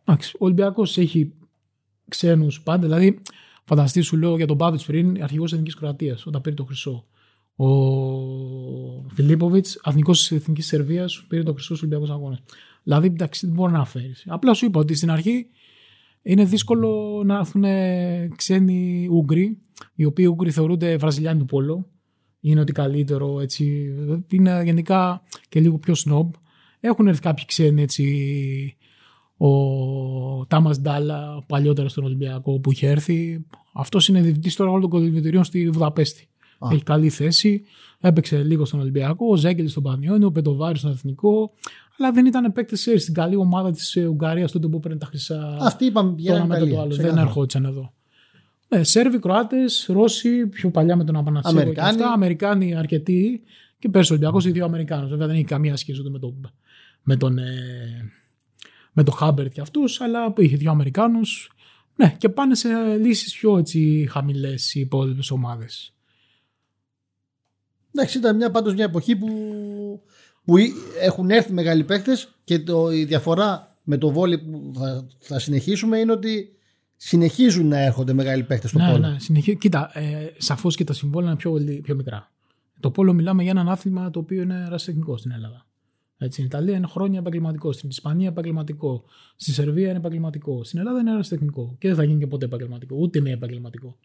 εντάξει, 0.06 0.36
ο 0.40 0.46
Ολυμπιακός 0.46 0.98
έχει 0.98 1.34
ξένους 2.08 2.62
πάντα. 2.62 2.88
Δηλαδή, 2.88 3.22
φανταστείς 3.64 4.06
σου 4.06 4.18
λέω 4.18 4.36
για 4.36 4.48
τον 4.48 4.56
Μπάβιτ 4.56 4.82
πριν, 4.86 5.24
αρχηγός 5.24 5.54
Εθνικής 5.54 5.76
Κροατίας, 5.76 6.26
όταν 6.26 6.42
πήρε 6.42 6.56
το 6.56 6.64
χρυσό. 6.64 7.06
Ο 7.56 7.68
Φιλίπποβιτς, 9.14 9.80
αθηνικό 9.84 10.12
της 10.12 10.32
Εθνικής 10.32 10.66
Σερβίας, 10.66 11.26
πήρε 11.28 11.44
το 11.44 11.52
χρυσό 11.52 11.66
στους 11.68 11.80
Ολυμπιακούς 11.80 12.10
Αγώνες. 12.10 12.40
Δηλαδή, 12.84 13.08
εντάξει, 13.08 13.46
δεν 13.46 13.56
μπορεί 13.56 13.72
να 13.72 13.86
φέρεις. 13.86 14.26
Απλά 14.28 14.54
σου 14.54 14.66
είπα 14.66 14.80
ότι 14.80 14.96
στην 14.96 15.12
αρχή 15.12 15.48
είναι 16.22 16.44
δύσκολο 16.44 17.22
να 17.26 17.38
έρθουν 17.38 17.64
ξένοι 18.36 19.08
Ούγγροι, 19.12 19.58
οι 19.96 20.06
οποίοι 20.06 20.26
Ούγγροι 20.30 20.52
θεωρούνται 20.52 20.98
Βραζιλιάνοι 20.98 21.40
του 21.40 21.46
Πόλο. 21.46 21.90
Είναι 22.40 22.60
ότι 22.60 22.72
καλύτερο, 22.72 23.40
έτσι. 23.40 23.94
Είναι 24.28 24.62
γενικά 24.64 25.22
και 25.50 25.60
λίγο 25.60 25.78
πιο 25.78 25.96
σνόμπ. 25.96 26.34
Έχουν 26.80 27.08
έρθει 27.08 27.22
κάποιοι 27.22 27.46
ξένοι, 27.46 27.82
έτσι. 27.82 28.76
Ο 29.38 30.46
Τάμας 30.46 30.80
Ντάλα, 30.80 31.44
παλιότερα 31.48 31.90
στον 31.90 32.04
Ολυμπιακό 32.04 32.60
που 32.60 32.72
είχε 32.72 32.88
έρθει. 32.88 33.46
Αυτός 33.74 34.08
είναι 34.08 34.22
διευθυντή 34.22 34.54
τώρα 34.54 34.70
όλων 34.70 34.82
των 34.82 34.90
κολυμβητηρίων 34.90 35.44
στη 35.44 35.70
Βουδαπέστη. 35.70 36.28
Α. 36.60 36.70
Έχει 36.72 36.84
καλή 36.84 37.10
θέση. 37.10 37.64
Έπαιξε 38.00 38.44
λίγο 38.44 38.66
στον 38.66 38.80
Ολυμπιακό. 38.80 39.28
Ο 39.30 39.36
Ζέγκελ 39.36 39.70
στον 39.70 39.84
Πανιόνιο, 39.84 40.28
ο 40.28 40.32
Πετοβάρης 40.32 40.80
στον 40.80 40.92
Εθνικό. 40.92 41.52
Αλλά 41.98 42.12
δεν 42.12 42.26
ήταν 42.26 42.52
παίκτες 42.52 42.90
στην 42.98 43.14
καλή 43.14 43.36
ομάδα 43.36 43.72
της 43.72 43.96
Ουγγαρίας 43.96 44.52
τότε 44.52 44.68
που 44.68 44.80
παίρνει 44.80 44.98
τα 44.98 45.06
χρυσά 45.06 45.58
Αυτοί 45.62 45.86
είπαμε 45.86 46.10
το 46.10 46.16
πηγαίνουν 46.16 46.40
ένα 46.40 46.48
μετά 46.48 46.68
το 46.68 46.82
άλλο. 46.82 46.96
Δεν 46.96 47.18
ερχόντουσαν 47.18 47.66
εδώ. 47.66 47.94
Ναι, 48.68 48.84
Σέρβοι, 48.84 49.20
Κροάτες, 49.20 49.86
Ρώσοι, 49.90 50.48
πιο 50.48 50.72
παλιά 50.72 50.96
με 50.96 51.04
τον 51.04 51.16
Απανατσέκο. 51.16 51.56
και 51.56 51.62
Αμερικάνοι. 51.62 51.90
Αυτά, 51.90 52.12
Αμερικάνοι 52.12 52.76
αρκετοί. 52.76 53.42
Και 53.80 53.90
πέρσι 53.90 54.12
ο 54.12 54.16
Ολυμπιακός, 54.16 54.46
οι 54.46 54.52
δύο 54.52 54.66
Αμερικάνους. 54.66 55.10
Βέβαια 55.10 55.28
δεν 55.28 55.36
έχει 55.36 55.46
καμία 55.46 55.76
σχέση 55.76 56.00
ούτε 56.00 56.10
με, 56.10 56.20
το, 56.20 56.34
με 57.08 57.16
τον. 57.16 57.38
Ε, 57.38 58.12
με 58.94 59.04
το 59.04 59.12
Χάμπερτ 59.12 59.52
και 59.54 59.62
αυτούς, 59.62 60.02
αλλά 60.02 60.32
που 60.32 60.42
είχε 60.42 60.56
δύο 60.56 60.72
Αμερικάνους. 60.72 61.52
Ναι, 61.96 62.16
και 62.18 62.30
πάνε 62.30 62.56
σε 62.56 62.70
λύσεις 62.98 63.34
πιο 63.38 63.58
έτσι 63.58 64.08
χαμηλές 64.12 64.74
οι 64.76 64.80
υπόλοιπες 64.80 65.32
ομάδες. 65.32 65.94
Εντάξει, 67.96 68.18
ήταν 68.18 68.36
μια, 68.36 68.52
πάντως 68.52 68.74
μια 68.74 68.84
εποχή 68.84 69.16
που, 69.16 69.28
που 70.46 70.58
ή- 70.58 70.72
έχουν 71.02 71.30
έρθει 71.30 71.54
μεγάλοι 71.54 71.84
παίχτε 71.84 72.12
και 72.44 72.60
το, 72.60 72.92
η 72.92 73.06
διαφορά 73.06 73.76
με 73.84 73.98
το 73.98 74.12
βόλι 74.12 74.38
που 74.40 74.72
θα, 74.76 75.08
θα 75.20 75.40
συνεχίσουμε 75.40 75.98
είναι 76.00 76.12
ότι 76.12 76.56
συνεχίζουν 76.96 77.68
να 77.68 77.78
έρχονται 77.80 78.14
μεγάλοι 78.14 78.44
παίχτε 78.44 78.68
στο 78.68 78.78
Ναι, 78.80 78.92
πόλο. 78.92 79.08
ναι, 79.08 79.20
συνεχί... 79.20 79.56
Κοίτα, 79.56 79.92
ε, 80.00 80.32
σαφώς 80.38 80.76
και 80.76 80.84
τα 80.84 80.94
συμβόλαια 80.94 81.30
είναι 81.32 81.40
πιο, 81.40 81.82
πιο 81.82 81.96
μικρά. 81.96 82.32
Το 82.80 82.92
πόλο 82.92 83.14
μιλάμε 83.14 83.42
για 83.42 83.52
έναν 83.52 83.70
άθλημα 83.70 84.10
το 84.10 84.20
οποίο 84.20 84.42
είναι 84.42 84.64
ερασιτεχνικό 84.66 85.18
στην 85.18 85.32
Ελλάδα. 85.32 85.67
Έτσι, 86.18 86.34
στην 86.34 86.46
Ιταλία 86.46 86.76
είναι 86.76 86.88
χρόνια 86.88 87.20
επαγγελματικό, 87.20 87.72
στην 87.72 87.90
Ισπανία 87.90 88.28
επαγγελματικό, 88.28 89.04
στη 89.36 89.52
Σερβία 89.52 89.88
είναι 89.88 89.98
επαγγελματικό, 89.98 90.64
στην 90.64 90.80
Ελλάδα 90.80 91.00
είναι 91.00 91.12
ερασιτεχνικό 91.12 91.76
και 91.80 91.88
δεν 91.88 91.98
θα 91.98 92.04
γίνει 92.04 92.20
και 92.20 92.28
ποτέ 92.28 92.46
επαγγελματικό, 92.46 92.96
ούτε 93.00 93.20
είναι 93.20 93.32
επαγγελματικό. 93.32 93.98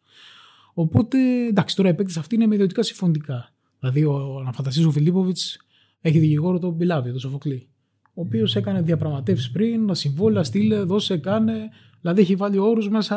Οπότε, 0.74 1.18
εντάξει, 1.48 1.76
τώρα 1.76 1.88
οι 1.88 1.94
παίκτες 1.94 2.16
αυτοί 2.16 2.34
είναι 2.34 2.46
με 2.46 2.54
ιδιωτικά 2.54 2.82
συμφωνητικά. 2.82 3.52
Δηλαδή, 3.80 4.04
ο, 4.04 4.42
να 4.44 4.52
φανταστείς 4.52 4.84
ο 4.84 4.90
Φιλίπποβιτς 4.90 5.58
έχει 6.00 6.18
δικηγόρο 6.18 6.58
τον 6.58 6.72
Μπιλάβη, 6.72 7.10
τον 7.10 7.18
Σοφοκλή. 7.18 7.68
Ο 8.14 8.20
οποίος 8.20 8.56
έκανε 8.56 8.82
διαπραγματεύσεις 8.82 9.50
πριν, 9.50 9.86
τα 9.86 9.94
συμβόλαια 9.94 10.42
στείλε, 10.42 10.82
δώσε, 10.82 11.16
κάνε. 11.16 11.68
Δηλαδή, 12.00 12.20
έχει 12.20 12.34
βάλει 12.34 12.58
όρους 12.58 12.88
μέσα 12.88 13.16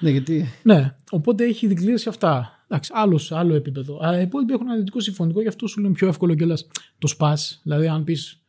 Ναι, 0.00 0.10
γιατί 0.10 0.44
ναι, 0.62 0.96
οπότε 1.10 1.44
έχει 1.44 1.66
δικλείσει 1.66 2.08
αυτά. 2.08 2.55
Εντάξει, 2.68 2.90
άλλος, 2.94 3.32
άλλο 3.32 3.54
επίπεδο. 3.54 3.98
Αλλά 4.02 4.18
οι 4.18 4.22
υπόλοιποι 4.22 4.52
έχουν 4.52 4.64
ένα 4.64 4.72
ιδιωτικό 4.72 5.00
συμφωνικό, 5.00 5.40
γι' 5.40 5.48
αυτό 5.48 5.66
σου 5.66 5.80
είναι 5.80 5.90
πιο 5.92 6.08
εύκολο 6.08 6.34
κιόλας 6.34 6.66
το 6.98 7.06
σπα. 7.06 7.38
Δηλαδή, 7.62 7.86
αν 7.88 8.04
πεις 8.04 8.40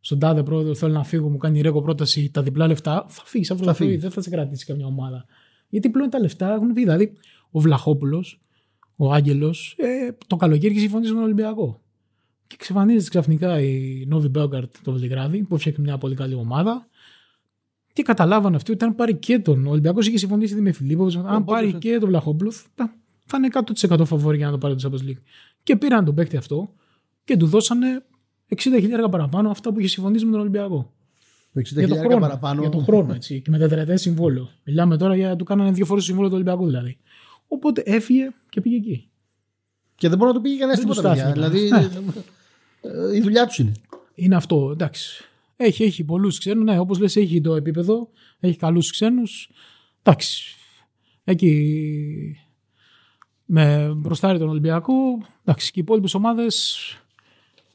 στον 0.00 0.18
τάδε 0.18 0.42
πρόεδρο, 0.42 0.74
θέλω 0.74 0.92
να 0.92 1.04
φύγω, 1.04 1.28
μου 1.28 1.36
κάνει 1.36 1.58
η 1.58 1.62
Ρέκο 1.62 1.82
πρόταση 1.82 2.30
τα 2.30 2.42
διπλά 2.42 2.66
λεφτά, 2.66 3.06
θα 3.08 3.22
φύγεις 3.24 3.50
αύριο 3.50 3.66
το 3.66 3.74
φύγει. 3.74 3.88
πρωί, 3.88 4.00
δεν 4.00 4.10
θα 4.10 4.20
σε 4.20 4.30
κρατήσει 4.30 4.64
καμιά 4.66 4.86
ομάδα. 4.86 5.24
Γιατί 5.68 5.90
πλέον 5.90 6.10
τα 6.10 6.18
λεφτά 6.20 6.52
έχουν 6.54 6.74
βγει. 6.74 6.82
Δηλαδή, 6.84 7.12
ο 7.50 7.60
Βλαχόπουλος, 7.60 8.40
ο 8.96 9.12
Άγγελος, 9.12 9.74
ε, 9.78 10.16
το 10.26 10.36
καλοκαίρι 10.36 10.72
είχε 10.72 10.80
συμφωνήσει 10.80 11.10
με 11.10 11.16
τον 11.16 11.24
Ολυμπιακό. 11.24 11.80
Και 12.46 12.54
εξαφανίζεται 12.58 13.08
ξαφνικά 13.10 13.60
η 13.60 14.04
Νόβι 14.08 14.28
Μπέγκαρτ 14.28 14.74
το 14.82 14.92
Βελιγράδι, 14.92 15.38
που 15.42 15.54
έφτιαχνε 15.54 15.82
μια 15.84 15.98
πολύ 15.98 16.14
καλή 16.14 16.34
ομάδα. 16.34 16.86
Και 17.92 18.02
καταλάβανε 18.02 18.56
αυτοί 18.56 18.72
ότι 18.72 18.84
αν 18.84 18.94
πάρει 18.94 19.14
και 19.14 19.38
τον. 19.38 19.66
Ο 19.66 19.70
Ολυμπιακός 19.70 20.06
είχε 20.06 20.18
συμφωνήσει 20.18 20.52
ήδη 20.52 20.62
με 20.62 20.72
Φιλίππο. 20.72 21.04
Αν 21.04 21.16
Οπότε 21.26 21.42
πάρει 21.44 21.70
θα- 21.70 21.78
και 21.78 21.98
τον 21.98 22.08
Βλαχόπουλο, 22.08 22.50
θα, 22.74 22.94
θα 23.26 23.36
είναι 23.36 23.48
100% 23.90 24.02
φαβόρη 24.06 24.36
για 24.36 24.46
να 24.46 24.52
το 24.52 24.58
πάρει 24.58 24.74
το 24.74 24.90
Champions 24.90 25.08
League. 25.10 25.20
Και 25.62 25.76
πήραν 25.76 26.04
τον 26.04 26.14
παίκτη 26.14 26.36
αυτό 26.36 26.72
και 27.24 27.36
του 27.36 27.46
δώσανε 27.46 28.04
60.000 28.56 29.10
παραπάνω 29.10 29.50
αυτά 29.50 29.72
που 29.72 29.78
είχε 29.78 29.88
συμφωνήσει 29.88 30.24
με 30.24 30.30
τον 30.30 30.40
Ολυμπιακό. 30.40 30.92
το 31.52 31.60
60.000 31.60 31.74
Για 31.78 31.88
τον 31.88 31.98
χρόνο. 31.98 32.18
παραπάνω. 32.18 32.60
Για 32.60 32.70
τον 32.70 32.84
χρόνο, 32.84 33.14
έτσι. 33.14 33.40
και 33.40 33.50
με 33.50 33.58
τετραετέ 33.58 33.96
συμβόλαιο. 33.96 34.48
Μιλάμε 34.64 34.96
τώρα 34.96 35.16
για 35.16 35.36
του 35.36 35.44
κάνανε 35.44 35.70
δύο 35.70 35.84
φορές 35.84 36.02
το 36.02 36.08
συμβόλαιο 36.08 36.30
του 36.30 36.36
Ολυμπιακού 36.44 36.66
δηλαδή. 36.66 36.98
Οπότε 37.48 37.82
έφυγε 37.86 38.30
και 38.48 38.60
πήγε 38.60 38.76
εκεί. 38.76 39.08
Και 39.94 40.08
δεν 40.08 40.18
μπορεί 40.18 40.30
να 40.30 40.36
το 40.36 40.42
πήγε 40.42 40.58
κανένας 40.58 40.80
Δεν 40.84 40.88
τίποτα. 40.88 41.12
τους 41.12 41.22
παιδιά. 41.22 41.44
στάθηκε. 41.46 41.68
Δηλαδή, 41.68 41.92
ε, 43.12 43.16
η 43.16 43.20
δουλειά 43.20 43.46
τους 43.46 43.58
είναι. 43.58 43.72
Είναι 44.14 44.36
αυτό, 44.36 44.70
εντάξει. 44.72 45.24
Έχει, 45.56 45.84
έχει 45.84 46.04
πολλούς 46.04 46.38
ξένους. 46.38 46.64
Ναι, 46.64 46.78
όπως 46.78 46.98
λες, 46.98 47.16
έχει 47.16 47.40
το 47.40 47.54
επίπεδο. 47.54 48.08
Έχει 48.40 48.56
καλούς 48.56 48.90
ξένους. 48.90 49.50
Εντάξει. 50.02 50.54
Εκεί 51.24 52.36
με 53.46 53.92
μπροστάρι 53.96 54.38
τον 54.38 54.48
Ολυμπιακό. 54.48 54.94
Εντάξει, 55.44 55.70
και 55.70 55.78
οι 55.78 55.82
υπόλοιπες 55.82 56.14
ομάδες 56.14 56.76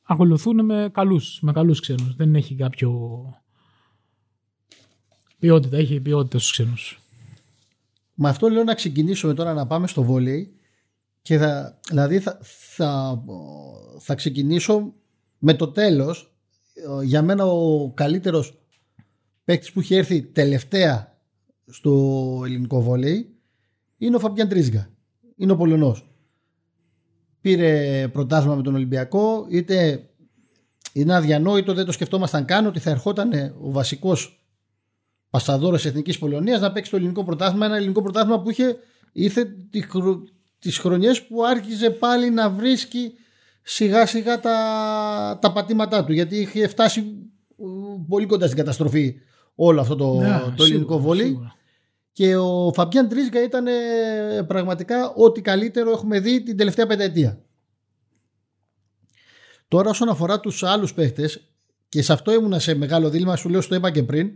ακολουθούν 0.03 0.65
με 0.65 0.89
καλούς 0.93 1.39
με 1.41 1.51
καλούς 1.51 1.79
ξένους. 1.79 2.15
Δεν 2.15 2.35
έχει 2.35 2.55
κάποιο. 2.55 2.91
Ποιότητα, 5.39 5.77
έχει 5.77 5.99
ποιότητα 5.99 6.37
στους 6.37 6.51
ξένους. 6.51 6.99
Με 8.13 8.29
αυτό 8.29 8.49
λέω 8.49 8.63
να 8.63 8.73
ξεκινήσουμε 8.73 9.33
τώρα 9.33 9.53
να 9.53 9.67
πάμε 9.67 9.87
στο 9.87 10.03
βόλεϊ 10.03 10.55
και 11.21 11.37
θα, 11.37 11.79
δηλαδή 11.89 12.19
θα, 12.19 12.39
θα, 12.41 13.23
θα 13.99 14.15
ξεκινήσω 14.15 14.93
με 15.37 15.53
το 15.53 15.67
τέλος 15.67 16.25
Ε, 16.73 17.05
για 17.05 17.21
μένα 17.21 17.45
ο 17.45 17.91
καλύτερος 17.91 18.61
παίκτης 19.43 19.71
που 19.71 19.79
έχει 19.79 19.95
έρθει 19.95 20.21
τελευταία 20.21 21.19
στο 21.67 22.41
ελληνικό 22.45 22.81
βόλεϊ 22.81 23.35
είναι 23.97 24.15
ο 24.15 24.19
Φαμπιάν 24.19 24.47
Τρίζγκα 24.47 24.89
είναι 25.41 25.51
ο 25.51 25.55
Πολωνός 25.55 26.05
πήρε 27.41 28.07
πρωτάθλημα 28.07 28.55
με 28.55 28.61
τον 28.61 28.75
Ολυμπιακό 28.75 29.45
είτε 29.49 30.05
είναι 30.93 31.15
αδιανόητο 31.15 31.73
δεν 31.73 31.85
το 31.85 31.91
σκεφτόμασταν 31.91 32.45
καν 32.45 32.65
ότι 32.65 32.79
θα 32.79 32.89
ερχόταν 32.89 33.31
ο 33.61 33.71
βασικός 33.71 34.45
πασαδόρο 35.29 35.75
Εθνικής 35.75 36.19
Πολωνίας 36.19 36.61
να 36.61 36.71
παίξει 36.71 36.91
το 36.91 36.97
ελληνικό 36.97 37.23
πρωτάθλημα. 37.23 37.65
Ένα 37.65 37.75
ελληνικό 37.75 38.01
πρωτάθλημα 38.01 38.41
που 38.41 38.49
είχε 38.49 38.77
ήρθε 39.11 39.45
τη 39.69 39.81
χρονιά 39.81 40.29
τις 40.59 40.77
χρονιές 40.77 41.21
που 41.21 41.45
άρχιζε 41.45 41.89
πάλι 41.89 42.29
να 42.29 42.49
βρίσκει 42.49 43.13
σιγά 43.61 44.05
σιγά 44.05 44.39
τα, 44.39 45.39
τα 45.41 45.51
πατήματά 45.51 46.03
του 46.03 46.13
γιατί 46.13 46.37
είχε 46.37 46.67
φτάσει 46.67 47.03
πολύ 48.07 48.25
κοντά 48.25 48.45
στην 48.45 48.57
καταστροφή 48.57 49.15
όλο 49.55 49.81
αυτό 49.81 49.95
το, 49.95 50.13
Ναι, 50.13 50.41
το 50.55 50.63
ελληνικό 50.63 50.93
σίγουρα, 50.93 50.97
βόλι 50.97 51.23
σίγουρα. 51.23 51.55
Και 52.11 52.35
ο 52.35 52.71
Φαμπιάν 52.73 53.07
Τρίσγκα 53.07 53.43
ήταν 53.43 53.67
ε, 53.67 54.43
πραγματικά 54.47 55.13
ό,τι 55.13 55.41
καλύτερο 55.41 55.91
έχουμε 55.91 56.19
δει 56.19 56.43
την 56.43 56.57
τελευταία 56.57 56.87
πενταετία. 56.87 57.41
Τώρα 59.67 59.89
όσον 59.89 60.09
αφορά 60.09 60.39
τους 60.39 60.63
άλλους 60.63 60.93
παίχτες 60.93 61.49
και 61.89 62.01
σε 62.01 62.13
αυτό 62.13 62.33
ήμουνα 62.33 62.59
σε 62.59 62.73
μεγάλο 62.73 63.09
δίλημα, 63.09 63.35
σου 63.35 63.49
λέω 63.49 63.61
στο 63.61 63.75
είπα 63.75 63.91
και 63.91 64.03
πριν, 64.03 64.31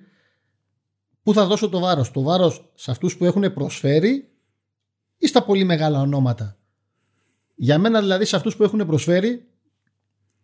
πού 1.24 1.34
θα 1.34 1.46
δώσω 1.46 1.70
το 1.70 1.80
βάρος; 1.80 2.12
Το 2.12 2.22
βάρος 2.22 2.72
σε 2.76 2.92
αυτούς 2.92 3.18
που 3.18 3.26
έχουν 3.26 3.54
προσφέρει 3.54 4.30
ή 5.18 5.28
στα 5.28 5.44
πολύ 5.44 5.64
μεγάλα 5.64 6.02
ονόματα; 6.02 6.58
Για 7.56 7.78
μένα 7.78 8.00
δηλαδή 8.00 8.26
σε 8.26 8.36
αυτούς 8.36 8.56
που 8.56 8.64
έχουν 8.64 8.86
προσφέρει 8.86 9.50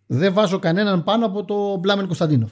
δεν 0.06 0.34
βάζω 0.34 0.60
κανέναν 0.60 1.04
πάνω 1.04 1.26
από 1.26 1.46
το 1.46 1.78
Μπλάμεν 1.78 2.06
Κωνσταντίνοφ. 2.06 2.52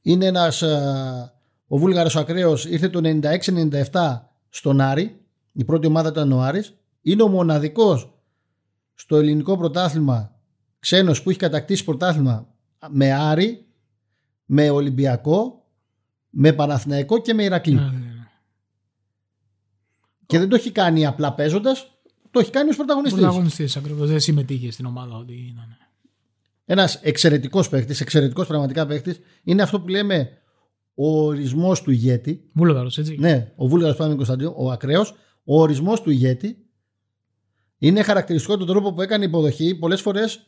Είναι 0.00 0.26
ένας 0.26 0.62
α, 0.62 1.33
ο 1.74 1.78
Βούλγαρος 1.78 2.16
Ακραίος 2.16 2.64
ήρθε 2.64 2.88
το 2.88 3.00
96-97 3.92 4.20
στον 4.48 4.80
Άρη 4.80 5.20
η 5.52 5.64
πρώτη 5.64 5.86
ομάδα 5.86 6.08
ήταν 6.08 6.32
ο 6.32 6.40
Άρης 6.40 6.74
είναι 7.00 7.22
ο 7.22 7.28
μοναδικός 7.28 8.12
στο 8.94 9.16
ελληνικό 9.16 9.56
πρωτάθλημα 9.56 10.36
ξένος 10.78 11.22
που 11.22 11.30
έχει 11.30 11.38
κατακτήσει 11.38 11.84
πρωτάθλημα 11.84 12.46
με 12.88 13.12
Άρη 13.12 13.66
με 14.44 14.70
Ολυμπιακό 14.70 15.64
με 16.30 16.52
Παναθηναϊκό 16.52 17.20
και 17.20 17.34
με 17.34 17.42
Ηρακλή 17.42 17.74
Ναι, 17.74 17.80
ναι, 17.80 17.88
ναι. 17.88 18.28
και 20.26 20.38
δεν 20.38 20.48
το 20.48 20.56
έχει 20.56 20.70
κάνει 20.70 21.06
απλά 21.06 21.34
παίζοντας, 21.34 21.90
το 22.30 22.40
έχει 22.40 22.50
κάνει 22.50 22.68
ως 22.68 22.76
πρωταγωνιστής 22.76 23.20
Πρωταγωνιστής 23.20 23.76
ακριβώς. 23.76 24.08
Δεν 24.08 24.20
συμμετείχε 24.20 24.70
στην 24.70 24.86
ομάδα 24.86 25.16
ότι 25.16 25.32
ήταν. 25.32 25.76
Ένας 26.64 26.94
εξαιρετικός 27.02 27.68
παίκτης, 27.68 28.00
εξαιρετικός 28.00 28.46
πραγματικά 28.46 28.86
παίκτης, 28.86 29.20
είναι 29.42 29.62
αυτό 29.62 29.80
που 29.80 29.88
λέμε 29.88 30.38
ο 30.94 31.24
ορισμός 31.24 31.82
του 31.82 31.90
ηγέτη. 31.90 32.48
Βούλγαρος, 32.52 32.98
έτσι. 32.98 33.16
Ναι, 33.18 33.52
ο 33.56 33.66
Βούλγαρος 33.66 33.96
Πάμεν 33.96 34.16
Κωνσταντίνο, 34.16 34.54
ο 34.56 34.70
ακραίος, 34.70 35.14
ο 35.44 35.60
ορισμός 35.60 36.00
του 36.02 36.10
ηγέτη. 36.10 36.58
Είναι 37.78 38.02
χαρακτηριστικό 38.02 38.56
τον 38.56 38.66
τρόπο 38.66 38.92
που 38.92 39.02
έκανε 39.02 39.24
υποδοχή. 39.24 39.74
Πολλές 39.74 40.00
φορές 40.00 40.46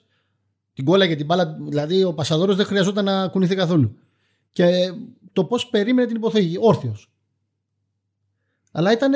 την 0.73 0.85
κόλλα 0.85 1.07
και 1.07 1.17
την 1.17 1.27
μπάλα, 1.27 1.57
δηλαδή 1.69 2.05
ο 2.05 2.15
Πασαδόρος 2.15 2.57
δεν 2.57 2.67
χρειαζόταν 2.67 3.05
να 3.05 3.29
κουνηθεί 3.29 3.55
καθόλου. 3.55 3.97
Και 4.51 4.93
το 5.33 5.45
πώς 5.45 5.67
περίμενε 5.67 6.07
την 6.07 6.17
υποδοχή, 6.17 6.57
όρθιος. 6.61 7.11
Αλλά 8.73 8.93
ήταν, 8.93 9.13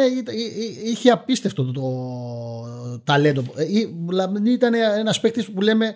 είχε 0.84 1.10
απίστευτο 1.10 1.64
το, 1.64 1.72
το 1.72 2.98
ταλέντο. 3.04 3.44
Ε, 3.54 3.64
Δηλαδή 4.08 4.50
ήταν 4.50 4.74
ένας 4.74 5.20
παίκτης 5.20 5.50
που 5.50 5.60
λέμε 5.60 5.94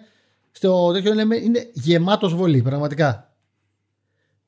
στο 0.50 0.92
τέτοιο 0.92 1.14
λέμε 1.14 1.36
είναι 1.36 1.70
γεμάτος 1.72 2.34
βολή, 2.34 2.62
πραγματικά. 2.62 3.33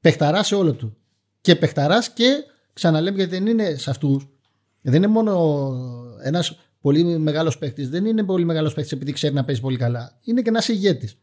Πεχταράς 0.06 0.46
σε 0.46 0.54
όλο 0.54 0.72
του. 0.72 0.96
Και 1.40 1.56
πεχταράς 1.56 2.10
και 2.12 2.44
ξαναλέμε 2.72 3.16
γιατί 3.16 3.30
δεν 3.30 3.46
είναι 3.46 3.74
σε 3.74 3.90
αυτούς. 3.90 4.28
Δεν 4.82 4.94
είναι 4.94 5.06
μόνο 5.06 5.72
ένας 6.22 6.58
πολύ 6.80 7.04
μεγάλος 7.18 7.58
παίκτης. 7.58 7.88
Δεν 7.88 8.04
είναι 8.04 8.22
πολύ 8.24 8.44
μεγάλος 8.44 8.74
παίκτης 8.74 8.92
επειδή 8.92 9.12
ξέρει 9.12 9.34
να 9.34 9.44
παίζει 9.44 9.60
πολύ 9.60 9.76
καλά. 9.76 10.18
Είναι 10.24 10.42
και 10.42 10.48
ένας 10.48 10.68
ηγέτης. 10.68 11.16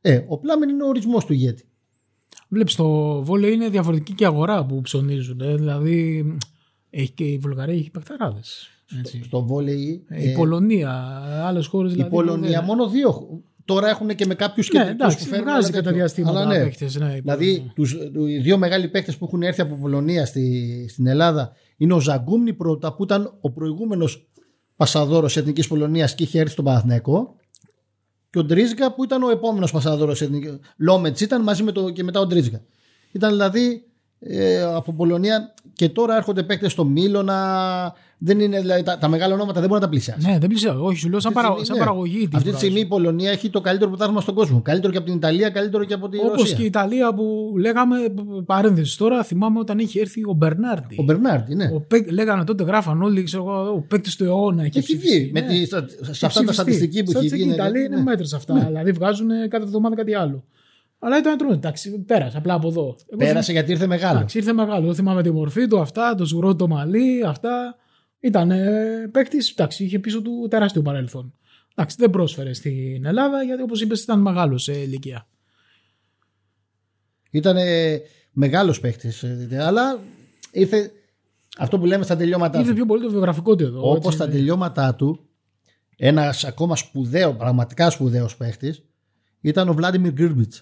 Ε, 0.00 0.20
ο 0.26 0.38
Πλάμεν 0.38 0.68
είναι 0.68 0.82
ο 0.84 0.88
ορισμός 0.88 1.24
του 1.24 1.32
ηγέτη. 1.32 1.64
Βλέπεις 2.48 2.74
το 2.74 3.22
βόλεϊ 3.22 3.52
είναι 3.52 3.68
διαφορετική 3.68 4.12
και 4.12 4.24
αγορά 4.26 4.66
που 4.66 4.80
ψωνίζουν. 4.80 5.40
ε. 5.40 5.54
Δηλαδή 5.56 6.26
έχει 6.90 7.10
και 7.10 7.24
η 7.24 7.38
Βουλγαρία 7.38 7.74
έχει 7.74 7.90
παιχταράδε. 7.90 8.40
Στο 9.24 9.42
βόλεϊ. 9.44 10.04
Η 10.10 10.32
Πολωνία, 10.32 10.90
άλλες 11.46 11.66
χώρες 11.66 11.90
Η 11.90 11.94
δηλαδή. 11.94 12.10
Πολωνία 12.14 12.50
δεν- 12.50 12.64
μόνο 12.64 12.88
δύο. 12.88 13.42
Τώρα 13.68 13.88
έχουν 13.88 14.08
και 14.14 14.26
με 14.26 14.34
κάποιους 14.34 14.68
Ναι, 14.72 14.78
κεντρικούς 14.78 15.00
εντάξει, 15.04 15.24
που 15.24 15.30
φέρνουν. 15.30 15.48
βγάζει 15.48 15.66
ένα 15.66 15.70
κατά 15.76 15.82
τέτοιο. 15.82 15.98
διαστήματα 15.98 16.40
Αλλά 16.40 16.46
ναι. 16.56 16.62
παίχτες, 16.64 16.96
ναι, 16.96 17.14
η 17.16 17.20
δηλαδή, 17.20 17.46
Πολωνία. 17.52 17.72
τους, 17.74 17.96
του- 18.12 18.26
οι 18.26 18.38
δύο 18.38 18.58
μεγάλοι 18.58 18.88
παίκτε 18.88 19.12
που 19.18 19.24
έχουν 19.24 19.42
έρθει 19.42 19.60
από 19.60 19.74
Πολωνία 19.74 20.26
στη, 20.26 20.86
στην 20.88 21.06
Ελλάδα 21.06 21.52
είναι 21.76 21.92
ο 21.94 22.00
Ζαγκούμνη 22.00 22.52
πρώτα, 22.52 22.94
που 22.94 23.02
ήταν 23.04 23.36
ο 23.40 23.50
προηγούμενος 23.50 24.28
πασαδόρος 24.76 25.36
Εθνικής 25.36 25.68
Πολωνίας 25.68 26.14
και 26.14 26.22
είχε 26.22 26.38
έρθει 26.40 26.52
στον 26.52 26.64
Παναθηναϊκό. 26.64 27.36
Και 28.30 28.38
ο 28.38 28.44
Ντρίζγκα 28.44 28.94
που 28.94 29.04
ήταν 29.04 29.22
ο 29.22 29.30
επόμενος 29.30 29.70
πασαδόρος 29.72 30.22
Εθνικής. 30.22 30.58
Λόμετς 30.76 31.20
ήταν 31.20 31.42
μαζί 31.42 31.62
με 31.62 31.72
το, 31.72 31.90
και 31.90 32.02
μετά 32.04 32.20
ο 32.20 32.26
Ντρίζγκα. 32.26 32.60
Ήταν 33.12 33.30
δηλαδή 33.30 33.82
ε, 34.18 34.60
από 34.62 34.92
Πολωνία 34.92 35.54
και 35.72 35.88
τώρα 35.88 36.16
έρχονται 36.16 36.42
παίκτε 36.42 36.68
στο 36.68 36.84
Μίλωνα. 36.84 37.94
Δεν 38.20 38.40
είναι, 38.40 38.60
δηλαδή, 38.60 38.82
τα, 38.82 38.98
τα 38.98 39.08
μεγάλα 39.08 39.34
ονόματα 39.34 39.60
δεν 39.60 39.68
μπορεί 39.68 39.80
να 39.80 39.86
τα 39.86 39.92
πλησιάσει. 39.92 40.30
Ναι, 40.30 40.38
δεν 40.38 40.48
πλησιάζει. 40.48 40.78
Όχι, 40.80 40.98
σου 40.98 41.08
λέω 41.08 41.20
σαν, 41.20 41.32
Αυτή 41.36 41.42
τη 41.42 41.48
παρα... 41.48 41.48
στιγμή, 41.48 41.66
σαν 41.66 41.76
ναι. 41.76 41.84
παραγωγή. 41.84 42.18
την 42.18 42.24
Αυτή 42.24 42.36
τη 42.36 42.42
βγάζουν. 42.42 42.58
στιγμή 42.58 42.80
η 42.80 42.86
Πολωνία 42.86 43.30
έχει 43.30 43.50
το 43.50 43.60
καλύτερο 43.60 43.90
πρωτάθλημα 43.90 44.20
στον 44.20 44.34
κόσμο. 44.34 44.60
Καλύτερο 44.62 44.92
και 44.92 44.98
από 44.98 45.06
την 45.06 45.16
Ιταλία, 45.16 45.50
καλύτερο 45.50 45.84
και 45.84 45.94
από 45.94 46.08
την 46.08 46.20
Όπως 46.24 46.40
Ρωσία. 46.40 46.56
και 46.56 46.62
η 46.62 46.66
Ιταλία 46.66 47.14
που 47.14 47.54
λέγαμε, 47.58 47.96
παρένθεση 48.46 48.98
τώρα, 48.98 49.22
θυμάμαι 49.24 49.58
όταν 49.58 49.78
είχε 49.78 50.00
έρθει 50.00 50.20
ο 50.28 50.32
Μπερνάρντι. 50.32 50.96
Ο 50.98 51.02
Μπερνάρντι, 51.02 51.54
ναι. 51.54 51.70
Ο 51.74 51.80
παίκ- 51.80 52.10
λέγανε 52.12 52.44
τότε, 52.44 52.62
γράφαν 52.64 53.02
όλοι, 53.02 53.22
ξέρω 53.22 53.42
εγώ, 53.42 53.70
ο 53.72 53.80
παίκτης 53.88 54.16
του 54.16 54.24
αιώνα. 54.24 54.62
Έχει, 54.64 54.78
Έχει 54.78 54.86
ψηφιστεί. 54.96 55.18
βγει. 55.20 55.30
Με 55.32 55.40
Ναι. 55.40 55.46
τη, 55.46 55.66
σε 55.66 55.76
Έχει 55.76 55.80
αυτά 56.10 56.20
τα 56.20 56.28
ψηφιστεί. 56.28 56.52
στατιστική 56.52 56.96
που 57.02 57.10
έχει 57.10 57.10
Στατιστική 57.10 57.42
βγει. 57.42 57.50
Η 57.50 57.54
Ιταλία 57.54 57.84
είναι 57.84 57.96
ναι. 57.96 58.02
μέτρε 58.02 58.24
αυτά. 58.34 58.54
Δηλαδή 58.66 58.92
βγάζουν 58.92 59.28
κάθε 59.48 59.64
εβδομάδα 59.64 59.94
κάτι 59.96 60.14
άλλο. 60.14 60.44
Αλλά 60.98 61.18
ήταν 61.18 61.36
τρώνε. 61.36 61.54
Εντάξει, 61.54 61.98
πέρασε 62.06 62.36
απλά 62.36 62.54
από 62.54 62.68
εδώ. 62.68 62.82
Εγώ 62.82 63.16
Πέρασε 63.18 63.52
γιατί 63.52 63.70
ήρθε 63.70 63.86
μεγάλο. 63.86 64.16
Εντάξει, 64.16 64.38
ήρθε 64.38 64.52
μεγάλο. 64.52 64.86
Δεν 64.86 64.94
θυμάμαι 64.94 65.22
τη 65.22 65.30
μορφή 65.30 65.66
του, 65.66 65.78
αυτά, 65.80 66.14
το 66.14 66.24
σγουρό 66.26 66.56
το 66.56 66.68
μαλλί, 66.68 67.24
αυτά. 67.26 67.76
Ήταν 68.20 68.50
ε, 68.50 69.08
παίκτης, 69.12 69.50
εντάξει, 69.50 69.84
είχε 69.84 69.98
πίσω 69.98 70.22
του 70.22 70.46
τεράστιο 70.50 70.82
παρελθόν. 70.82 71.34
Εντάξει, 71.74 71.96
δεν 71.98 72.10
πρόσφερε 72.10 72.52
στην 72.52 73.04
Ελλάδα 73.04 73.42
γιατί 73.42 73.62
όπως 73.62 73.80
είπες 73.80 74.02
ήταν 74.02 74.20
μεγάλος 74.20 74.62
σε 74.62 74.72
ηλικία. 74.72 75.26
Ήταν 77.30 77.56
μεγάλος 78.32 78.80
παίχτη. 78.80 79.12
Αλλά 79.58 80.00
ήρθε 80.52 80.92
αυτό 81.58 81.78
που 81.78 81.86
λέμε 81.86 82.04
στα 82.04 82.16
τελειώματά 82.16 82.58
Ήρθε 82.58 82.70
του. 82.70 82.76
πιο 82.76 82.86
πολύ 82.86 83.02
το 83.02 83.10
βιογραφικό 83.10 83.56
του 83.56 83.64
εδώ. 83.64 83.90
Όπως 83.90 83.96
έτσι, 83.96 84.16
στα 84.16 84.26
ναι. 84.26 84.32
τελειώματά 84.32 84.94
του, 84.94 85.28
ένας 85.96 86.44
ακόμα 86.44 86.76
σπουδαίος, 86.76 87.34
πραγματικά 87.34 87.90
σπουδαίος 87.90 88.36
παίχτης 88.36 88.74
ήταν 89.40 89.68
ο 89.68 89.72
Βλάντιμιρ 89.74 90.12
Γκρμπιτς. 90.12 90.52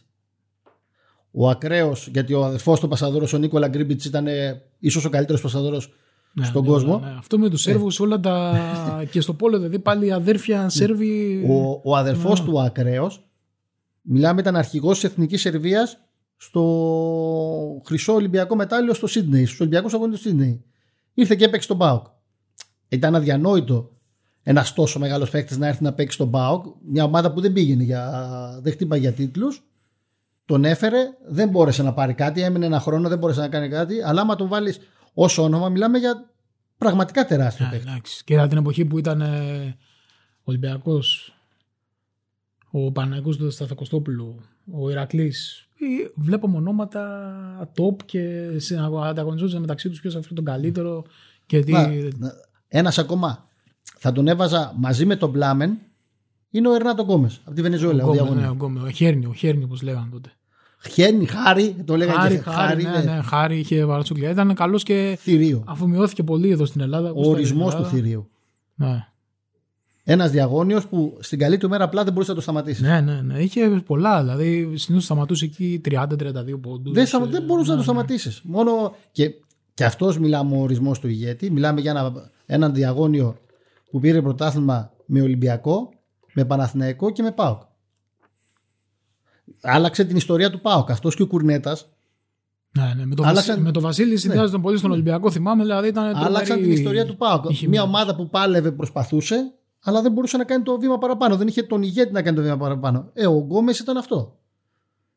Ο 1.30 1.48
ακραίος, 1.48 2.08
γιατί 2.12 2.34
ο 2.34 2.44
αδερφός 2.44 2.80
του 2.80 2.88
Πασαδόρος, 2.88 3.32
ο 3.32 3.38
Νίκολα 3.38 3.68
Γκρμπιτς, 3.68 4.04
ήταν 4.04 4.26
ίσως 4.78 5.04
ο 5.04 5.08
καλύτερος 5.08 5.40
Πασαδόρος 5.40 5.94
Ναι, 6.38 6.44
στον 6.44 6.62
ναι, 6.62 6.68
κόσμο. 6.68 6.98
ναι, 6.98 7.06
ναι. 7.06 7.14
Αυτό 7.18 7.38
με 7.38 7.48
τους 7.48 7.60
Σέρβους 7.60 8.00
όλα 8.00 8.20
τα. 8.20 8.58
και 9.10 9.20
στο 9.20 9.34
πόλο, 9.34 9.56
δηλαδή 9.56 9.78
πάλι 9.78 10.12
αδέρφια 10.12 10.68
Σέρβοι. 10.68 11.44
Ο, 11.48 11.80
ο 11.84 11.96
αδερφός 11.96 12.40
Ναι. 12.40 12.46
του 12.46 12.60
ακραίος, 12.60 13.24
μιλάμε, 14.02 14.40
ήταν 14.40 14.56
αρχηγός 14.56 15.00
της 15.00 15.10
Εθνικής 15.10 15.40
Σερβίας 15.40 15.98
στο 16.36 16.62
χρυσό 17.84 18.12
Ολυμπιακό 18.14 18.56
μετάλλιο 18.56 18.94
στο 18.94 19.06
Σίδνεϊ, 19.06 19.44
στους 19.46 19.60
Ολυμπιακούς 19.60 19.94
Αγώνες 19.94 20.16
του 20.16 20.22
Σίδνεϊ. 20.22 20.64
Ήρθε 21.14 21.34
και 21.34 21.44
έπαιξε 21.44 21.64
στον 21.64 21.76
Μπάουκ. 21.76 22.06
Ήταν 22.88 23.14
αδιανόητο 23.14 23.90
ένας 24.42 24.72
τόσο 24.72 24.98
μεγάλος 24.98 25.30
παίκτης 25.30 25.58
να 25.58 25.66
έρθει 25.66 25.82
να 25.82 25.92
παίξει 25.92 26.14
στον 26.14 26.28
Μπάουκ, 26.28 26.64
μια 26.88 27.04
ομάδα 27.04 27.32
που 27.32 27.40
δεν 27.40 27.52
πήγαινε 27.52 27.82
για, 27.82 28.10
δεν 28.62 28.72
χτύπαγε 28.72 29.00
για 29.00 29.12
τίτλους. 29.12 29.62
Τον 30.44 30.64
έφερε, 30.64 30.98
δεν 31.28 31.48
μπόρεσε 31.48 31.82
να 31.82 31.92
πάρει 31.92 32.14
κάτι, 32.14 32.42
έμεινε 32.42 32.66
ένα 32.66 32.80
χρόνο, 32.80 33.08
δεν 33.08 33.18
μπόρεσε 33.18 33.40
να 33.40 33.48
κάνει 33.48 33.68
κάτι. 33.68 34.02
Αλλά 34.02 34.20
άμα 34.20 34.36
τον 34.36 34.48
βάλεις 34.48 34.78
ω 35.18 35.42
όνομα, 35.42 35.68
μιλάμε 35.68 35.98
για 35.98 36.30
πραγματικά 36.78 37.26
τεράστιο 37.26 37.64
Ναι, 37.64 37.70
παίκτη. 37.70 37.88
εντάξει. 37.88 38.24
Και 38.24 38.34
ήταν 38.34 38.48
την 38.48 38.58
εποχή 38.58 38.84
που 38.84 38.98
ήταν 38.98 39.20
ε, 39.20 39.76
Ολυμπιακός, 40.42 41.34
ο 42.70 42.92
Παναγικό 42.92 43.34
του 43.36 43.50
Σταθακοστόπουλου, 43.50 44.40
ο 44.72 44.90
Ηρακλής. 44.90 45.68
Βλέπαμε 46.14 46.56
ονόματα 46.56 47.70
top 47.76 48.02
και 48.04 48.48
ανταγωνιζόντουσαν 49.04 49.60
μεταξύ 49.60 49.88
τους 49.88 50.00
ποιος 50.00 50.14
θα 50.14 50.20
βρει 50.20 50.34
τον 50.34 50.44
καλύτερο. 50.44 51.04
Και 51.46 51.60
τι... 51.60 51.72
Ένας 52.68 52.98
ακόμα 52.98 53.48
θα 53.98 54.12
τον 54.12 54.28
έβαζα 54.28 54.72
μαζί 54.76 55.06
με 55.06 55.16
τον 55.16 55.30
Μπλάμεν 55.30 55.78
είναι 56.50 56.68
ο 56.68 56.74
Ερνάτο 56.74 57.02
Γκόμες 57.02 57.40
από 57.44 57.54
τη 57.54 57.62
Βενεζουέλα. 57.62 58.04
Ο, 58.04 58.06
Γκόμες, 58.06 58.18
διαγωνής. 58.20 58.42
ναι, 58.44 58.50
ο 58.50 58.52
Γκόμες, 58.54 58.82
ο 58.82 58.88
Χέρνη, 58.90 59.26
ο 59.26 59.32
Χέρνη 59.32 59.64
όπως 59.64 59.82
λέγανε 59.82 60.08
τότε. 60.10 60.30
Χέρνη, 60.90 61.26
χάρη, 61.26 61.76
το 61.84 61.96
λέγανε 61.96 62.18
Χάρη, 62.18 62.34
και 62.34 62.40
χάρη, 62.40 62.82
ναι, 62.82 63.12
ναι, 63.14 63.20
χάρη 63.22 63.58
είχε 63.58 63.84
βαρατσούκλια. 63.84 64.30
Ήταν 64.30 64.54
καλός 64.54 64.82
και 64.82 65.18
θηρίο. 65.20 65.62
αφομοιώθηκε 65.66 66.22
πολύ 66.22 66.50
εδώ 66.50 66.64
στην 66.64 66.80
Ελλάδα. 66.80 67.10
Ο 67.10 67.28
ορισμός 67.28 67.74
του 67.74 67.84
θηρίου. 67.84 68.28
Ναι. 68.74 69.06
Ένας 70.08 70.30
διαγώνιος 70.30 70.86
που 70.86 71.16
στην 71.20 71.38
καλή 71.38 71.56
του 71.58 71.68
μέρα 71.68 71.84
απλά 71.84 72.04
δεν 72.04 72.12
μπορούσε 72.12 72.30
να 72.30 72.36
το 72.36 72.42
σταματήσει. 72.42 72.82
Ναι, 72.82 73.00
ναι, 73.00 73.20
ναι. 73.20 73.38
Είχε 73.38 73.82
πολλά. 73.86 74.20
Δηλαδή 74.20 74.72
συνήθως 74.76 75.04
σταματούσε 75.04 75.44
εκεί 75.44 75.80
30-32 75.84 76.60
πόντους. 76.60 76.92
Δεν, 76.92 77.06
σταμα- 77.06 77.26
δεν 77.26 77.42
μπορούσε 77.42 77.70
να 77.70 77.76
το 77.76 77.82
σταματήσεις. 77.82 78.40
Μόνο 78.44 78.94
και, 79.12 79.30
και 79.74 79.84
αυτός 79.84 80.18
μιλάμε 80.18 80.56
ο 80.56 80.60
ορισμός 80.60 80.98
του 81.00 81.08
ηγέτη. 81.08 81.50
Μιλάμε 81.50 81.80
για 81.80 81.90
ένα, 81.90 82.30
έναν 82.46 82.74
διαγώνιο 82.74 83.36
που 83.90 84.00
πήρε 84.00 84.22
πρωτάθλημα 84.22 84.90
με 85.06 85.20
Ολυμπιακό, 85.20 85.88
με 86.34 86.44
Παναθηναϊκό 86.44 87.10
και 87.10 87.22
με 87.22 87.30
ΠΑΟΚ. 87.32 87.60
Άλλαξε 89.66 90.04
την 90.04 90.16
ιστορία 90.16 90.50
του 90.50 90.60
ΠΑΟΚ. 90.60 90.90
Αυτός 90.90 91.14
και 91.16 91.22
ο 91.22 91.26
Κουρνέτας 91.26 91.88
Ναι, 92.76 92.92
ναι. 92.96 93.06
Με, 93.06 93.14
το 93.14 93.22
Άλλαξαν- 93.22 93.46
Βασίλη, 93.46 93.64
με 93.64 93.70
το 93.72 93.80
Βασίλη 93.80 94.16
συνδυάζονταν 94.16 94.60
πολύ 94.60 94.78
στον 94.78 94.90
Ολυμπιακό, 94.90 95.30
θυμάμαι, 95.30 95.62
δηλαδή 95.62 95.88
ήταν. 95.88 96.04
Άλλαξαν 96.04 96.44
τρομερή 96.44 96.62
την 96.62 96.72
ιστορία 96.72 97.06
του 97.06 97.16
Πάουκ. 97.16 97.44
η 97.50 97.54
χημεία. 97.54 97.70
Μια 97.70 97.82
ομάδα 97.82 98.16
που 98.16 98.28
πάλευε, 98.28 98.70
προσπαθούσε, 98.72 99.52
αλλά 99.82 100.02
δεν 100.02 100.12
μπορούσε 100.12 100.36
να 100.36 100.44
κάνει 100.44 100.62
το 100.62 100.78
βήμα 100.78 100.98
παραπάνω. 100.98 101.36
Δεν 101.36 101.46
είχε 101.46 101.62
τον 101.62 101.82
ηγέτη 101.82 102.12
να 102.12 102.22
κάνει 102.22 102.36
το 102.36 102.42
βήμα 102.42 102.56
παραπάνω. 102.56 103.10
Ε, 103.12 103.26
ο 103.26 103.38
Γκόμες 103.38 103.78
ήταν 103.78 103.96
αυτό. 103.96 104.38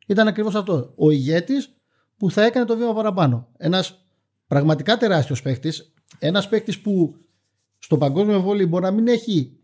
Ήταν 0.07 0.27
ακριβώς 0.27 0.55
αυτό. 0.55 0.93
Ο 0.95 1.11
ηγέτης 1.11 1.69
που 2.17 2.31
θα 2.31 2.43
έκανε 2.43 2.65
το 2.65 2.77
βήμα 2.77 2.93
παραπάνω. 2.93 3.47
Ένας 3.57 3.99
πραγματικά 4.47 4.97
τεράστιος 4.97 5.41
παίχτης. 5.41 5.93
Ένας 6.19 6.49
παίχτης 6.49 6.79
που 6.79 7.15
στο 7.79 7.97
παγκόσμιο 7.97 8.41
βόλιο 8.41 8.67
μπορεί 8.67 8.83
να 8.83 8.91
μην 8.91 9.07
έχει 9.07 9.57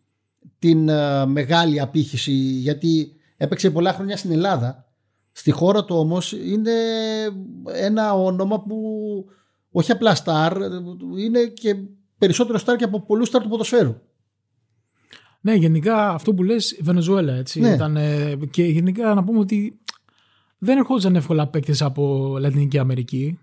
την 0.59 0.89
ε, 0.89 1.25
μεγάλη 1.25 1.79
απήχηση 1.81 2.31
γιατί 2.31 3.14
έπαιξε 3.37 3.71
πολλά 3.71 3.93
χρόνια 3.93 4.17
στην 4.17 4.31
Ελλάδα. 4.31 4.85
Στη 5.31 5.51
χώρα 5.51 5.85
του 5.85 5.95
όμως 5.95 6.31
είναι 6.31 6.71
ένα 7.73 8.13
όνομα 8.13 8.61
που 8.61 8.77
όχι 9.71 9.91
απλά 9.91 10.15
στάρ, 10.15 10.57
είναι 11.17 11.45
και 11.45 11.75
περισσότερο 12.17 12.57
στάρ 12.57 12.75
και 12.75 12.83
από 12.83 13.01
πολλούς 13.01 13.27
στάρ 13.27 13.41
του 13.41 13.49
ποδοσφαίρου. 13.49 13.95
Ναι, 15.41 15.53
γενικά 15.53 16.09
αυτό 16.09 16.33
που 16.33 16.43
λες 16.43 16.79
Βενεζουέλα 16.81 17.33
έτσι. 17.33 17.59
Ναι. 17.59 17.69
Ήταν, 17.69 17.97
ε, 17.97 18.39
και 18.51 18.63
γενικά 18.63 19.13
να 19.13 19.23
πούμε 19.23 19.39
ότι 19.39 19.79
δεν 20.57 20.77
ερχόντουσαν 20.77 21.15
εύκολα 21.15 21.47
παίκτες 21.47 21.81
από 21.81 22.35
Λατινική 22.39 22.77
Αμερική. 22.77 23.39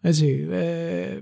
Έτσι. 0.00 0.46
Ε, 0.50 1.18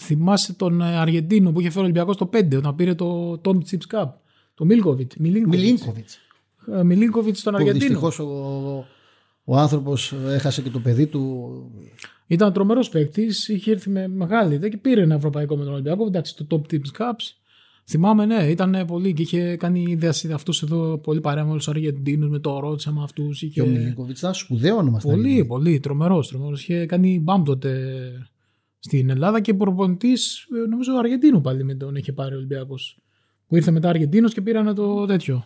θυμάσαι 0.00 0.52
τον 0.52 0.80
ε, 0.80 0.96
Αργεντίνο 0.98 1.52
που 1.52 1.60
είχε 1.60 1.68
φέρει 1.68 1.80
ο 1.80 1.84
Ολυμπιακός 1.84 2.16
το 2.16 2.30
5 2.32 2.56
όταν 2.56 2.74
πήρε 2.74 2.94
το 2.94 3.40
Tom 3.44 3.56
Chips 3.56 3.98
Cup. 3.98 4.06
Το 4.54 4.64
Μίλκοβιτ. 4.64 5.12
Μιλίνκοβιτς. 5.18 6.18
Μιλίνκοβιτς 6.84 7.38
στον 7.38 7.52
Που 7.52 7.58
Αργεντίνο. 7.58 7.84
δυστυχώς 7.84 8.18
ο, 8.18 8.86
ο 9.44 9.56
άνθρωπος 9.56 10.12
έχασε 10.26 10.62
και 10.62 10.70
το 10.70 10.78
παιδί 10.80 11.06
του. 11.06 11.52
Ήταν 12.26 12.52
τρομερός 12.52 12.88
παίκτης, 12.88 13.48
είχε 13.48 13.70
έρθει 13.70 13.90
με 13.90 14.08
μεγάλη 14.08 14.54
ιδέα 14.54 14.68
και 14.68 14.76
πήρε 14.76 15.00
ένα 15.02 15.14
ευρωπαϊκό 15.14 15.56
με 15.56 15.64
τον 15.64 15.72
Ολυμπιακό. 15.72 16.06
Εντάξει, 16.06 16.36
το 16.36 16.46
Top 16.50 16.72
Tips 16.74 16.98
Cups. 16.98 17.32
Θυμάμαι, 17.86 18.26
ναι, 18.26 18.46
ήταν 18.50 18.84
πολύ 18.86 19.12
και 19.12 19.22
είχε 19.22 19.56
κάνει 19.56 19.84
ιδέα 19.88 20.12
αυτούς 20.34 20.62
εδώ 20.62 20.98
πολύ 20.98 21.20
παρέα 21.20 21.44
με 21.44 21.50
όλους 21.50 21.64
τους 21.64 21.74
Αργεντίνους, 21.74 22.30
με 22.30 22.38
το 22.38 22.58
Ρότσα, 22.58 22.92
με 22.92 23.02
αυτούς. 23.02 23.44
Και 23.52 23.62
ο 23.62 23.66
Μιλίνκοβιτς 23.66 24.18
ήταν 24.20 24.34
σπουδαίο 24.34 24.76
όνομα 24.76 25.00
στα 25.00 25.08
Πολύ, 25.08 25.20
Αργεντινή. 25.22 25.46
πολύ 25.46 25.80
τρομερός. 25.80 26.28
Τρομερός. 26.28 26.62
Είχε 26.62 26.86
κάνει 26.86 27.20
μπαμ 27.20 27.42
τότε 27.42 27.90
στην 28.78 29.10
Ελλάδα 29.10 29.40
και 29.40 29.54
προπονητής, 29.54 30.46
νομίζω, 30.68 30.92
Αργεντίνου 30.98 31.40
πάλι 31.40 31.64
με 31.64 31.74
τον 31.74 31.94
είχε 31.96 32.12
πάρει 32.12 32.34
ο 32.34 32.36
Ολυμπιακός. 32.36 32.98
Που 33.46 33.56
ήρθε 33.56 33.70
μετά 33.70 33.88
Αργεντίνος 33.88 34.34
και 34.34 34.40
πήρανε 34.40 34.72
το 34.72 35.06
τέτοιο. 35.06 35.44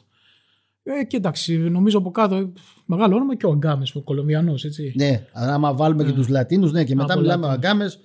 Ε, 0.82 1.04
και 1.04 1.16
εντάξει, 1.16 1.58
νομίζω 1.58 1.98
από 1.98 2.10
κάτω 2.10 2.52
μεγάλο 2.86 3.16
όνομα 3.16 3.36
και 3.36 3.46
ο 3.46 3.50
Αγκάμες, 3.50 3.94
ο 3.94 4.02
Κολομβιανός, 4.02 4.64
έτσι. 4.64 4.92
Ναι, 4.96 5.26
άμα 5.32 5.74
βάλουμε 5.74 6.04
και 6.04 6.12
τους 6.12 6.28
Λατίνους, 6.28 6.72
ναι, 6.72 6.84
και 6.84 6.94
μετά 6.94 7.12
Από 7.12 7.20
μιλάμε 7.20 7.46
ο 7.46 7.48
Λατίνους. 7.48 7.66
Αγκάμες. 7.66 8.00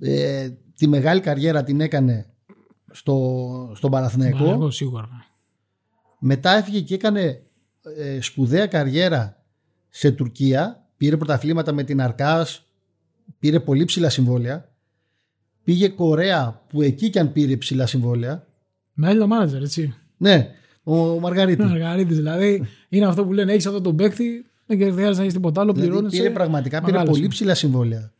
Ε, 0.00 0.50
τη 0.76 0.86
μεγάλη 0.86 1.20
καριέρα 1.20 1.62
την 1.62 1.80
έκανε 1.80 2.26
στο, 2.90 3.72
στον 3.74 3.90
Παναθηναϊκό. 3.90 4.44
Μα, 4.44 4.50
Εγώ 4.50 4.70
σίγουρα. 4.70 5.08
Μετά 6.18 6.56
έφυγε 6.56 6.80
και 6.80 6.94
έκανε 6.94 7.42
ε, 7.96 8.20
σπουδαία 8.20 8.66
καριέρα 8.66 9.42
σε 9.88 10.10
Τουρκία. 10.10 10.88
Πήρε 10.96 11.16
πρωταθλήματα 11.16 11.72
με 11.72 11.82
την 11.82 12.00
Αρκάς. 12.00 12.66
Πήρε 13.38 13.60
πολύ 13.60 13.84
ψηλά 13.84 14.08
συμβόλαια. 14.08 14.68
Πήγε 15.64 15.88
Κορέα 15.88 16.62
που 16.68 16.82
εκεί 16.82 17.10
κι 17.10 17.18
αν 17.18 17.32
πήρε 17.32 17.56
ψηλά 17.56 17.86
συμβόλαια. 17.86 18.46
Με 18.92 19.08
Έλληνα 19.08 19.26
μάνατζερ, 19.26 19.62
έτσι. 19.62 19.94
Ναι, 20.16 20.50
ο 20.82 21.18
Μαργαρίτης. 21.20 21.64
Ο 21.64 21.68
Μαργαρίτης, 21.68 22.16
δηλαδή 22.16 22.66
είναι 22.88 23.06
αυτό 23.06 23.24
που 23.24 23.32
λένε: 23.32 23.52
Έχεις 23.52 23.66
αυτόν 23.66 23.82
τον 23.82 23.96
παίκτη, 23.96 24.46
δεν 24.66 24.78
χρειάζεται 24.78 25.16
να 25.16 25.20
έχεις 25.22 25.32
τίποτα 25.34 25.60
άλλο, 25.60 25.72
δηλαδή 25.72 25.90
πληρώνεσαι. 25.90 26.16
πήρε 26.16 26.30
πραγματικά 26.30 26.80
πήρε 26.80 26.92
μεγάλος. 26.92 27.16
πολύ 27.16 27.28
ψηλά 27.28 27.54
συμβόλαια. 27.54 28.12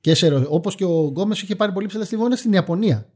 Και 0.00 0.14
σε, 0.14 0.28
ρο- 0.28 0.46
όπως 0.48 0.74
και 0.74 0.84
ο 0.84 1.08
Γκόμες 1.08 1.42
είχε 1.42 1.56
πάρει 1.56 1.72
πολύ 1.72 1.86
ψηλά 1.86 2.04
συμβόλαια 2.04 2.36
στην 2.36 2.52
Ιαπωνία. 2.52 3.06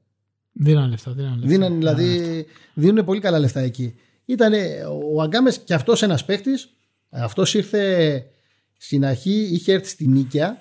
Δίνανε 0.53 0.89
λεφτά. 0.89 1.13
Δίνανε 1.13 1.35
λεφτά. 1.35 1.49
Δίνανε, 1.49 1.77
δηλαδή, 1.77 2.47
δίνουν 2.75 3.05
πολύ 3.05 3.21
καλά 3.21 3.39
λεφτά 3.39 3.61
εκεί. 3.61 3.95
Ήταν 4.25 4.53
ο 5.15 5.23
Αγκάμες 5.23 5.59
και 5.59 5.75
αυτός 5.75 6.03
ένας 6.03 6.25
παίχτη. 6.25 6.51
Αυτός 7.11 7.55
ήρθε 7.55 8.25
στην 8.77 9.05
αρχή, 9.05 9.49
είχε 9.53 9.73
έρθει 9.73 9.89
στην 9.89 10.11
Νίκαια. 10.13 10.59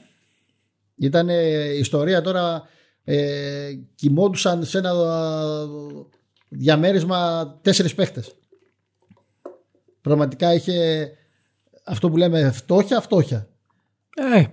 Ήταν 0.96 1.30
ιστορία 1.80 2.22
τώρα. 2.22 2.68
Ε, 3.04 3.72
κοιμόντουσαν 3.96 4.64
σε 4.66 4.78
ένα 4.78 4.90
ε, 4.90 4.94
διαμέρισμα 6.56 7.48
τέσσερις 7.62 7.94
παίχτες. 7.96 8.36
Πραγματικά 10.02 10.54
είχε 10.54 11.10
αυτό 11.84 12.10
που 12.10 12.18
λέμε 12.18 12.52
φτώχεια, 12.52 13.02
φτώχεια. 13.02 13.48
Ε, 14.34 14.40
ε, 14.40 14.48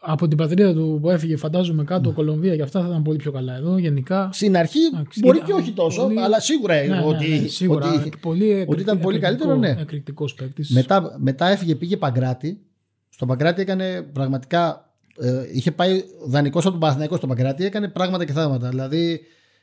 από 0.00 0.28
την 0.28 0.36
πατρίδα 0.36 0.72
του 0.74 0.98
που 1.02 1.10
έφυγε, 1.10 1.36
φαντάζομαι 1.36 1.78
Ναι. 1.82 1.88
κάτω, 1.88 2.12
Κολομβία 2.12 2.56
και 2.56 2.62
αυτά 2.62 2.80
θα 2.80 2.86
ήταν 2.88 3.02
πολύ 3.02 3.16
πιο 3.18 3.32
καλά 3.32 3.54
εδώ. 3.56 3.78
Γενικά. 3.78 4.30
Στην 4.32 4.56
αρχή 4.56 4.78
Εντάξει, 4.94 5.20
μπορεί 5.20 5.36
ήταν 5.36 5.48
και 5.48 5.54
όχι 5.54 5.72
τόσο, 5.72 6.02
πολύ- 6.02 6.20
αλλά 6.20 6.40
σίγουρα 6.40 6.74
Ναι, 6.74 6.86
ναι, 6.86 7.02
ότι, 7.04 7.28
ναι, 7.28 7.46
σίγουρα. 7.48 7.92
ότι 7.94 8.12
πολύ 8.20 8.64
ότι 8.68 8.80
ήταν 8.80 8.98
πολύ 9.00 9.18
καλύτερο, 9.18 9.56
ναι. 9.56 9.76
Εκρηκτικός 9.80 10.34
παίκτης. 10.34 10.70
Μετά, 10.70 11.16
μετά 11.18 11.48
έφυγε, 11.48 11.74
πήγε 11.74 11.96
Παγκράτη. 11.96 12.60
Στο 13.08 13.26
Παγκράτη 13.26 13.60
έκανε 13.60 14.02
πραγματικά. 14.02 14.82
Ε, 15.20 15.42
είχε 15.52 15.72
πάει 15.72 16.02
δανεικός 16.26 16.62
από 16.62 16.70
τον 16.70 16.80
Παναθηναϊκό 16.80 17.16
στο 17.16 17.26
Παγκράτη, 17.26 17.64
έκανε 17.64 17.88
πράγματα 17.88 18.24
και 18.24 18.32
θαύματα. 18.32 18.68
Δηλαδή 18.68 19.20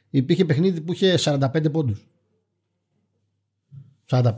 υπήρχε 0.09 0.45
παιχνίδι 0.45 0.81
που 0.81 0.93
είχε 0.93 1.15
45 1.19 1.71
πόντους. 1.71 2.07
45-48, 4.09 4.29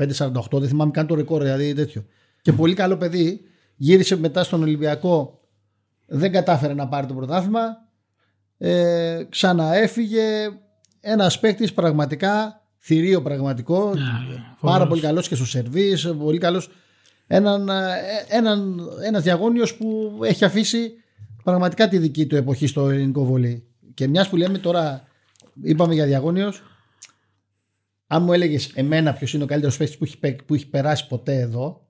δεν 0.51 0.67
θυμάμαι 0.67 0.91
καν 0.91 1.07
το 1.07 1.15
ρεκόρ, 1.15 1.41
δηλαδή 1.41 1.73
τέτοιο. 1.73 2.05
Και 2.41 2.53
πολύ 2.53 2.73
καλό 2.73 2.97
παιδί. 2.97 3.41
Γύρισε 3.75 4.17
μετά 4.17 4.43
στον 4.43 4.61
Ολυμπιακό, 4.61 5.39
δεν 6.05 6.31
κατάφερε 6.31 6.73
να 6.73 6.87
πάρει 6.87 7.07
το 7.07 7.13
πρωτάθλημα. 7.13 7.61
Ε, 8.57 9.23
ξαναέφυγε. 9.29 10.49
Ένας 10.99 11.39
παίκτης 11.39 11.73
πραγματικά 11.73 12.61
θηρίο 12.77 13.21
πραγματικό. 13.21 13.93
Ναι, 13.93 14.01
πάρα 14.01 14.53
φοβερός. 14.57 14.87
πολύ 14.87 15.01
καλός 15.01 15.27
και 15.27 15.35
στο 15.35 15.45
σερβίς, 15.45 16.13
πολύ 16.19 16.37
καλός. 16.37 16.69
Έναν, 17.27 17.69
ε, 17.69 17.83
έναν, 18.27 18.79
ένας 19.05 19.23
διαγώνιος 19.23 19.75
που 19.75 20.19
έχει 20.23 20.45
αφήσει 20.45 20.91
πραγματικά 21.43 21.87
τη 21.87 21.97
δική 21.97 22.25
του 22.25 22.35
εποχή 22.35 22.67
στο 22.67 22.89
ελληνικό 22.89 23.25
βόλεϊ. 23.25 23.63
Και 23.93 24.07
μιας 24.07 24.29
που 24.29 24.35
λέμε 24.35 24.57
τώρα, 24.57 25.07
είπαμε 25.61 25.93
για 25.93 26.05
διαγώνιος, 26.05 26.61
αν 28.07 28.23
μου 28.23 28.33
έλεγες 28.33 28.71
εμένα 28.75 29.13
ποιος 29.13 29.33
είναι 29.33 29.43
ο 29.43 29.47
καλύτερος 29.47 29.77
παίκτης 29.77 29.97
που 29.97 30.03
έχει, 30.03 30.17
παί- 30.19 30.43
που 30.43 30.53
έχει 30.53 30.67
περάσει 30.67 31.07
ποτέ 31.07 31.39
εδώ 31.39 31.87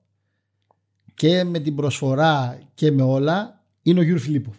και 1.14 1.44
με 1.44 1.58
την 1.58 1.74
προσφορά 1.74 2.58
και 2.74 2.90
με 2.90 3.02
όλα, 3.02 3.64
είναι 3.82 4.00
ο 4.00 4.02
Γιούρι 4.02 4.18
Φιλίποφ. 4.18 4.56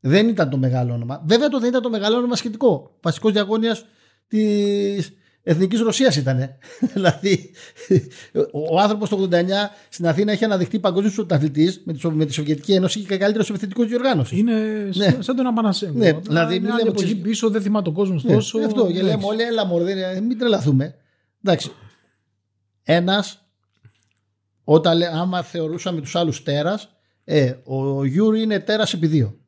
Δεν 0.00 0.28
ήταν 0.28 0.50
το 0.50 0.56
μεγάλο 0.56 0.92
όνομα. 0.92 1.22
Βέβαια 1.26 1.48
το 1.48 1.58
δεν 1.58 1.68
ήταν 1.68 1.82
το 1.82 1.90
μεγάλο 1.90 2.16
όνομα 2.16 2.36
σχετικό. 2.36 2.96
Βασικός 3.00 3.32
διαγώνιος 3.32 3.86
της 4.28 5.12
Εθνικής 5.48 5.80
Ρωσίας 5.80 6.16
ήταν. 6.16 6.38
δηλαδή 6.94 7.50
ο, 8.52 8.74
ο 8.74 8.80
άνθρωπος 8.80 9.08
το 9.08 9.28
89 9.32 9.44
στην 9.88 10.06
Αθήνα 10.06 10.32
είχε 10.32 10.44
αναδειχθεί 10.44 10.78
παγκόσμιος 10.78 11.14
πρωταθλητής 11.14 11.82
με, 11.84 11.92
τη 11.92 11.98
Σο- 11.98 12.10
με 12.10 12.24
τη 12.26 12.32
Σοβιετική 12.32 12.72
Ένωση 12.72 13.00
και 13.00 13.16
καλύτερος 13.16 13.50
επιθετικός 13.50 13.86
διοργάνωσης. 13.86 14.38
Είναι 14.38 14.54
Ναι. 14.60 14.92
σαν- 14.92 15.22
σαν 15.22 15.36
τον 15.36 15.46
Απανασένκο. 15.46 15.98
Ναι, 15.98 16.08
Απλά 16.08 16.20
δηλαδή, 16.22 16.54
είναι 16.54 16.62
μην 16.64 16.70
άλλη 16.72 16.78
λέμε 16.82 16.90
εποχή 16.90 17.04
ξέρεις- 17.06 17.22
πίσω, 17.22 17.50
δεν 17.50 17.62
θυμάται 17.62 17.88
ο 17.88 17.92
κόσμος 17.92 18.24
Ναι, 18.24 18.32
τόσο. 18.34 18.58
αυτό 18.58 18.86
και 18.86 18.92
λέμε 18.92 19.08
εντάξει. 19.08 19.26
όλοι, 19.26 19.42
έλα 19.42 19.64
μωρέ, 19.64 19.94
δεν- 19.94 20.24
μην 20.24 20.38
τρελαθούμε. 20.38 20.94
Εντάξει. 21.44 21.70
Ένας, 22.82 23.46
όταν 24.64 24.96
λέ, 24.96 25.06
άμα 25.06 25.42
θεωρούσαμε 25.42 26.00
τους 26.00 26.16
άλλους 26.16 26.42
τέρας, 26.42 26.88
ε, 27.24 27.54
ο 27.64 28.04
Γιούρι 28.04 28.42
είναι 28.42 28.58
τέρας 28.60 28.92
επί 28.92 29.06
δύο. 29.06 29.38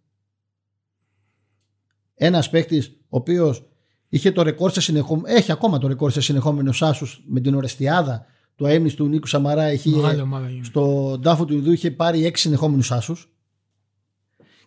Ένας 2.14 2.51
παίκτης 2.51 2.88
ο 2.88 3.16
οποίος 3.16 3.68
είχε 4.09 4.32
το 4.32 4.42
ρεκόρ 4.42 4.70
σε 4.70 4.80
συνεχόμενο, 4.80 5.34
έχει 5.36 5.52
ακόμα 5.52 5.78
το 5.78 5.86
ρεκόρ 5.88 6.11
σε 6.12 6.20
συνεχόμενους 6.20 6.82
άσους 6.82 7.22
με 7.26 7.40
την 7.40 7.54
Ορεστιάδα, 7.54 8.26
το 8.56 8.66
αίμνης 8.66 8.94
του 8.94 9.06
Νίκου 9.06 9.26
Σαμαρά 9.26 9.72
είχε, 9.72 9.90
Μεγάλη 9.90 10.20
ομάδα 10.20 10.48
γίνεται. 10.48 10.66
στο 10.66 11.18
τάφο 11.22 11.44
του 11.44 11.54
Ινδού 11.54 11.72
είχε 11.72 11.90
πάρει 11.90 12.24
έξι 12.26 12.42
συνεχόμενους 12.42 12.92
άσους. 12.92 13.30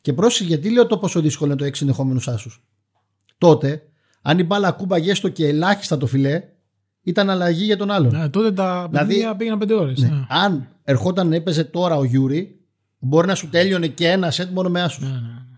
Και 0.02 0.14
πρόσεχε 0.14 0.48
γιατί 0.48 0.70
λέω 0.72 0.88
το 0.88 0.98
πόσο 0.98 1.22
δύσκολο 1.22 1.52
είναι 1.52 1.60
το 1.60 1.66
έξι 1.66 1.82
συνεχόμενους 1.82 2.28
άσους. 2.28 2.64
Τότε, 3.38 3.84
αν 4.22 4.40
η 4.40 4.44
μπάλα 4.44 4.72
κούμπαγε 4.72 5.12
έστω 5.12 5.30
και 5.30 5.48
ελάχιστα 5.48 5.98
το 5.98 6.06
φιλέ, 6.08 6.44
ήταν 7.04 7.30
αλλαγή 7.30 7.64
για 7.64 7.78
τον 7.78 7.92
άλλον. 7.92 8.16
Ναι, 8.18 8.30
τότε 8.30 8.52
τα 8.52 8.88
Δηλαδή- 8.90 9.08
παιχνίδια 9.08 9.36
πήγαιναν 9.36 9.60
πέντε 9.60 9.74
ώρες. 9.74 10.00
Ναι. 10.02 10.26
Αν 10.30 10.68
ερχόταν 10.84 11.28
να 11.28 11.36
έπαιζε 11.36 11.64
τώρα 11.64 11.96
ο 11.98 12.04
Γιούρι, 12.04 12.60
μπορεί 13.00 13.28
να 13.28 13.36
σου 13.36 13.50
τέλειωνε 13.50 13.88
και 13.88 14.08
ένα 14.08 14.32
σετ 14.32 14.52
μόνο 14.52 14.70
με 14.70 14.82
άσους. 14.82 15.04
Ναι, 15.04 15.10
ναι, 15.10 15.16
ναι. 15.16 15.51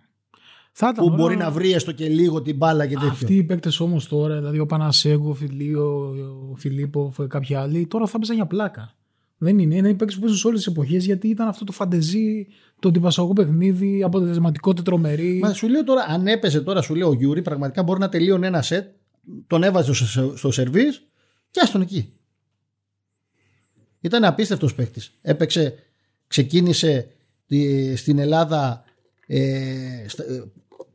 Θα 0.75 0.89
ήταν 0.93 1.05
Που 1.05 1.11
ωραίο. 1.13 1.17
μπορεί 1.25 1.35
να 1.37 1.51
βρει 1.51 1.71
έστω 1.71 1.91
και 1.91 2.07
λίγο 2.07 2.41
την 2.41 2.55
μπάλα 2.55 2.87
και 2.87 2.93
τέτοιο. 2.93 3.09
Αυτοί 3.09 3.35
οι 3.35 3.43
παίκτες 3.43 3.79
όμως 3.79 4.07
τώρα, 4.07 4.35
δηλαδή 4.37 4.59
ο 4.59 4.65
Απανασένκο, 4.65 5.29
ο 5.29 5.33
Φιλίο, 5.33 6.15
ο 6.51 6.55
Φιλίποφ, 6.55 7.13
κάποιοι 7.27 7.55
άλλοι, 7.55 7.87
τώρα 7.87 8.05
θα 8.07 8.17
παίζαν 8.17 8.35
για 8.35 8.45
πλάκα. 8.45 8.93
Δεν 9.37 9.59
είναι. 9.59 9.75
Είναι 9.75 9.89
οι 9.89 9.93
παίκτες 9.93 10.15
που 10.15 10.21
παίζουν 10.21 10.37
σε 10.39 10.47
όλες 10.47 10.63
τις 10.63 10.71
εποχές 10.73 11.05
γιατί 11.05 11.27
ήταν 11.27 11.47
αυτό 11.47 11.65
το 11.65 11.71
φαντεζί, 11.71 12.47
το 12.79 12.87
αντιπαραγωγικό 12.87 13.41
παιχνίδι, 13.43 14.03
αποτελεσματικότητα 14.03 14.83
τρομερή. 14.83 15.39
Μα 15.41 15.53
σου 15.53 15.67
λέω 15.69 15.83
τώρα, 15.83 16.05
αν 16.07 16.27
έπαιζε 16.27 16.61
τώρα, 16.61 16.81
σου 16.81 16.95
λέω 16.95 17.07
ο 17.07 17.13
Γιούρι, 17.13 17.41
πραγματικά 17.41 17.83
μπορεί 17.83 17.99
να 17.99 18.09
τελείωνε 18.09 18.47
ένα 18.47 18.61
σετ, 18.61 18.87
τον 19.47 19.63
έβαζε 19.63 19.93
στο, 19.93 20.37
στο 20.37 20.51
σερβίς 20.51 21.03
και 21.51 21.59
άστον 21.63 21.81
εκεί. 21.81 22.13
Ήταν 23.99 24.23
απίστευτος 24.23 24.75
παίκτης. 24.75 25.11
Έπαιξε, 25.21 25.75
ξεκίνησε 26.27 27.07
στη- 27.43 27.95
στην 27.95 28.19
Ελλάδα 28.19 28.83
ε, 29.27 30.05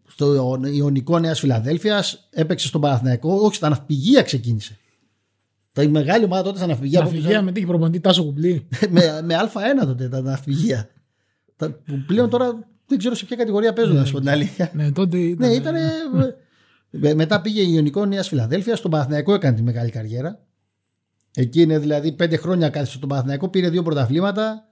στο, 0.08 0.32
ε, 0.32 0.36
στο 0.36 0.60
Ιωνικό 0.72 1.18
Νέας 1.18 1.40
Φιλαδέλφιας, 1.40 2.28
έπαιξε 2.30 2.66
στον 2.66 2.80
Παναθηναϊκό, 2.80 3.34
όχι 3.34 3.54
στα 3.54 3.68
ναυπηγεία 3.68 4.22
ξεκίνησε. 4.22 4.78
Τα 5.72 5.82
η 5.82 5.88
μεγάλη 5.88 6.24
ομάδα 6.24 6.42
τότε 6.42 6.56
στα 6.58 6.66
ναυπηγεία. 6.66 7.02
που 7.02 7.04
Ναυπηγεία 7.04 7.42
με 7.42 7.52
τύχη 7.52 7.66
προπονητή 7.66 8.00
Τάσο 8.00 8.24
Κουμπλή. 8.24 8.68
με, 8.90 9.20
με 9.24 9.34
Α1 9.34 9.86
τότε 9.86 10.08
τα 10.08 10.20
ναυπηγεία. 10.20 10.88
Τα, 11.56 11.70
που 11.70 12.04
πλέον 12.06 12.30
τώρα 12.30 12.68
δεν 12.86 12.98
ξέρω 12.98 13.14
σε 13.14 13.24
ποια 13.24 13.36
κατηγορία 13.36 13.72
παίζουν, 13.72 13.94
να 13.94 14.04
σου 14.04 14.12
πω 14.12 14.18
την 14.18 14.28
αλήθεια. 14.28 14.70
ναι, 14.74 14.92
τότε 14.92 15.18
ήταν. 15.18 15.48
Ναι, 15.48 15.54
ήταν. 15.54 15.74
μετά 17.16 17.40
πήγε 17.40 17.60
η 17.60 17.70
Ιωνικό 17.70 18.06
Νέας 18.06 18.28
Φιλαδέλφια. 18.28 18.76
Στον 18.76 18.90
Παναθηναϊκό 18.90 19.34
έκανε 19.34 19.56
τη 19.56 19.62
μεγάλη 19.62 19.90
καριέρα. 19.90 20.46
Εκεί 21.34 21.60
είναι 21.60 21.78
δηλαδή 21.78 22.12
πέντε 22.12 22.36
χρόνια 22.36 22.68
κάθισε 22.68 22.96
στον 22.96 23.08
Παναθηναϊκό. 23.08 23.48
Πήρε 23.48 23.70
δύο 23.70 23.82
πρωταθλήματα 23.82 24.68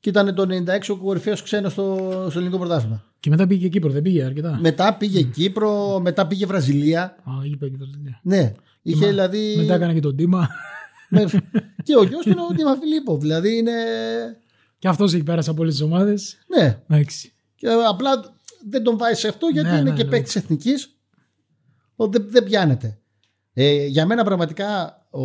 και 0.00 0.08
ήταν 0.08 0.34
το 0.34 0.46
96 0.50 0.80
ο 0.88 0.96
κορυφαίος 0.96 1.42
ξένος 1.42 1.72
στο, 1.72 1.96
στο 2.30 2.38
ελληνικό 2.38 2.58
πρωτάθλημα. 2.58 3.11
Και 3.22 3.30
μετά 3.30 3.46
πήγε 3.46 3.68
Κύπρο, 3.68 3.90
δεν 3.90 4.02
πήγε 4.02 4.24
αρκετά. 4.24 4.58
Μετά 4.62 4.96
πήγε 4.96 5.22
Κύπρο, 5.22 6.00
μετά 6.00 6.26
πήγε 6.26 6.46
Βραζιλία. 6.46 7.02
Α, 7.02 7.32
είπε 7.44 7.68
και 7.68 7.76
το 7.76 7.86
ναι. 8.02 8.36
Ναι, 8.36 8.52
είχε 8.82 9.00
μα- 9.04 9.06
δηλαδή. 9.08 9.54
Μετά 9.56 9.74
έκανε 9.74 9.92
και 9.94 10.00
τον 10.00 10.16
Τίμα. 10.16 10.48
με- 11.08 11.24
και 11.82 11.96
ο 11.96 12.02
γιος 12.04 12.22
του 12.24 12.30
είναι 12.30 12.40
ο 12.50 12.54
Τίμα 12.54 12.76
Φιλίππο. 12.76 13.18
Δηλαδή 13.18 13.56
είναι. 13.56 13.72
και 14.78 14.88
αυτός 14.88 15.14
έχει 15.14 15.22
πέρασει 15.22 15.50
από 15.50 15.62
όλες 15.62 15.72
τις 15.74 15.82
ομάδες. 15.82 16.38
Ναι, 16.56 16.78
Εντάξει. 16.88 17.32
Και 17.54 17.66
απλά 17.88 18.10
δεν 18.70 18.82
τον 18.82 18.98
βάζει 18.98 19.20
σε 19.20 19.28
αυτό 19.28 19.46
γιατί 19.46 19.68
Ναι, 19.70 19.76
είναι 19.78 19.90
ναι, 19.90 19.96
και 19.96 20.04
ναι. 20.04 20.10
παίκτης 20.10 20.36
εθνικής. 20.36 20.96
Δεν, 21.96 22.24
δεν 22.28 22.44
πιάνεται. 22.44 22.98
Ε, 23.52 23.86
για 23.86 24.06
μένα 24.06 24.24
πραγματικά 24.24 24.98
ο, 25.10 25.22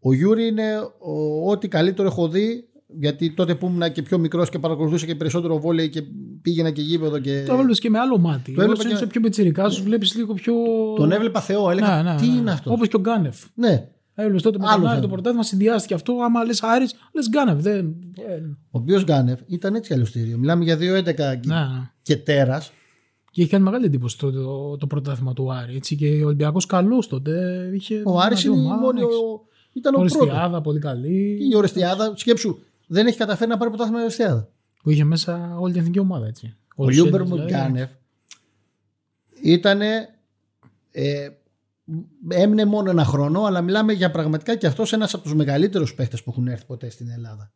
ο 0.00 0.12
Γιούρι 0.14 0.46
είναι 0.46 0.78
ο, 0.98 1.50
ό,τι 1.50 1.68
καλύτερο 1.68 2.08
έχω 2.08 2.28
δει. 2.28 2.68
Γιατί 2.98 3.30
τότε 3.34 3.54
που 3.54 3.66
ήμουν 3.66 3.92
και 3.92 4.02
πιο 4.02 4.18
μικρός 4.18 4.48
και 4.48 4.58
παρακολουθούσα 4.58 5.06
και 5.06 5.14
περισσότερο 5.14 5.60
βόλεϊ 5.60 5.88
και 5.88 6.02
πήγαινα 6.42 6.70
και 6.70 6.80
γήπεδο 6.82 7.18
και. 7.18 7.42
Το 7.46 7.52
έβλεπες 7.52 7.78
και 7.78 7.90
με 7.90 7.98
άλλο 7.98 8.18
μάτι. 8.18 8.52
Το 8.54 8.60
έβλεπα 8.60 8.80
Όσο 8.80 8.88
και- 8.88 8.94
είσαι 8.94 9.06
πιο 9.06 9.20
πιτσιρικάς, 9.20 9.68
το 9.70 9.82
βλέπεις 9.82 10.14
λίγο 10.16 10.34
πιο. 10.34 10.54
Τον 10.96 11.12
έβλεπα 11.12 11.40
Θεό. 11.40 11.70
Έλεγα 11.70 12.02
Ναι, 12.02 12.10
ναι, 12.10 12.16
τι 12.18 12.26
ναι. 12.28 12.34
είναι 12.36 12.50
αυτό; 12.50 12.72
Όπως 12.72 12.88
και 12.88 12.96
ο 12.96 13.00
Γκάνεφ. 13.00 13.42
Ναι. 13.54 13.88
Έβλεπες 14.14 14.42
τότε 14.42 14.58
με 14.58 14.64
Άλλο 14.66 14.74
τον 14.76 14.84
Άρη 14.86 14.94
θέμα. 14.94 15.00
το 15.00 15.08
πρωτάθλημα 15.12 15.42
συνδυάστηκε 15.44 15.94
αυτό. 15.94 16.12
Άμα 16.24 16.44
λες 16.44 16.62
Άρης, 16.62 16.94
λες 17.12 17.28
Γκάνεφ. 17.28 17.62
Δεν... 17.62 17.86
ε, 18.28 18.34
Ο 18.70 18.78
οποίος 18.78 19.04
Γκάνεφ 19.04 19.40
ήταν 19.46 19.74
έτσι 19.74 19.94
άλλο 19.94 20.10
θηρίο. 20.10 20.38
Μιλάμε 20.38 20.64
για 20.64 20.76
2-11 20.76 20.80
Ναι, 21.46 21.54
ναι. 21.54 21.90
και 22.02 22.16
τέρας. 22.16 22.72
Και 23.30 23.40
είχε 23.40 23.50
κάνει 23.50 23.64
μεγάλη 23.64 23.84
εντύπωση 23.84 24.18
το, 24.18 24.30
το, 24.32 24.76
το 24.76 24.86
πρωτάθλημα 24.86 25.32
του 25.32 25.52
Άρη. 25.52 25.76
Έτσι, 25.76 25.96
και 25.96 26.20
ο 26.22 26.26
Ολυμπιακός 26.26 26.66
καλός 26.66 27.08
τότε. 27.08 27.32
Είχε 27.74 28.02
Ο 28.04 28.20
Άρης 28.20 28.42
δυνατή 28.42 28.58
είναι 28.60 28.66
η 28.66 28.70
ομάδα, 28.70 28.82
μόνη. 28.86 29.00
εντάξει. 29.00 29.16
ο- 29.16 29.40
Ήταν 29.72 29.94
ο 29.94 29.98
πρώτος. 29.98 30.16
Οριστιάδα, 30.16 30.60
πολύ 30.60 30.78
καλή. 30.78 31.38
Η 31.50 31.56
Ορεστιάδα, 31.56 32.12
σκέψου, 32.16 32.58
δεν 32.94 33.06
έχει 33.06 33.16
καταφέρει 33.16 33.50
να 33.50 33.56
πάρει 33.56 33.70
πρωτάθλημα 33.70 34.00
η 34.00 34.02
Ορεστιάδα. 34.02 34.48
Που 34.82 34.90
είχε 34.90 35.04
μέσα 35.04 35.56
όλη 35.58 35.72
την 35.72 35.80
εθνική 35.80 35.98
ομάδα. 35.98 36.26
Έτσι. 36.26 36.56
Ο 36.76 36.82
Όλους 36.82 36.94
Λιούμπερ 36.94 37.20
τους 37.20 37.30
Έλληνες, 37.30 37.46
δηλαδή. 37.50 37.68
Μουγκάνεφ 37.68 37.90
ήταν. 39.42 39.80
Ε, 40.90 41.28
έμεινε 42.28 42.64
μόνο 42.64 42.90
ένα 42.90 43.04
χρόνο, 43.04 43.42
αλλά 43.44 43.60
μιλάμε 43.60 43.92
για 43.92 44.10
πραγματικά 44.10 44.56
και 44.56 44.66
αυτός 44.66 44.92
ένας 44.92 45.14
από 45.14 45.22
τους 45.22 45.34
μεγαλύτερους 45.34 45.94
παίχτες 45.94 46.22
που 46.22 46.30
έχουν 46.30 46.48
έρθει 46.48 46.64
ποτέ 46.66 46.90
στην 46.90 47.08
Ελλάδα. 47.10 47.52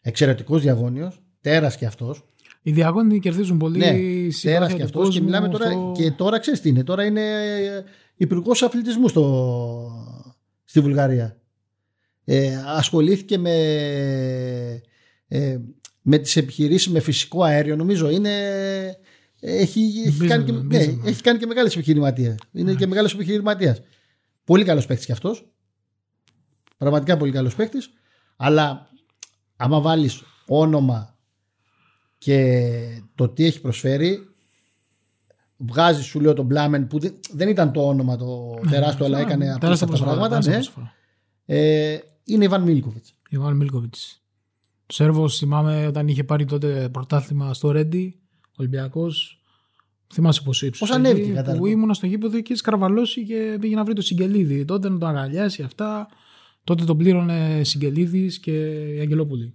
Εξαιρετικός 0.00 0.62
διαγώνιος, 0.62 1.22
τέρας 1.40 1.76
και 1.76 1.86
αυτός. 1.86 2.24
Οι 2.62 2.72
διαγώνοι 2.72 3.18
κερδίζουν 3.20 3.58
πολύ 3.58 3.78
Ναι, 3.78 3.86
συμπάθεια 3.86 4.40
τέρας 4.42 4.70
του 4.70 4.76
και 4.76 4.82
αυτός 4.82 5.02
και 5.02 5.08
κόσμου, 5.08 5.24
μιλάμε 5.24 5.48
τώρα, 5.48 5.66
αυτό- 5.66 5.92
και 5.96 6.10
τώρα 6.10 6.38
ξέρεις 6.38 6.60
τι 6.60 6.68
είναι, 6.68 6.84
τώρα 6.84 7.04
είναι 7.04 7.22
υπουργός 8.16 8.62
αθλητισμού 8.62 9.08
στο, 9.08 9.90
στη 10.64 10.80
Βουλγαρία. 10.80 11.39
Ε, 12.24 12.62
ασχολήθηκε 12.66 13.38
με, 13.38 13.54
ε, 15.28 15.58
με 16.02 16.18
τις 16.18 16.36
επιχειρήσεις 16.36 16.88
με 16.92 17.00
φυσικό 17.00 17.42
αέριο, 17.42 17.76
νομίζω 17.76 18.10
είναι... 18.10 18.30
Έχει, 19.42 19.80
έχει, 20.06 20.16
Businessman, 20.20 20.26
κάνει 20.26 20.44
και, 20.44 20.52
ναι, 20.52 20.84
businessman. 20.84 21.06
έχει 21.06 21.22
κάνει 21.22 21.38
και 21.38 21.46
μεγάλες 21.46 21.74
επιχειρηματίες. 21.74 22.34
Είναι 22.52 22.74
και 22.74 22.86
μεγάλος 22.86 23.14
επιχειρηματίας. 23.14 23.82
Πολύ 24.44 24.64
καλός 24.64 24.86
παίκτης 24.86 25.06
κι 25.06 25.12
αυτός. 25.12 25.48
Πραγματικά 26.76 27.16
πολύ 27.16 27.32
καλός 27.32 27.54
παίκτης. 27.54 27.90
Αλλά 28.36 28.88
άμα 29.56 29.80
βάλεις 29.80 30.22
όνομα 30.46 31.18
και 32.18 33.02
το 33.14 33.28
τι 33.28 33.44
έχει 33.44 33.60
προσφέρει 33.60 34.30
βγάζεις 35.56 36.04
σου 36.04 36.20
λέω 36.20 36.32
τον 36.32 36.44
Μπλάμεν 36.44 36.86
που 36.86 36.98
δεν, 36.98 37.20
δεν 37.30 37.48
ήταν 37.48 37.72
το 37.72 37.88
όνομα 37.88 38.16
το 38.16 38.58
τεράστιο 38.70 39.04
αλλά 39.04 39.16
Ναι, 39.16 39.22
έκανε 39.22 39.44
τεράστια 39.44 39.66
απίστευτα 39.66 39.86
προσφορά, 39.86 40.10
πράγματα 40.10 40.28
τεράστια 40.38 40.52
ναι. 40.52 40.58
προσφορά. 40.58 40.94
ε, 41.46 41.98
είναι 42.32 42.44
Ιβάν 42.44 42.62
Μίλκοβιτς 42.62 43.14
Ιβάν 43.30 43.56
Μίλκοβιτς. 43.56 44.22
Ο 44.86 44.92
Σέρβος, 44.92 45.38
θυμάμαι 45.38 45.86
όταν 45.86 46.08
είχε 46.08 46.24
πάρει 46.24 46.44
τότε 46.44 46.88
πρωτάθλημα 46.92 47.54
στο 47.54 47.70
Ρέντι, 47.70 48.18
Ολυμπιακός. 48.56 49.34
Θυμάσαι 50.12 50.42
πώ 50.42 50.50
ύψος. 50.50 50.78
Πώς 50.78 50.90
ανέβηκε, 50.90 51.28
Που 51.28 51.34
κατάλαβα. 51.34 51.68
ήμουν 51.68 51.94
στο 51.94 52.06
γήπεδο 52.06 52.40
και 52.40 52.54
σκαρβαλώσει 52.56 53.24
και 53.24 53.56
πήγε 53.60 53.74
να 53.74 53.84
βρει 53.84 53.94
το 53.94 54.02
Σιγκελίδη. 54.02 54.64
Τότε 54.64 54.88
να 54.88 54.98
τον 54.98 55.08
αγκαλιάσει 55.08 55.62
αυτά. 55.62 56.08
Τότε 56.64 56.84
τον 56.84 56.96
πλήρωνε 56.96 57.60
Σιγκελίδη 57.64 58.40
και 58.40 58.52
η 58.94 58.98
Αγγελόπουλη. 59.00 59.54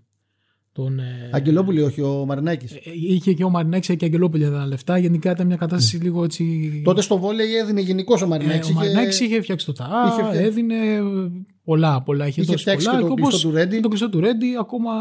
Τον, 0.72 1.00
ε, 1.00 1.30
Αγγελόπουλη 1.34 1.82
όχι 1.82 2.02
ο 2.02 2.26
Μαρινάκης 2.26 2.72
ε, 2.72 2.80
είχε 3.10 3.34
και 3.34 3.44
ο 3.44 3.50
Μαρινάκης 3.50 3.88
και 3.88 3.94
η 3.94 3.98
Αγγελόπουλη 4.02 4.44
έδιναν 4.44 4.68
λεφτά. 4.68 4.98
Γενικά 4.98 5.32
ήταν 5.32 5.48
μια 5.48 5.56
κατάσταση 5.56 5.98
λίγο 5.98 6.24
έτσι. 6.24 6.44
Ναι. 6.44 6.82
τότε 6.82 7.02
στο 7.02 7.18
βόλεϊ 7.20 7.56
έδινε 7.56 7.82
γενικώς 7.82 8.22
ο 8.22 8.26
Ε, 8.26 8.28
Μαρινάκης 8.28 8.70
ο 8.70 8.74
Μαρινάκης 8.74 9.20
είχε 9.20 9.42
φτιάξει 9.42 9.66
το 9.66 9.72
ΤΑ, 9.72 10.04
είχε 10.08 10.14
φτιάξει- 10.24 10.42
έδινε 10.42 10.76
πολλά, 11.66 12.02
πολλά. 12.02 12.28
Είχε, 12.28 12.42
Είχε 12.42 12.52
δώσει 12.52 12.64
φτιάξει 12.64 12.86
πολλά. 12.86 12.98
και 13.02 13.06
το 13.06 13.12
όπως 13.12 13.30
κλειστό 13.30 13.50
του 13.50 13.56
Ρέντι. 13.56 13.80
Το 13.80 13.88
κλειστό 13.88 14.10
του 14.10 14.20
Ρέντι, 14.20 14.56
ακόμα 14.60 14.92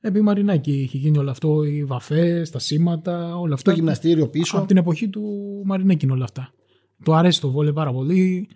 επί 0.00 0.20
Μαρινάκη 0.20 0.72
είχε 0.72 0.98
γίνει 0.98 1.18
όλο 1.18 1.30
αυτό. 1.30 1.64
Οι 1.64 1.84
βαφές, 1.84 2.50
τα 2.50 2.58
σήματα, 2.58 3.36
όλα 3.36 3.48
το 3.48 3.54
αυτά. 3.54 3.72
γυμναστήριο 3.72 4.28
πίσω 4.28 4.56
Από 4.58 4.66
την 4.66 4.76
εποχή 4.76 5.08
του 5.08 5.22
Μαρινάκη 5.64 6.04
είναι 6.04 6.14
όλα 6.14 6.24
αυτά. 6.24 6.50
Το 7.04 7.14
αρέσει 7.14 7.40
το 7.40 7.50
βόλε 7.50 7.72
πάρα 7.72 7.92
πολύ. 7.92 8.48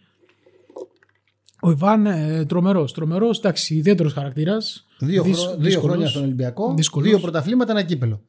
Ο 1.62 1.70
Ιβάν 1.70 2.06
ε, 2.06 2.44
τρομερός. 2.44 2.92
Τρομερός, 2.92 3.38
εντάξει, 3.38 3.74
ιδιαίτερος 3.74 4.12
χαρακτήρας. 4.12 4.86
δύο, 4.98 5.22
χρο- 5.22 5.56
δύο 5.58 5.80
χρόνια 5.80 6.08
στον 6.08 6.22
Ολυμπιακό 6.22 6.74
Δύσκολος. 6.74 7.08
δύο 7.08 7.18
πρωταθλήματα 7.18 7.72
ένα 7.72 7.82
κύπελο 7.82 8.20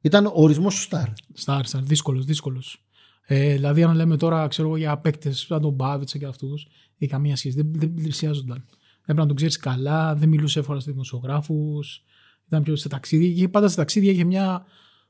ήταν 0.00 0.26
ο 0.26 0.32
ορισμός 0.34 0.74
του 0.74 0.80
Σταρ 0.80 1.06
Στάρ, 1.32 1.64
στάρ, 1.66 1.82
δύσκολος, 1.82 2.24
δύσκολος. 2.24 2.84
Ε, 3.26 3.52
δηλαδή, 3.52 3.82
αν 3.82 3.94
λέμε 3.94 4.16
τώρα 4.16 4.46
ξέρω 4.48 4.68
εγώ, 4.68 4.76
για 4.76 4.98
παίκτες 4.98 5.38
σαν 5.38 5.60
τον 5.60 5.72
Μπάβιτσα 5.72 6.18
και 6.18 6.26
αυτούς, 6.26 6.66
έχει 7.04 7.12
καμία 7.12 7.36
σχέση. 7.36 7.56
Δεν, 7.56 7.70
δεν 7.74 7.94
πλησιάζονταν. 7.94 8.64
Έπρεπε 9.00 9.20
να 9.20 9.26
τον 9.26 9.36
ξέρεις 9.36 9.56
καλά, 9.56 10.14
δεν 10.14 10.28
μιλούσε 10.28 10.58
εύκολα 10.58 10.80
στους 10.80 10.92
δημοσιογράφους. 10.92 12.02
Ήταν 12.46 12.62
πιο 12.62 12.76
σε 12.76 12.88
ταξίδια. 12.88 13.32
Και 13.32 13.48
πάντα 13.48 13.68
σε 13.68 13.76
ταξίδια 13.76 14.10
είχε 14.12 14.24
μια 14.24 14.64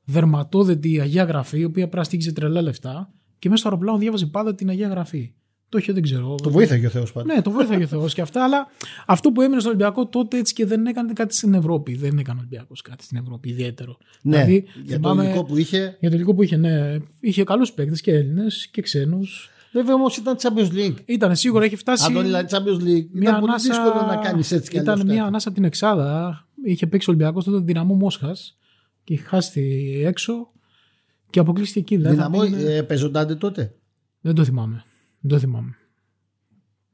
δερματόδετη 0.05 1.01
Αγία 1.01 1.25
Γραφή, 1.25 1.59
η 1.59 1.65
οποία 1.65 1.89
πράστηκε 1.89 2.33
τρελά 2.33 2.63
λεφτά. 2.63 3.13
Και 3.39 3.49
μέσα 3.49 3.61
στο 3.61 3.69
αεροπλάνο 3.71 3.99
διάβαζε 3.99 4.27
πάντα 4.27 4.55
την 4.55 4.69
Αγία 4.69 4.89
Γραφή. 4.89 5.33
Το 5.69 5.79
είχε, 5.81 5.93
δεν 5.93 6.03
ξέρω. 6.03 6.35
το 6.35 6.51
βοήθαγε 6.51 6.87
ο 6.87 6.91
Θεός 6.91 7.13
πάντα 7.13 7.35
Ναι, 7.35 7.43
το 7.43 7.51
βοήθαγε 7.51 7.85
ο 7.85 7.87
Θεός 7.87 8.15
και 8.15 8.21
αυτά, 8.21 8.45
αλλά 8.45 8.67
αυτό 9.07 9.31
που 9.33 9.41
έμεινε 9.41 9.61
στον 9.61 9.73
Ολυμπιακό 9.73 10.07
τότε 10.07 10.39
έτσι 10.39 10.55
και 10.55 10.67
δεν 10.67 10.87
έκανε 10.87 11.13
κάτι 11.13 11.35
στην 11.35 11.55
Ευρώπη. 11.55 11.95
Δεν 11.95 12.19
έκανε 12.19 12.39
ο 12.39 12.41
Ολυμπιακός 12.41 12.83
κάτι 12.83 13.05
στην 13.05 13.17
Ευρώπη 13.17 13.49
ιδιαίτερο. 13.49 13.97
ναι, 14.23 14.37
Δηλαδή, 14.45 14.65
για 14.85 15.01
το 15.01 15.09
θυμάμαι- 15.09 15.25
υλικό 15.25 15.45
που 15.45 15.57
είχε 15.57 15.97
για 16.01 16.11
το 16.11 16.17
υλικό 16.17 16.35
που 16.35 16.43
είχε, 16.43 16.57
ναι. 16.57 16.97
Είχε 17.21 17.45
καλούς 17.45 17.73
παίκτες 17.73 18.01
και 18.01 18.13
Έλληνες 18.15 18.67
και 18.67 18.83
ξένους. 18.83 19.49
Βέβαια 19.75 19.95
όμως 19.95 20.17
ήταν 20.17 20.37
Champions 20.43 20.73
League 20.73 20.95
Ήταν 21.05 21.37
σίγουρα, 21.37 21.65
έχει 21.65 21.77
φτάσει. 21.77 22.05
αν 22.07 22.13
το 22.13 22.23
λέει 22.23 22.43
Champions 22.51 22.81
League 22.83 23.07
μια 23.13 23.23
ήταν 23.31 23.41
πολύ 23.41 23.51
ανάσα- 23.53 23.69
δύσκολο 23.69 24.07
να 24.07 24.17
κάνεις 24.17 24.53
έτσι 24.53 24.71
κι 24.71 24.79
αλλιώς 24.79 24.95
Ήταν 24.95 25.07
μια 25.07 25.17
κάτι. 25.17 25.27
ανάσα 25.29 25.49
από 25.49 25.57
την 25.57 25.67
Εξάδα. 25.67 26.47
Είχε 26.65 26.87
παίξει 26.87 27.11
ο 27.11 27.13
Ολυμπιακός 27.13 27.45
τότε 27.45 27.57
τον 27.57 27.67
δυναμό 27.67 27.95
Μόσχας 27.95 28.57
και 29.05 29.13
είχε 29.15 29.23
χάσει 29.23 30.03
έξω 30.07 30.51
και 31.31 31.39
αποκλείστηκε 31.41 31.81
εκεί. 31.81 31.97
Δηλαδή, 31.97 32.17
θα 32.17 32.29
Δυναμό 32.31 32.45
πήγαινε- 32.51 32.69
ε, 32.79 32.83
παίζοντάντε 32.83 33.35
τότε; 33.35 33.75
Δεν 34.21 34.35
το 34.35 34.45
θυμάμαι. 34.45 34.85
Δεν 35.21 35.31
το 35.31 35.39
θυμάμαι. 35.39 35.75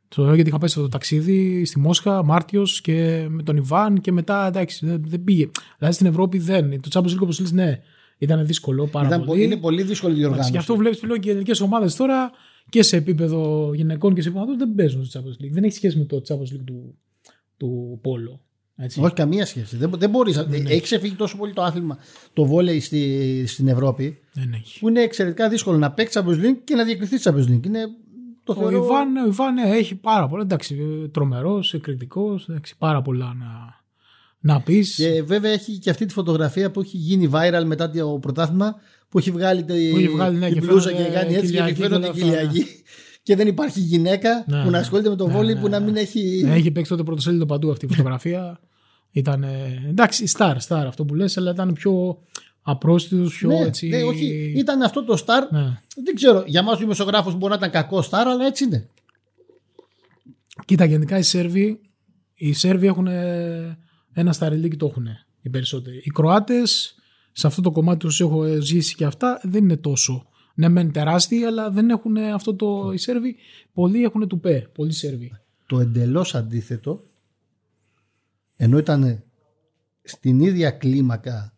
Το 0.09 0.24
λέω 0.24 0.35
γιατί 0.35 0.49
είχα 0.49 0.59
πέσει 0.59 0.72
στο 0.74 0.89
ταξίδι 0.89 1.64
στη 1.64 1.78
Μόσχα, 1.78 2.24
Μάρτιος 2.24 2.81
και 2.81 3.26
με 3.28 3.43
τον 3.43 3.57
Ιβάν 3.57 4.01
και 4.01 4.12
μετά 4.12 4.47
εντάξει, 4.47 4.87
δεν, 4.87 5.03
δεν 5.07 5.24
πήγε. 5.24 5.51
Δηλαδή 5.78 5.95
στην 5.95 6.07
Ευρώπη 6.07 6.39
δεν. 6.39 6.81
Το 6.81 6.89
Champions 6.93 7.11
League, 7.14 7.18
όπως 7.22 7.41
λες, 7.41 7.53
ναι, 7.53 7.81
ήταν 8.18 8.47
δύσκολο 8.47 8.87
πάρα 8.87 9.07
Ήταν, 9.07 9.24
πολύ. 9.24 9.43
είναι 9.45 9.57
πολύ 9.57 9.83
δύσκολη 9.83 10.12
η 10.12 10.16
Εντάξει, 10.16 10.20
διοργάνωση 10.20 10.51
Γι' 10.51 10.57
αυτό 10.59 10.76
βλέπεις 10.76 10.99
πλέον 10.99 11.18
και 11.20 11.28
οι 11.28 11.31
ελληνικές 11.31 11.61
ομάδες 11.61 11.97
τώρα 11.97 12.31
και 12.71 12.83
σε 12.83 12.97
επίπεδο 12.97 13.71
γυναικών 13.75 14.14
και 14.14 14.23
σε 14.23 14.29
επίπεδο 14.29 14.51
ανδρών 14.51 14.68
δεν 14.68 14.77
παίζουν 14.77 15.05
στο 15.05 15.21
Champions 15.21 15.45
League. 15.45 15.51
Δεν 15.51 15.64
έχει 15.64 15.75
σχέση 15.75 15.99
με 15.99 16.05
το 16.05 16.23
Champions 16.29 16.55
League 16.55 16.64
του, 16.64 16.99
του 17.57 17.99
Πόλο. 18.03 18.41
Έτσι. 18.77 19.01
Όχι 19.01 19.14
καμία 19.14 19.47
σχέση. 19.47 19.77
Δεν, 19.77 19.91
δεν 19.97 20.11
μπορείς, 20.11 20.37
έχει 20.66 20.81
ξεφύγει 20.81 21.14
τόσο 21.14 21.37
πολύ 21.37 21.53
το 21.53 21.62
άθλημα 21.62 21.99
το 22.33 22.45
βόλεϊ 22.45 22.81
στη, 22.81 23.45
στην 23.47 23.68
Ευρώπη 23.68 24.18
Δεν 24.33 24.53
έχει. 24.53 24.79
που 24.79 24.89
είναι 24.89 25.01
εξαιρετικά 25.01 25.49
δύσκολο 25.49 25.79
να 25.79 25.91
παίξει 25.91 26.21
Champions 26.23 26.45
League 26.45 26.59
και 26.64 26.75
να 26.75 26.85
διακριθεί 26.85 27.16
Champions 27.23 27.49
League. 27.55 27.66
Είναι, 27.66 27.87
το 28.45 28.53
Ο 28.53 28.55
θεωρώ... 28.55 28.85
Ιβάν, 28.85 29.16
ο 29.16 29.27
Ιβάν 29.27 29.55
ναι, 29.55 29.62
έχει 29.62 29.95
πάρα 29.95 30.29
πολλά. 30.29 30.43
Εντάξει, 30.43 30.77
τρομερός, 31.12 31.75
εκρηκτικό, 31.75 32.41
πάρα 32.79 33.03
πολλά 33.03 33.35
να, 33.39 33.81
να 34.41 34.61
πεις. 34.62 34.95
Και 34.95 35.23
βέβαια 35.23 35.51
έχει 35.51 35.79
και 35.79 35.91
αυτή 35.91 36.07
τη 36.07 36.12
φωτογραφία 36.12 36.71
που 36.71 36.81
έχει 36.81 36.97
γίνει 36.97 37.31
viral 37.33 37.62
μετά 37.66 37.91
το 37.91 38.18
πρωτάθλημα 38.21 38.81
που 39.11 39.19
έχει 39.19 39.31
βγάλει, 39.31 39.65
τη, 39.65 39.89
έχει 39.89 40.09
βγάλει, 40.09 40.39
ναι, 40.39 40.49
την 40.49 40.61
και 40.61 40.67
μπλούζα 40.67 40.91
και 40.91 40.97
φαίνονται 40.97 41.15
κάνει 41.15 41.35
έτσι 41.35 41.53
και 41.53 41.57
κοιλιακή 41.57 41.81
φαίνονται 41.81 42.11
και 42.11 42.23
όλα 42.23 42.33
αυτά, 42.33 42.47
κοιλιακή. 42.47 42.67
Και 43.23 43.37
δεν 43.37 43.47
υπάρχει 43.47 43.81
γυναίκα 43.81 44.45
Ναι, 44.47 44.57
που 44.57 44.65
να 44.65 44.71
ναι. 44.71 44.79
ασχολείται 44.79 45.09
με 45.09 45.17
το 45.17 45.27
Ναι, 45.27 45.33
βόλεϊ 45.33 45.55
ναι, 45.55 45.61
που 45.61 45.69
να 45.69 45.79
ναι. 45.79 45.85
μην 45.85 45.97
έχει. 45.97 46.45
Έχει 46.47 46.71
παίξει 46.71 46.91
τότε 46.91 47.03
πρωτοσέλιδο 47.03 47.47
παντού 47.47 47.71
αυτή 47.71 47.85
η 47.85 47.89
φωτογραφία. 47.89 48.61
Ήταν, 49.11 49.45
εντάξει, 49.89 50.25
star, 50.39 50.57
star 50.69 50.85
αυτό 50.87 51.05
που 51.05 51.15
λες, 51.15 51.37
αλλά 51.37 51.51
ήταν 51.51 51.73
πιο 51.73 52.19
απρόστιτος, 52.63 53.37
πιο 53.37 53.49
ναι, 53.49 53.59
έτσι... 53.59 53.89
ναι, 53.89 54.03
όχι, 54.03 54.53
ήταν 54.57 54.83
αυτό 54.83 55.05
το 55.05 55.25
star. 55.27 55.49
Ναι. 55.51 55.79
Δεν 56.05 56.15
ξέρω, 56.15 56.45
για 56.47 56.63
μας 56.63 56.77
ο 56.77 56.79
δημοσιογράφος 56.79 57.35
μπορεί 57.35 57.51
να 57.53 57.59
ήταν 57.59 57.71
κακό 57.71 57.99
star, 57.99 58.25
αλλά 58.27 58.47
έτσι 58.47 58.65
είναι. 58.65 58.89
Κοίτα, 60.65 60.85
γενικά 60.85 61.19
οι 61.19 61.23
Σέρβοι, 61.23 61.81
οι 62.35 62.53
Σέρβοι 62.53 62.87
έχουν 62.87 63.07
ε, 63.07 63.79
ένα 64.13 64.33
σταριλίκι 64.33 64.77
το 64.77 64.87
έχουν 64.87 65.07
οι 65.43 65.49
περισσότεροι. 65.49 65.97
Οι 66.05 66.11
Κροάτες, 66.11 66.95
σε 67.33 67.47
αυτό 67.47 67.62
το 67.62 67.70
κομμάτι 67.70 67.99
τους 67.99 68.20
έχω 68.20 68.61
ζήσει 68.61 68.95
και 68.95 69.05
αυτά, 69.05 69.41
δεν 69.43 69.64
είναι 69.64 69.76
τόσο. 69.76 70.26
Ναι, 70.55 70.68
μεν 70.68 70.93
τεράστιοι, 70.93 71.45
αλλά 71.45 71.70
δεν 71.70 71.91
έχουν 71.91 72.16
αυτό 72.16 72.55
το. 72.55 72.93
Οι 72.93 72.97
Σέρβοι, 72.97 73.37
πολλοί 73.72 74.03
έχουν 74.03 74.28
του 74.28 74.41
ΠΕ. 74.41 74.70
Πολλοί 74.74 74.93
Σέρβοι. 74.93 75.33
Το 75.66 75.81
εντελώς 75.81 76.35
αντίθετο, 76.35 77.03
ενώ 78.57 78.78
ήταν 78.78 79.22
στην 80.03 80.41
ίδια 80.41 80.70
κλίμακα 80.70 81.55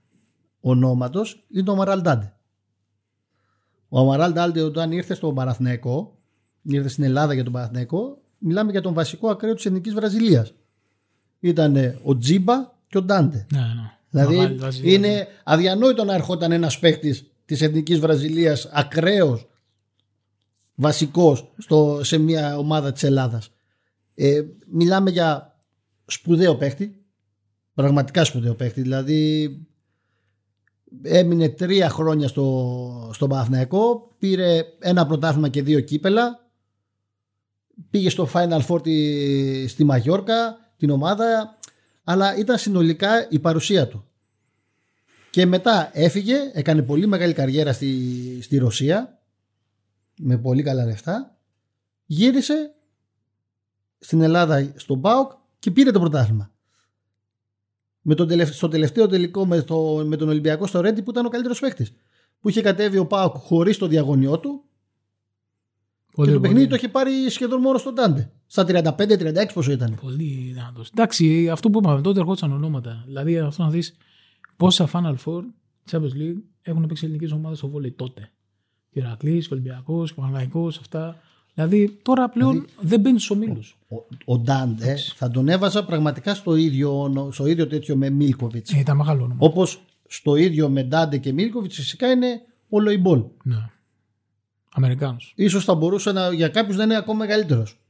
ονόματος, 0.61 1.45
είναι 1.51 1.71
ο 1.71 1.73
Αμαραλντάντε. 1.73 2.37
Ο 3.89 3.99
Αμαραλντάντε 3.99 4.63
όταν 4.63 4.93
ήρθε 4.93 5.15
στο 5.15 5.33
Παναθηναϊκό, 5.33 6.19
ήρθε 6.63 6.89
στην 6.89 7.05
Ελλάδα 7.05 7.35
για 7.35 7.45
τον 7.45 7.53
Παναθηναϊκό, 7.53 8.23
μιλάμε 8.39 8.71
για 8.71 8.81
τον 8.81 8.95
βασικό 8.95 9.29
ακραίο 9.29 9.55
της 9.55 9.67
Εθνικής 9.67 9.95
Βραζιλίας. 9.95 10.55
Ήταν 11.41 11.77
ο 12.03 12.17
Τζίμπα 12.17 12.55
και 12.87 12.99
ο 12.99 13.03
Ντάντε. 13.03 13.47
Ναι, 13.53 13.61
ναι. 13.61 13.97
Δηλαδή 14.13 14.37
Μεγάλη 14.37 14.55
Βραζιλία, 14.57 14.93
είναι 14.95 15.27
αδιανόητο 15.45 16.05
να 16.05 16.15
ερχόταν 16.15 16.53
ένας 16.53 16.79
παίκτης 16.79 17.25
της 17.45 17.61
Εθνικής 17.61 17.99
Βραζιλίας 17.99 18.69
ακραίος 18.73 19.47
βασικός 20.75 21.53
στο, 21.59 22.01
σε 22.03 22.19
μια 22.19 22.59
ομάδα 22.59 22.93
της 22.93 23.03
Ελλάδας. 23.03 23.51
Ε, 24.15 24.43
μιλάμε 24.71 25.11
για 25.11 25.57
σπουδαίο 26.07 26.57
παίκτη, 26.57 27.05
πραγματικά 27.75 28.25
σπουδαίο 28.25 28.55
παίκτη. 28.55 28.81
Δηλαδή 28.83 29.51
έμεινε 31.03 31.49
τρία 31.49 31.89
χρόνια 31.89 32.29
στο, 32.29 33.11
στο 33.15 33.27
Παναθηναϊκό, 33.27 34.15
πήρε 34.19 34.63
ένα 34.79 35.07
πρωτάθλημα 35.07 35.49
και 35.49 35.63
δύο 35.63 35.81
κύπελα, 35.81 36.51
πήγε 37.91 38.11
στο 38.11 38.29
Final 38.33 38.61
Four 38.67 38.83
τη- 38.83 39.67
στη 39.69 39.85
Μαγιόρκα, 39.85 40.57
την 40.77 40.91
ομάδα, 40.91 41.59
αλλά 42.05 42.37
ήταν 42.37 42.59
συνολικά 42.59 43.29
η 43.31 43.39
παρουσία 43.39 43.89
του. 43.89 44.07
Και 45.31 45.47
μετά 45.47 45.91
έφυγε, 45.93 46.37
έκανε 46.53 46.83
πολύ 46.83 47.07
μεγάλη 47.07 47.33
καριέρα 47.33 47.73
στη, 47.73 48.39
στη 48.43 48.57
Ρωσία, 48.57 49.19
με 50.17 50.39
πολύ 50.39 50.63
καλά 50.63 50.85
λεφτά, 50.85 51.37
γύρισε 52.07 52.75
στην 53.99 54.21
Ελλάδα 54.21 54.73
στον 54.77 55.01
ΠΑΟΚ 55.01 55.33
και 55.59 55.71
πήρε 55.71 55.91
το 55.91 56.01
πρωτάθλημα. 56.01 56.51
Με 58.01 58.15
τον 58.15 58.29
τελευταίο, 58.29 58.55
στο 58.55 58.69
τελευταίο 58.69 59.07
τελικό 59.07 59.47
με, 59.47 59.63
το, 59.63 60.05
με 60.07 60.17
τον 60.17 60.29
Ολυμπιακό 60.29 60.67
στο 60.67 60.81
Ρέντι 60.81 61.03
που 61.03 61.11
ήταν 61.11 61.27
ο 61.27 61.29
καλύτερος 61.29 61.61
παίκτης. 61.61 61.93
Που 62.41 62.49
είχε 62.49 62.61
κατέβει 62.63 62.99
ο 62.99 63.07
ΠΑΟΚ 63.07 63.37
χωρίς 63.37 63.79
το 63.79 63.87
διαγωνιό 63.87 64.39
του 64.39 64.65
Πολύ, 66.15 66.29
και 66.29 66.35
το 66.35 66.41
πολύ. 66.41 66.41
παιχνίδι 66.41 66.67
το 66.69 66.75
είχε 66.75 66.89
πάρει 66.89 67.11
σχεδόν 67.31 67.61
μόνο 67.61 67.79
στον 67.79 67.95
Τάντε. 67.95 68.31
Στα 68.47 68.65
35-36 68.69 69.53
πόσο 69.55 69.73
ήταν. 69.73 69.99
Πολύ 70.01 70.51
δυνατός. 70.55 70.91
Εντάξει, 70.97 71.49
αυτό 71.51 71.71
που 71.71 71.79
είπαμε 71.79 72.01
τότε 72.01 72.19
ερχόντουσαν 72.19 72.53
ονόματα. 72.53 73.03
Δηλαδή 73.07 73.39
αυτό 73.39 73.63
να 73.63 73.71
δεις 73.71 73.97
πόσα 74.57 74.89
Final 74.93 75.15
Four 75.25 75.41
Champions 75.91 76.17
League 76.21 76.41
έχουν 76.63 76.87
παίξει 76.87 77.05
ελληνικές 77.05 77.33
ομάδες 77.33 77.59
στο 77.59 77.69
βόλεϊ 77.69 77.91
τότε. 77.93 78.31
Και 78.91 78.99
ο 78.99 79.03
Ηρακλή, 79.03 79.39
και 79.39 79.45
ο 79.47 79.49
Ολυμπιακός, 79.53 80.13
και 80.13 80.21
ο 80.21 80.23
Παναγικό, 80.23 80.67
αυτά. 80.67 81.21
Δηλαδή 81.55 81.99
τώρα 82.03 82.29
πλέον 82.29 82.67
δεν 82.81 83.01
μπαίνει 83.01 83.19
στους 83.19 83.31
ομίλους. 83.31 83.79
Ο, 83.89 83.97
ο 84.25 84.39
Ντάντε 84.39 84.97
θα 85.15 85.31
τον 85.31 85.49
έβαζα 85.49 85.85
πραγματικά 85.85 86.35
στο 86.35 86.55
ίδιο, 86.57 87.01
όνο- 87.03 87.33
στο 87.33 87.47
ίδιο 87.47 87.67
τέτοιο 87.67 87.97
με 87.97 88.11
Μίλκοβιτς. 88.11 88.73
Ε, 88.73 88.79
ήταν 88.79 88.97
μεγάλο 88.97 89.23
όνομα. 89.23 89.37
Όπως 89.39 89.83
στο 90.09 90.37
ίδιο 90.37 90.69
με 90.69 90.83
Ντάντε 90.85 91.19
και 91.19 91.33
Μίλκοβιτς 91.33 91.75
φυσικά 91.75 92.11
είναι 92.11 92.41
ο 92.69 92.81
Λοϊμπόλ. 92.81 93.23
Ναι. 93.45 93.71
Αμερικάνος. 94.73 95.33
Ίσως 95.37 95.65
θα 95.65 95.75
μπορούσε 95.75 96.13
να, 96.13 96.33
για 96.33 96.49
κάποιους 96.49 96.77
να 96.77 96.83
είναι 96.83 96.97
ακόμα 96.97 97.19
μεγαλύτερος. 97.19 97.81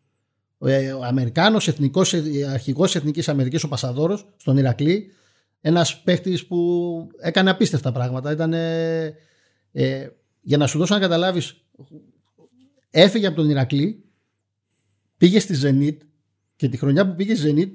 Ο, 0.58 0.68
ε, 0.68 0.92
ο 0.92 1.04
Αμερικάνος, 1.04 1.68
αρχηγός 2.52 2.94
Εθνικής 2.94 3.28
Αμερικής, 3.28 3.64
ο 3.64 3.68
Πασαδόρος, 3.68 4.26
στον 4.36 4.56
Ηρακλή, 4.56 5.12
ένας 5.60 6.02
παίχτης 6.02 6.46
που 6.46 7.08
έκανε 7.20 7.50
απίστευτα 7.50 7.92
πράγματα. 7.92 8.32
Ήταν, 8.32 8.52
ε, 8.52 9.14
ε, 9.72 10.08
για 10.40 10.56
να 10.56 10.66
σου 10.66 10.78
δώσω 10.78 10.94
να 10.94 11.00
καταλάβεις, 11.00 11.64
έφυγε 12.90 13.26
από 13.26 13.36
τον 13.36 13.50
Ηρακλή, 13.50 14.04
πήγε 15.16 15.40
στη 15.40 15.54
Zenit 15.62 15.96
και 16.56 16.68
τη 16.68 16.76
χρονιά 16.76 17.08
που 17.08 17.14
πήγε 17.14 17.34
στη 17.34 17.54
Zenit 17.56 17.70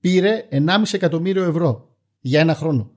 πήρε 0.00 0.48
1,5 0.50 0.82
εκατομμύριο 0.92 1.44
ευρώ 1.44 1.96
για 2.20 2.40
ένα 2.40 2.54
χρόνο. 2.54 2.90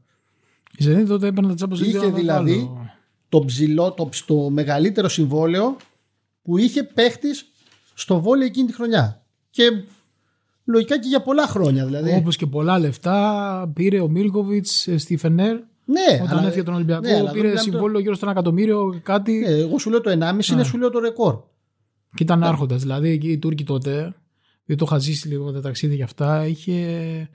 Η 0.77 0.83
Ζενή 0.83 1.05
τότε 1.05 1.27
έπαιρνε 1.27 1.55
τα 1.55 1.67
Champions 1.67 1.79
League. 1.79 1.85
Είχε 1.85 1.97
ένα 1.97 2.09
δηλαδή 2.09 2.51
μεγάλο. 2.51 2.89
Το 3.29 3.45
ψηλό, 3.45 3.91
το, 3.91 4.07
ψ- 4.09 4.25
το 4.27 4.49
μεγαλύτερο 4.49 5.07
συμβόλαιο 5.09 5.75
που 6.41 6.57
είχε 6.57 6.83
παίχτης 6.83 7.45
στο 7.93 8.19
βόλιο 8.21 8.45
εκείνη 8.45 8.67
τη 8.67 8.73
χρονιά. 8.73 9.23
Και 9.49 9.63
λογικά 10.65 10.99
και 10.99 11.07
για 11.07 11.21
πολλά 11.21 11.47
χρόνια 11.47 11.85
δηλαδή. 11.85 12.13
Όπως 12.15 12.35
και 12.35 12.45
πολλά 12.45 12.79
λεφτά 12.79 13.71
πήρε 13.73 13.99
ο 13.99 14.07
Μίλκοβιτς 14.07 14.87
στη 14.97 15.17
Φενέρ. 15.17 15.53
ναι, 15.85 16.21
Όταν 16.23 16.45
έφυγε 16.45 16.63
τον 16.63 16.73
Ολυμπιακό, 16.73 17.01
ναι, 17.01 17.09
αλλά 17.13 17.19
εδώ 17.19 17.31
πήρε 17.31 17.47
μιλάμε 17.47 17.59
συμβόλαιο 17.61 17.99
γύρω 17.99 18.13
στο 18.15 18.25
ένα 18.25 18.33
εκατομμύριο, 18.33 18.99
κάτι. 19.03 19.41
τώρα- 19.41 19.55
ναι, 19.55 19.59
εγώ 19.61 19.77
σου 19.79 19.89
λέω 19.89 20.01
το 20.01 20.09
1,5 20.09 20.51
είναι 20.51 20.63
σου 20.63 20.77
λέω 20.77 20.89
το 20.89 20.99
ρεκόρ. 20.99 21.35
Και 22.15 22.23
ήταν 22.23 22.43
άρχοντας. 22.43 22.81
Δηλαδή 22.81 23.09
εκεί 23.09 23.31
οι 23.31 23.37
Τούρκοι 23.37 23.63
τότε, 23.63 24.13
δεν 24.65 24.77
το 24.77 24.85
είχα 24.87 24.97
ζήσει 24.97 25.27
λίγο 25.27 25.51
τα 25.51 25.61
ταξίδια 25.61 25.95
και 25.97 26.03
αυτά, 26.03 26.47
είχε. 26.47 27.29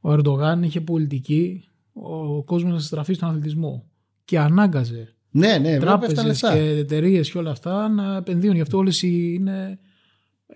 Ο 0.00 0.12
Ερντογάν 0.12 0.62
είχε 0.62 0.80
πολιτική, 0.80 1.64
ο 1.92 2.42
κόσμος 2.42 2.72
να 2.72 2.78
στραφεί 2.78 3.14
στον 3.14 3.28
αθλητισμό. 3.28 3.84
Και 4.26 4.38
ανάγκαζε 4.38 5.14
Ναι, 5.30 5.46
ναι, 5.48 5.56
βέβαια 5.56 5.78
τράπεζες 5.80 6.10
έφτανε 6.12 6.28
λεφτά. 6.28 6.52
και 6.52 6.58
εταιρείες 6.78 7.30
και 7.30 7.38
όλα 7.38 7.50
αυτά 7.50 7.88
να 7.88 8.16
επενδύουν. 8.16 8.54
Γι' 8.54 8.60
αυτό 8.60 8.78
όλες 8.78 9.02
είναι 9.02 9.78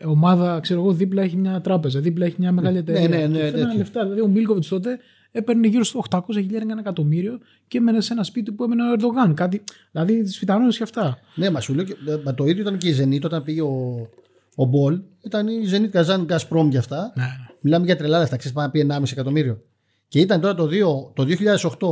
ομάδα, 0.05 0.61
ξέρω 0.61 0.81
εγώ, 0.81 0.93
δίπλα 0.93 1.23
έχει 1.23 1.37
μια 1.37 1.61
τράπεζα, 1.61 2.01
δίπλα 2.01 2.27
έχει 2.27 2.35
μια 2.39 2.53
μεγάλη 2.53 2.79
εταιρεία. 2.79 3.09
ναι, 3.09 3.17
ναι, 3.17 3.23
Και 3.27 3.33
φέρνανε 3.39 3.51
τέτοιο. 3.65 3.77
λεφτά. 3.79 4.03
Δηλαδή 4.03 4.21
ο 4.21 4.27
Μίλκοβιτς 4.29 4.69
τότε 4.69 4.99
έπαιρνε 5.33 5.67
γύρω 5.67 5.85
στο 5.85 6.03
800 6.11 6.21
χιλιάδε 6.35 6.65
ένα 6.71 6.77
εκατομμύριο 6.81 7.39
και 7.69 7.79
έμενε 7.79 8.01
σε 8.01 8.13
ένα 8.13 8.23
σπίτι 8.23 8.53
που 8.53 8.65
έμενε 8.65 8.83
ο 8.83 8.93
Ερντογάν. 8.93 9.35
Κάτι, 9.35 9.63
δηλαδή 9.91 10.23
τις 10.23 10.39
φυτανώνε 10.39 10.71
και 10.71 10.83
αυτά. 10.83 11.19
Ναι, 11.35 11.51
μα 11.51 11.61
σου 11.61 11.75
λέω 11.75 11.85
και, 11.85 11.95
μα 12.25 12.35
το 12.35 12.45
ίδιο 12.47 12.63
ήταν 12.63 12.79
και 12.79 12.89
η 12.89 12.97
Zenit 13.01 13.25
όταν 13.25 13.43
πήγε 13.43 13.63
ο, 13.63 14.09
ο 14.55 14.65
Μπολ. 14.65 15.01
Ήταν 15.25 15.49
η 15.49 15.61
Zenit 15.73 15.89
Καζάν 15.91 16.27
Gazprom 16.31 16.67
για 16.71 16.79
αυτά. 16.79 17.13
Ναι, 17.17 17.23
ναι. 17.23 17.31
Μιλάμε 17.61 17.85
για 17.85 17.97
τρελά 17.97 18.19
λεφτά. 18.19 18.37
Ξέρεις, 18.37 18.57
πάμε 18.57 18.67
να 18.85 18.99
πει 19.01 19.05
1,5 19.05 19.13
εκατομμύριο. 19.13 19.63
Και 20.09 20.21
ήταν 20.21 20.41
τώρα 20.41 20.55
το, 20.55 20.65
2, 20.65 20.69
το 21.15 21.27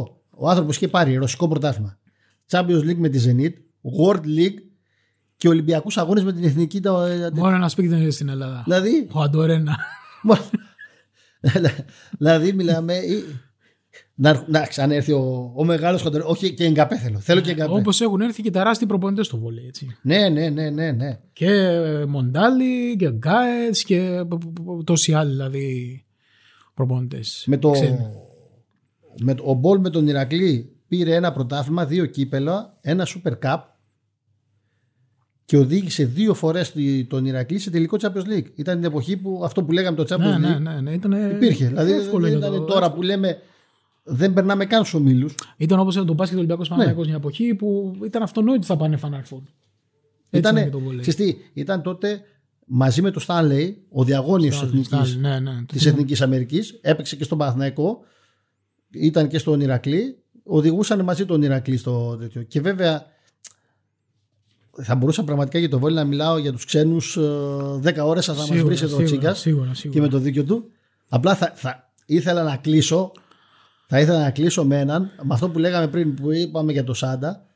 2008 0.09 0.18
ο 0.39 0.49
άνθρωπος 0.49 0.76
είχε 0.76 0.89
πάρει 0.89 1.14
ρωσικό 1.16 1.49
πρωτάθλημα. 1.49 1.99
Champions 2.51 2.82
League 2.82 2.97
με 2.97 3.09
τη 3.09 3.18
Zenit, 3.26 3.53
World 4.01 4.20
League 4.24 4.59
και 5.36 5.49
Ολυμπιακούς 5.49 5.99
αγώνες 5.99 6.24
με 6.24 6.32
την 6.32 6.45
εθνική. 6.45 6.80
Το, 6.80 6.99
Μόνο 7.34 7.55
ένας 7.57 7.72
σπίτι 7.72 7.89
δεν 7.89 8.01
είναι 8.01 8.11
στην 8.11 8.28
Ελλάδα. 8.28 8.62
δηλαδή, 8.64 9.09
Ο 9.12 9.20
Αντορένα. 9.20 9.76
δηλαδή 12.18 12.53
μιλάμε. 12.53 12.95
ή- 12.95 13.24
Να, 14.14 14.45
να 14.49 14.66
ξανέρθει 14.66 15.12
ο, 15.12 15.53
ο 15.57 15.64
μεγάλος 15.64 16.03
χοντρό. 16.03 16.28
Όχι 16.28 16.55
και 16.55 16.64
εγκαπέ 16.64 16.97
θέλω. 16.99 17.18
Θέλω 17.18 17.41
και 17.41 17.51
εγκαπέ. 17.51 17.72
Όπως 17.72 18.01
έχουν 18.01 18.20
έρθει 18.20 18.43
και 18.43 18.51
τεράστιοι 18.51 18.86
προπονητές 18.86 19.26
στο 19.26 19.39
βόλεϊ. 19.39 19.66
Έτσι. 19.66 19.97
Ναι, 20.03 20.28
ναι, 20.28 20.49
ναι, 20.49 20.70
ναι, 20.70 20.91
ναι. 20.93 21.18
Και 21.32 21.78
Μοντάλι 22.09 22.97
και 22.97 23.11
Γκάετς 23.11 23.84
και 23.84 24.24
τόσοι 24.84 25.12
άλλοι 25.14 25.30
δηλαδή 25.30 26.05
προπονητές. 26.74 27.45
Με 27.47 27.57
το, 27.57 27.72
με 29.23 29.35
το, 29.35 29.43
ο 29.47 29.55
Μπολ 29.55 29.79
με 29.81 29.91
τον 29.91 30.07
Ηρακλή 30.07 30.77
πήρε 30.89 31.14
ένα 31.14 31.33
πρωτάθλημα, 31.33 31.87
δύο 31.87 32.07
κύπελα, 32.07 32.77
ένα 32.81 33.07
Super 33.07 33.33
Cup 33.43 33.59
και 35.45 35.57
οδήγησε 35.57 36.05
δύο 36.05 36.35
φορές 36.35 36.75
τον 37.09 37.25
Ηρακλή 37.27 37.59
σε 37.59 37.71
τελικό 37.71 37.97
Champions 38.01 38.27
League. 38.37 38.47
Ήταν 38.55 38.75
την 38.77 38.85
εποχή 38.85 39.16
που 39.16 39.41
αυτό 39.45 39.62
που 39.64 39.73
λέγαμε 39.73 39.97
το 40.05 40.14
Champions 40.14 40.39
Ναι, 40.41 40.55
League 40.57 40.61
ναι, 40.61 40.71
ναι, 40.73 40.81
ναι, 40.81 40.93
ήταν 40.93 41.31
υπήρχε. 41.31 41.66
Δηλαδή 41.66 41.93
εύκολο 41.93 42.27
δεν 42.29 42.39
για 42.39 42.47
ήταν 42.49 42.59
το- 42.59 42.64
τώρα 42.64 42.93
που 42.93 43.03
λέμε 43.03 43.39
δεν 44.03 44.33
περνάμε 44.33 44.64
καν 44.66 44.85
στους 44.85 45.01
ομίλους. 45.01 45.35
Ήταν 45.57 45.79
όπως 45.79 45.95
το 45.95 46.12
μπάσκετ 46.12 46.39
Ολυμπιακός 46.39 46.69
Ναι. 46.71 46.77
Παναθηναϊκός 46.77 47.05
μια 47.05 47.14
εποχή 47.14 47.55
που 47.55 47.97
ήταν 48.05 48.23
αυτονόητο 48.23 48.57
ότι 48.57 48.66
θα 48.66 48.77
πάνε 48.77 48.99
Final 49.03 49.35
Four. 49.35 49.41
Έτσι 50.31 50.39
Ήτανε, 50.39 50.61
είναι 50.61 50.69
και 50.69 50.75
το 50.77 50.81
βόλεϊ. 50.83 51.01
ξέρεις 51.01 51.16
τι, 51.35 51.37
ήταν 51.53 51.83
τότε 51.83 52.21
μαζί 52.66 53.03
με 53.03 53.11
το 53.11 53.25
Stanley, 53.27 53.73
ο 53.91 54.05
διαγώνιος 54.05 54.61
της 54.71 54.87
Στάλι, 54.87 55.03
Εθνικής, 55.03 55.16
Ναι, 55.16 55.39
ναι. 55.41 55.62
της 55.66 55.87
Εθνικής 55.87 56.21
Αμερικής, 56.23 56.79
έπαιξε 56.83 57.16
και 57.16 57.25
στον 57.25 57.39
Παναθηναϊκό, 57.39 58.01
ήταν 58.91 59.28
και 59.28 59.39
στον 59.39 59.61
Ηρακλή, 59.61 60.18
οδηγούσαν 60.43 61.05
μαζί 61.05 61.24
τον 61.26 61.43
Ηρακλή 61.43 61.76
στο 61.76 62.16
τέτοιο. 62.16 62.43
Και 62.43 62.61
βέβαια 62.61 63.07
θα 64.82 64.95
μπορούσα 64.95 65.24
πραγματικά 65.24 65.59
για 65.59 65.68
το 65.68 65.78
βόλιο 65.78 65.97
να 65.97 66.05
μιλάω 66.05 66.39
για 66.39 66.53
τους 66.53 66.64
ξένους 66.64 67.16
ε, 67.16 67.20
10 67.20 67.97
ώρες 68.05 68.24
θα 68.24 68.34
μας 68.34 68.45
Σίγουρα, 68.45 68.64
βρει 68.64 68.74
εδώ 68.74 68.84
ο 68.84 68.89
σίγουρα, 68.89 69.05
Τσίγκας 69.05 69.39
Σίγουρα, 69.39 69.68
και 69.68 69.74
σίγουρα. 69.74 70.03
με 70.03 70.09
το 70.09 70.18
δίκιο 70.18 70.45
του. 70.45 70.70
Απλά 71.09 71.34
θα, 71.34 71.53
θα 71.55 71.93
ήθελα 72.07 72.43
να 72.43 72.57
κλείσω 72.57 73.12
θα 73.86 74.01
ήθελα 74.01 74.18
να 74.18 74.30
κλείσω 74.30 74.64
με 74.64 74.78
έναν 74.80 75.11
με 75.22 75.34
αυτό 75.34 75.51
που 75.51 75.59
λέγαμε 75.59 75.89
πριν 75.89 76.14
που 76.14 76.32
είπαμε 76.32 76.72
για 76.72 76.84
το 76.84 76.95
Σάντα 76.95 77.47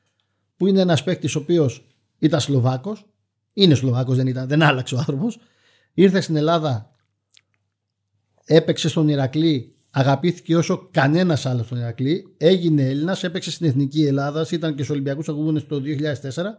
που 0.56 0.66
είναι 0.66 0.80
ένας 0.80 1.04
παίκτης 1.04 1.34
ο 1.34 1.38
οποίος 1.38 1.86
ήταν 2.18 2.40
Σλοβάκος 2.40 3.06
είναι 3.52 3.74
Σλοβάκος 3.74 4.16
δεν 4.16 4.26
ήταν, 4.26 4.48
δεν 4.48 4.62
άλλαξε 4.62 4.94
ο 4.94 4.98
άνθρωπος 4.98 5.38
ήρθε 5.94 6.20
στην 6.20 6.36
Ελλάδα 6.36 6.90
έπαιξε 8.44 8.88
στον 8.88 9.08
Ηρακλή 9.08 9.71
αγαπήθηκε 9.92 10.56
όσο 10.56 10.88
κανένας 10.90 11.46
άλλος 11.46 11.66
στον 11.66 11.78
Ηρακλή. 11.78 12.34
Έγινε 12.36 12.82
Έλληνας, 12.82 13.24
έπαιξε 13.24 13.50
στην 13.50 13.66
Εθνική 13.66 14.04
Ελλάδα, 14.06 14.46
ήταν 14.50 14.70
και 14.70 14.82
στους 14.82 14.90
Ολυμπιακούς 14.90 15.28
Αγώνε 15.28 15.60
το 15.60 15.80
2004. 15.80 16.58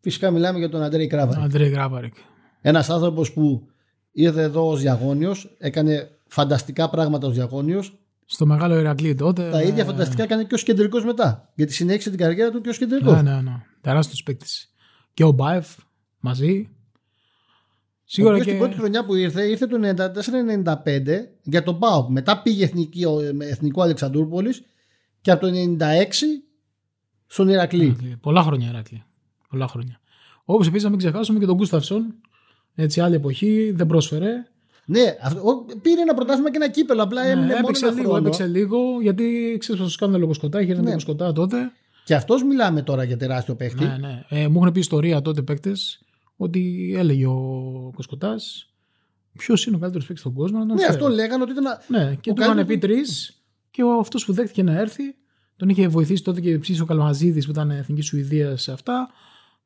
Φυσικά 0.00 0.30
μιλάμε 0.30 0.58
για 0.58 0.68
τον 0.68 0.82
Αντρέη 0.82 1.06
Κράβαρη. 1.06 1.40
Αντρέη 1.42 1.70
Κράβαρη. 1.70 2.12
Ένας 2.60 2.90
άνθρωπος 2.90 3.32
που 3.32 3.68
ήρθε 4.12 4.42
εδώ 4.42 4.68
ως 4.68 4.80
διαγώνιος, 4.80 5.56
έκανε 5.58 6.10
φανταστικά 6.26 6.90
πράγματα 6.90 7.26
ως 7.26 7.34
διαγώνιος. 7.34 7.98
Στο 8.26 8.46
μεγάλο 8.46 8.78
Ηρακλή 8.78 9.14
τότε. 9.14 9.50
Τα 9.50 9.62
ίδια 9.62 9.84
φανταστικά 9.84 10.22
έκανε 10.22 10.44
και 10.44 10.54
ως 10.54 10.62
κεντρικός 10.62 11.04
μετά. 11.04 11.52
Γιατί 11.54 11.72
συνέχισε 11.72 12.10
την 12.10 12.18
καριέρα 12.18 12.50
του 12.50 12.60
και 12.60 12.68
ως 12.68 12.78
κεντρικός. 12.78 13.22
Ναι, 13.22 13.30
ναι, 13.30 13.40
ναι. 13.40 13.62
Τεράστιος 13.80 14.22
παίκτης. 14.22 14.72
Και 15.14 15.24
ο 15.24 15.30
Μπάεφ 15.30 15.66
μαζί. 16.20 16.75
Σίγουρα 18.08 18.38
και... 18.38 18.50
την 18.50 18.58
πρώτη 18.58 18.76
χρονιά 18.76 19.04
που 19.04 19.14
ήρθε, 19.14 19.42
ήρθε 19.42 19.66
το 19.66 19.78
94-95 20.74 20.74
για 21.42 21.62
τον 21.62 21.78
ΠΑΟΚ. 21.78 22.10
Μετά 22.10 22.42
πήγε 22.42 22.64
εθνική, 22.64 23.04
εθνικό 23.38 23.82
Αλεξανδρούπολης 23.82 24.62
και 25.20 25.30
από 25.30 25.46
το 25.46 25.52
96 25.78 25.84
στον 27.26 27.48
Ηρακλή. 27.48 28.18
Πολλά 28.20 28.42
χρόνια 28.42 28.68
Ηρακλή. 28.68 29.04
Πολλά 29.48 29.68
χρόνια. 29.68 30.00
Όπως 30.44 30.66
επίσης 30.66 30.84
να 30.84 30.90
μην 30.90 30.98
ξεχάσουμε 30.98 31.38
και 31.38 31.46
τον 31.46 31.54
Γκούσταυσον. 31.54 32.14
Έτσι, 32.74 33.00
άλλη 33.00 33.14
εποχή, 33.14 33.70
δεν 33.70 33.86
πρόσφερε. 33.86 34.30
Ναι, 34.86 35.16
αυτό, 35.22 35.66
πήρε 35.82 36.00
ένα 36.00 36.14
πρωτάθλημα 36.14 36.50
και 36.50 36.56
ένα 36.56 36.70
κύπελο. 36.70 37.02
Απλά 37.02 37.24
ναι, 37.24 37.30
έμεινε 37.30 37.54
έπαιξε 37.54 37.84
μόνο 37.84 37.96
λίγο, 37.96 38.10
χρόνο. 38.10 38.26
έπαιξε 38.26 38.46
λίγο, 38.46 38.78
γιατί 39.02 39.56
ξέρεις 39.58 39.82
πώ 39.82 39.88
σκάνδαλο 39.88 40.26
Κοσκοτά, 40.26 40.60
είχε 40.60 40.74
ναι. 40.74 40.92
Κοσκοτά 40.92 41.32
τότε. 41.32 41.56
Και 42.04 42.14
αυτός 42.14 42.42
μιλάμε 42.42 42.82
τώρα 42.82 43.04
για 43.04 43.16
τεράστιο 43.16 43.54
παίχτη. 43.54 43.84
Ναι, 43.84 43.96
ναι. 44.00 44.24
Ε, 44.28 44.48
μου 44.48 44.58
έχουν 44.58 44.72
πει 44.72 44.78
ιστορία 44.78 45.22
τότε 45.22 45.42
παίκτες 45.42 46.00
ότι 46.36 46.92
έλεγε 46.96 47.26
ο 47.26 47.92
Κοσκοτάς 47.94 48.70
ποιος 49.38 49.66
είναι 49.66 49.76
ο 49.76 49.78
καλύτερος 49.78 50.06
παίκτης 50.06 50.24
στον 50.24 50.34
κόσμο. 50.34 50.58
Να 50.58 50.66
τον 50.66 50.76
ναι, 50.76 50.82
φέρει. 50.82 50.94
αυτό 50.94 51.08
λέγανε 51.08 51.42
ότι 51.42 51.52
ήταν. 51.52 51.64
Ναι, 51.88 52.14
και 52.20 52.32
του 52.32 52.42
είχαν 52.42 52.66
πει 52.66 52.78
τρεις 52.78 53.40
και 53.70 53.82
αυτός 54.00 54.24
που 54.24 54.32
δέχτηκε 54.32 54.62
να 54.62 54.80
έρθει 54.80 55.14
τον 55.56 55.68
είχε 55.68 55.88
βοηθήσει 55.88 56.22
τότε 56.22 56.40
και 56.40 56.58
ψήσει 56.58 56.80
ο 56.80 56.84
Καλμαζίδης 56.84 57.44
που 57.44 57.50
ήταν 57.50 57.70
εθνικής 57.70 58.06
Σουηδίας 58.06 58.62
σε 58.62 58.72
αυτά. 58.72 59.08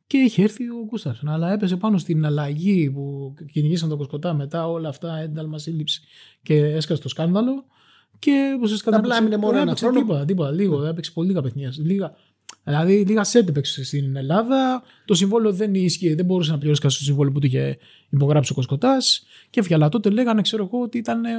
Και 0.06 0.18
είχε 0.18 0.42
έρθει 0.42 0.68
ο 0.68 0.84
Γκούσταρσον. 0.84 1.28
Αλλά 1.28 1.52
έπεσε 1.52 1.76
πάνω 1.76 1.98
στην 1.98 2.24
αλλαγή 2.24 2.90
που 2.90 3.34
κυνηγήσαν 3.52 3.88
τον 3.88 3.98
Κοσκοτά 3.98 4.34
μετά 4.34 4.68
όλα 4.68 4.88
αυτά, 4.88 5.16
ένταλμα 5.16 5.58
σύλληψη 5.58 6.02
και 6.42 6.54
έσκασε 6.54 7.02
το 7.02 7.08
σκάνδαλο. 7.08 7.64
Και 8.18 8.52
όπως 8.56 8.72
έσκασε. 8.72 8.96
Απλά 8.96 9.16
έμεινε 9.16 9.36
μόνο 9.36 9.58
ένα 9.58 9.76
χρόνο. 9.76 10.00
Τίποτα, 10.00 10.24
τίποτα, 10.24 10.50
λίγο. 10.50 10.84
Έπαιξε 10.84 11.10
πολύ 11.10 11.28
λίγα 11.28 11.42
παιχνίδια. 11.42 11.72
Λίγα, 11.76 12.14
δηλαδή, 12.64 13.04
λίγα 13.06 13.24
σετ 13.24 13.48
έπαιξε 13.48 13.84
στην 13.84 14.16
Ελλάδα. 14.16 14.82
Το 15.04 15.14
συμβόλαιο 15.14 15.52
δεν 15.52 15.74
ίσχυε, 15.74 16.14
δεν 16.14 16.24
μπορούσε 16.24 16.50
να 16.50 16.58
πληρώσει 16.58 16.80
κάποιο 16.80 16.96
το 16.96 17.04
συμβόλαιο 17.04 17.32
που 17.32 17.38
του 17.38 17.46
είχε 17.46 17.78
υπογράψει 18.10 18.52
ο 18.52 18.54
Κοσκοτάς. 18.54 19.26
Και 19.50 19.60
έφυγε. 19.60 19.74
Αλλά 19.74 19.88
τότε 19.88 20.10
λέγανε, 20.10 20.42
ξέρω 20.42 20.64
εγώ, 20.72 20.82
ότι 20.82 20.98
ήταν 20.98 21.24
ε, 21.24 21.30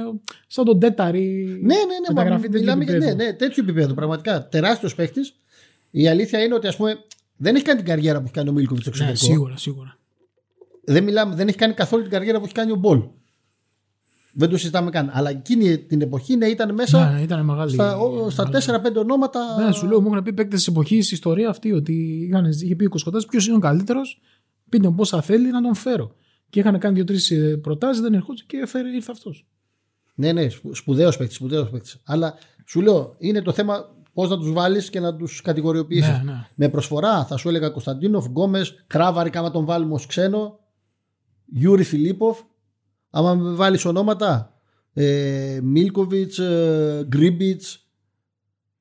σαν 0.46 0.64
τον 0.64 0.80
τέταρη. 0.80 1.44
Ναι, 1.62 1.74
ναι, 1.74 2.22
ναι. 2.22 2.30
Μα, 2.30 2.40
μιλάμε 2.50 2.84
για 2.84 2.98
ναι, 2.98 3.12
ναι, 3.12 3.32
τέτοιο 3.32 3.62
επίπεδο. 3.62 3.94
Πραγματικά 3.94 4.48
τεράστιος 4.48 4.94
παίχτη. 4.94 5.20
Η 5.90 6.08
αλήθεια 6.08 6.44
είναι 6.44 6.54
ότι 6.54 6.66
ας 6.66 6.76
πούμε 6.76 6.98
δεν 7.36 7.54
έχει 7.54 7.64
κάνει 7.64 7.78
την 7.78 7.88
καριέρα 7.88 8.18
που 8.18 8.24
έχει 8.24 8.34
κάνει 8.34 8.48
ο 8.48 8.52
Μίλκοβιτς 8.52 8.86
στο 8.86 9.04
Ναι, 9.04 9.10
εξωτερικό. 9.10 9.34
σίγουρα, 9.34 9.56
σίγουρα. 9.56 9.98
δεν, 10.84 11.04
μιλάμε, 11.04 11.34
δεν 11.34 11.48
έχει 11.48 11.56
κάνει 11.56 11.72
καθόλου 11.74 12.02
την 12.02 12.10
καριέρα 12.10 12.38
που 12.38 12.44
έχει 12.44 12.54
κάνει 12.54 12.72
ο 12.72 12.76
Μπολ. 12.76 13.02
Δεν 14.34 14.48
το 14.48 14.56
συζητάμε 14.56 14.90
καν. 14.90 15.10
Αλλά 15.12 15.30
εκείνη 15.30 15.78
την 15.78 16.00
εποχή 16.00 16.36
ναι, 16.36 16.46
ήταν 16.46 16.74
μέσα 16.74 17.10
Ναι, 17.10 17.16
ναι, 17.16 17.22
ήταν 17.22 17.44
μεγάλη. 17.44 17.70
στα, 17.72 17.96
ο- 17.98 18.30
στα 18.30 18.48
μεγάλη. 18.52 18.64
4-5 18.94 18.96
ονόματα. 19.00 19.40
Ναι, 19.66 19.72
σου 19.72 19.86
λέω, 19.86 20.00
μου 20.00 20.06
έχουν 20.12 20.22
πει 20.22 20.32
παίκτες 20.32 20.58
της 20.58 20.68
εποχής 20.68 21.06
η 21.06 21.14
ιστορία 21.14 21.48
αυτή 21.48 21.72
ότι 21.72 21.92
είχαν, 22.28 22.44
είχε 22.44 22.76
πει 22.76 22.84
ο 22.84 22.88
Κοσκοτάς 22.88 23.26
ποιος 23.26 23.46
είναι 23.46 23.56
ο 23.56 23.58
καλύτερος, 23.58 24.20
πείτε 24.68 24.88
μου 24.88 24.94
πόσα 24.94 25.22
θέλει 25.22 25.50
να 25.50 25.62
τον 25.62 25.74
φέρω. 25.74 26.14
Και 26.50 26.60
είχαν 26.60 26.78
κάνει 26.78 26.94
δύο-τρεις 26.94 27.32
προτάσεις, 27.62 28.02
δεν 28.02 28.14
ερχόταν 28.14 28.46
και 28.46 28.56
έφερε, 28.56 28.88
ήρθε 28.88 29.10
αυτός. 29.12 29.46
Ναι, 30.14 30.32
ναι, 30.32 30.46
σπουδαίος 30.72 31.16
παίκτης. 31.16 31.36
Σπουδαίος 31.36 31.70
παίκτης. 31.70 32.00
Αλλά 32.04 32.34
σου 32.66 32.80
λέω, 32.80 33.14
είναι 33.18 33.42
το 33.42 33.52
θέμα 33.52 33.94
πώς 34.12 34.28
να 34.30 34.38
τους 34.38 34.52
βάλεις 34.52 34.90
και 34.90 35.00
να 35.00 35.16
τους 35.16 35.40
κατηγοριοποιήσεις. 35.40 36.08
Ναι, 36.08 36.22
ναι. 36.24 36.46
Με 36.54 36.68
προσφορά 36.68 37.24
θα 37.24 37.36
σου 37.36 37.48
έλεγα 37.48 37.68
Κωνσταντίνοφ, 37.68 38.26
Γκόμες, 38.26 38.84
Κράβαρη, 38.86 39.30
άμα 39.34 39.50
τον 39.50 39.64
βάλουμε 39.64 39.94
ως 39.94 40.06
ξένο, 40.06 40.58
Γιούρι 41.46 41.82
Φιλίπποφ. 41.82 42.38
Άμα 43.14 43.34
με 43.34 43.54
βάλεις 43.54 43.84
ονόματα, 43.84 44.60
ε, 44.92 45.58
Μίλκοβιτς, 45.62 46.38
ε, 46.38 47.04
Γκρίμπιτς. 47.06 47.86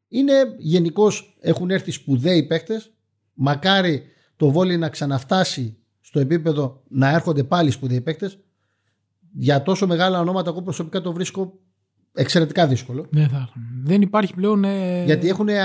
Είναι 0.08 0.56
γενικώς 0.58 1.38
έχουν 1.40 1.70
έρθει 1.70 1.92
σπουδαίοι 1.92 2.44
παίκτες. 2.44 2.92
Μακάρι 3.34 4.04
το 4.36 4.52
βόλεϊ 4.52 4.78
να 4.78 4.90
ξαναφτάσει 4.90 5.78
στο 6.00 6.20
επίπεδο 6.20 6.84
να 6.88 7.10
έρχονται 7.10 7.44
πάλι 7.44 7.72
σπουδαίοι 7.72 8.02
παίκτες. 8.02 8.38
Για 9.34 9.64
τόσο 9.64 9.88
μεγάλα 9.88 10.20
ονόματα, 10.20 10.50
εγώ 10.50 10.62
προσωπικά 10.62 11.02
το 11.02 11.14
βρίσκω 11.14 11.60
εξαιρετικά 12.14 12.68
δύσκολο. 12.68 13.06
Δεν, 13.10 13.28
θα, 13.30 13.38
έχουν. 13.38 13.62
δεν 13.84 14.02
υπάρχει 14.02 14.34
πλέον. 14.34 14.64
Ε, 14.64 15.04
Γιατί 15.06 15.28
έχουν 15.30 15.48
ε, 15.48 15.56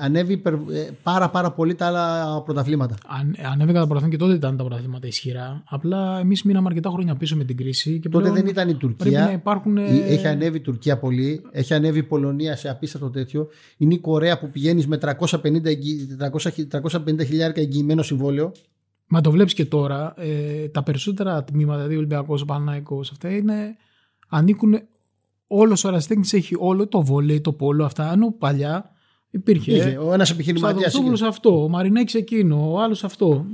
ανέβει 0.00 0.32
υπερ- 0.32 0.54
ε, 0.54 0.88
πάρα 1.02 1.30
πάρα 1.30 1.52
πολύ 1.52 1.74
τα 1.74 1.86
άλλα 1.86 2.42
πρωταθλήματα. 2.42 2.94
αν, 3.20 3.34
ανέβηκαν 3.52 3.80
τα 3.80 3.86
πρωταθλήματα 3.86 4.08
και 4.08 4.16
τότε 4.16 4.34
ήταν 4.34 4.56
τα 4.56 4.64
πρωταθλήματα 4.64 5.06
ισχυρά. 5.06 5.62
Απλά 5.68 6.18
εμείς 6.18 6.42
μείναμε 6.42 6.68
αρκετά 6.68 6.90
χρόνια 6.90 7.14
πίσω 7.16 7.36
με 7.36 7.44
την 7.44 7.56
κρίση. 7.56 7.98
Και 7.98 8.08
Τότε 8.08 8.18
πλέον 8.24 8.34
δεν 8.40 8.46
ήταν 8.50 8.68
η 8.68 8.74
Πρέπει 8.74 8.94
Τουρκία. 8.96 9.24
να 9.24 9.32
υπάρχουν. 9.32 9.76
ε, 9.76 9.94
Η- 9.94 10.00
Έχει 10.12 10.26
ανέβει 10.26 10.56
η 10.56 10.60
Τουρκία 10.60 10.98
πολύ. 10.98 11.42
Έχει 11.50 11.74
ανέβει 11.74 11.98
η 11.98 12.02
Πολωνία 12.02 12.56
σε 12.56 12.68
απίστευτο 12.68 13.10
τέτοιο. 13.10 13.48
Είναι 13.76 13.94
η 13.94 13.98
Κορέα 13.98 14.38
που 14.38 14.50
πηγαίνεις 14.50 14.86
με 14.86 14.96
350, 14.98 15.68
εγγυ- 15.70 16.16
300 16.16 16.66
350 16.70 17.24
χιλιάρικα 17.24 17.60
εγγυημένο 17.60 18.02
συμβόλαιο. 18.02 18.52
Μα 19.06 19.20
το 19.20 19.30
βλέπεις 19.30 19.54
και 19.54 19.64
τώρα. 19.64 20.14
Ε, 20.16 20.68
τα 20.68 20.82
περισσότερα 20.82 21.44
τμήματα, 21.44 21.76
δηλαδή 21.76 21.94
ο 21.94 21.98
Ολυμπιακός, 21.98 22.42
ο 22.42 22.44
Παναναϊκός, 22.44 23.10
αυτά 23.10 23.30
είναι, 23.30 23.76
ανήκουν. 24.28 24.80
Όλος 25.54 25.84
ο 25.84 25.88
αεραστέχνη 25.88 26.24
έχει 26.32 26.54
όλο 26.58 26.86
το 26.86 27.02
βόλεϊ, 27.02 27.40
το 27.40 27.52
πόλο, 27.52 27.84
αυτά. 27.84 28.12
Ενώ 28.12 28.34
παλιά 28.38 28.90
υπήρχε. 29.30 29.72
Είχε 29.72 29.98
ο 30.02 30.12
ένας 30.12 30.30
επιχειρηματίας. 30.30 30.92
Σαδοξόπουλο 30.92 31.28
αυτό, 31.28 31.62
ο 31.64 31.68
Μαρινέκης 31.68 32.14
εκείνο, 32.14 32.72
ο 32.72 32.80
άλλος 32.80 33.04
αυτό. 33.04 33.46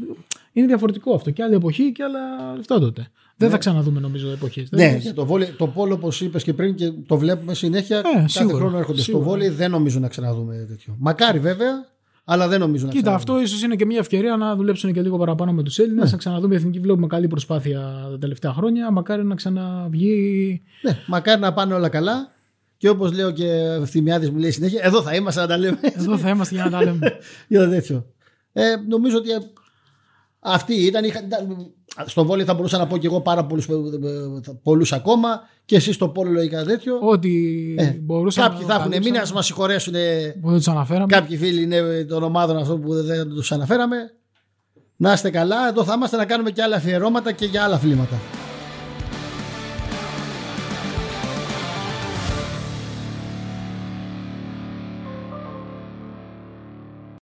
Είναι 0.52 0.66
διαφορετικό 0.66 1.14
αυτό. 1.14 1.30
Και 1.30 1.42
άλλη 1.42 1.54
εποχή 1.54 1.92
και 1.92 2.02
άλλα 2.02 2.54
λεφτά 2.56 2.78
τότε. 2.80 3.08
Δεν 3.36 3.50
θα 3.50 3.58
ξαναδούμε 3.58 4.00
νομίζω 4.00 4.30
εποχές. 4.30 4.70
Ναι, 4.70 4.96
για 5.00 5.14
το, 5.14 5.26
βόλεϊ, 5.26 5.48
το 5.48 5.66
πόλο 5.66 5.94
όπως 5.94 6.20
είπες 6.20 6.42
και 6.42 6.52
πριν 6.52 6.74
και 6.74 6.92
το 7.06 7.16
βλέπουμε 7.16 7.54
συνέχεια. 7.54 8.00
κάθε 8.00 8.28
σίγουρα, 8.28 8.56
χρόνο 8.56 8.78
έρχονται 8.78 9.00
σίγουρα. 9.00 9.24
στο 9.24 9.32
βόλεϊ. 9.32 9.48
Δεν 9.48 9.70
νομίζω 9.70 9.98
να 9.98 10.08
ξαναδούμε 10.08 10.64
τέτοιο. 10.68 10.96
Μακάρι 10.98 11.38
βέβαια, 11.38 11.88
αλλά 12.30 12.48
δεν 12.48 12.60
νομίζω 12.60 12.86
να 12.86 12.90
Κοίτα, 12.92 13.02
ξαναδούμε. 13.02 13.32
αυτό 13.38 13.46
ίσως 13.46 13.62
είναι 13.62 13.76
και 13.76 13.86
μια 13.86 13.98
ευκαιρία 13.98 14.36
να 14.36 14.56
δουλέψουν 14.56 14.92
και 14.92 15.02
λίγο 15.02 15.18
παραπάνω 15.18 15.52
με 15.52 15.62
τους 15.62 15.78
Έλληνες. 15.78 16.10
Να 16.12 16.18
ξαναδούμε 16.18 16.54
η 16.54 16.56
εθνική. 16.56 16.78
Βλέπουμε 16.78 17.06
καλή 17.06 17.26
προσπάθεια 17.28 17.80
τα 18.10 18.18
τελευταία 18.18 18.52
χρόνια. 18.52 18.90
Μακάρι 18.90 19.24
να 19.24 19.34
ξαναβγεί. 19.34 20.62
Ναι, 20.82 20.98
μακάρι 21.06 21.40
να 21.40 21.52
πάνε 21.52 21.74
όλα 21.74 21.88
καλά. 21.88 22.32
Και 22.76 22.88
όπως 22.88 23.12
λέω 23.12 23.30
και 23.30 23.44
ο 23.78 23.82
Ευθυμιάδης 23.82 24.30
μου 24.30 24.38
λέει 24.38 24.50
συνέχεια, 24.50 24.80
εδώ 24.84 25.02
θα 25.02 25.14
είμαστε 25.14 25.40
να 25.40 25.46
τα 25.46 25.58
λέμε. 25.58 25.78
Εδώ 25.82 26.18
θα 26.18 26.28
είμαστε 26.28 26.54
για 26.54 26.64
να 26.64 26.70
τα 26.70 26.82
λέμε. 26.84 27.12
για 27.48 27.64
το 27.64 27.70
τέτοιο. 27.70 28.06
Ε, 28.52 28.62
νομίζω 28.88 29.16
ότι 29.16 29.28
αυτή 30.40 30.74
ήταν. 30.74 31.04
είχα- 31.04 31.24
ήταν 31.24 31.72
στο 32.06 32.24
βόλιο 32.24 32.44
θα 32.44 32.54
μπορούσα 32.54 32.78
να 32.78 32.86
πω 32.86 32.96
και 32.98 33.06
εγώ 33.06 33.20
πάρα 33.20 33.44
πολλούς 33.44 33.68
πολλούς 34.62 34.92
ακόμα. 34.92 35.40
Και 35.64 35.76
εσεί 35.76 35.92
στο 35.92 36.08
πόλο 36.08 36.30
λογικά 36.30 36.64
τέτοιο. 36.64 36.98
Ό,τι 37.02 37.30
Ε, 37.78 37.84
μπορούσαμε. 38.00 38.48
Κάποιοι 38.48 38.66
θα 38.66 38.74
έχουν 38.74 39.02
μείνει, 39.02 39.18
α 39.18 39.26
μας 39.34 39.46
συγχωρέσουν. 39.46 39.92
Που 40.40 40.48
δεν 40.48 40.56
τους 40.56 40.68
αναφέραμε. 40.68 41.06
Κάποιοι 41.06 41.36
φίλοι 41.36 41.62
είναι 41.62 42.04
των 42.08 42.22
ομάδων 42.22 42.56
αυτών 42.56 42.80
που 42.80 42.94
δεν 43.02 43.28
τους 43.28 43.52
αναφέραμε. 43.52 43.96
Να 44.96 45.12
είστε 45.12 45.30
καλά. 45.30 45.68
Εδώ 45.68 45.84
θα 45.84 45.92
είμαστε 45.96 46.16
να 46.16 46.24
κάνουμε 46.24 46.50
και 46.50 46.62
άλλα 46.62 46.76
αφιερώματα 46.76 47.32
και 47.32 47.44
για 47.46 47.64
άλλα 47.64 47.74
αθλήματα. 47.74 48.16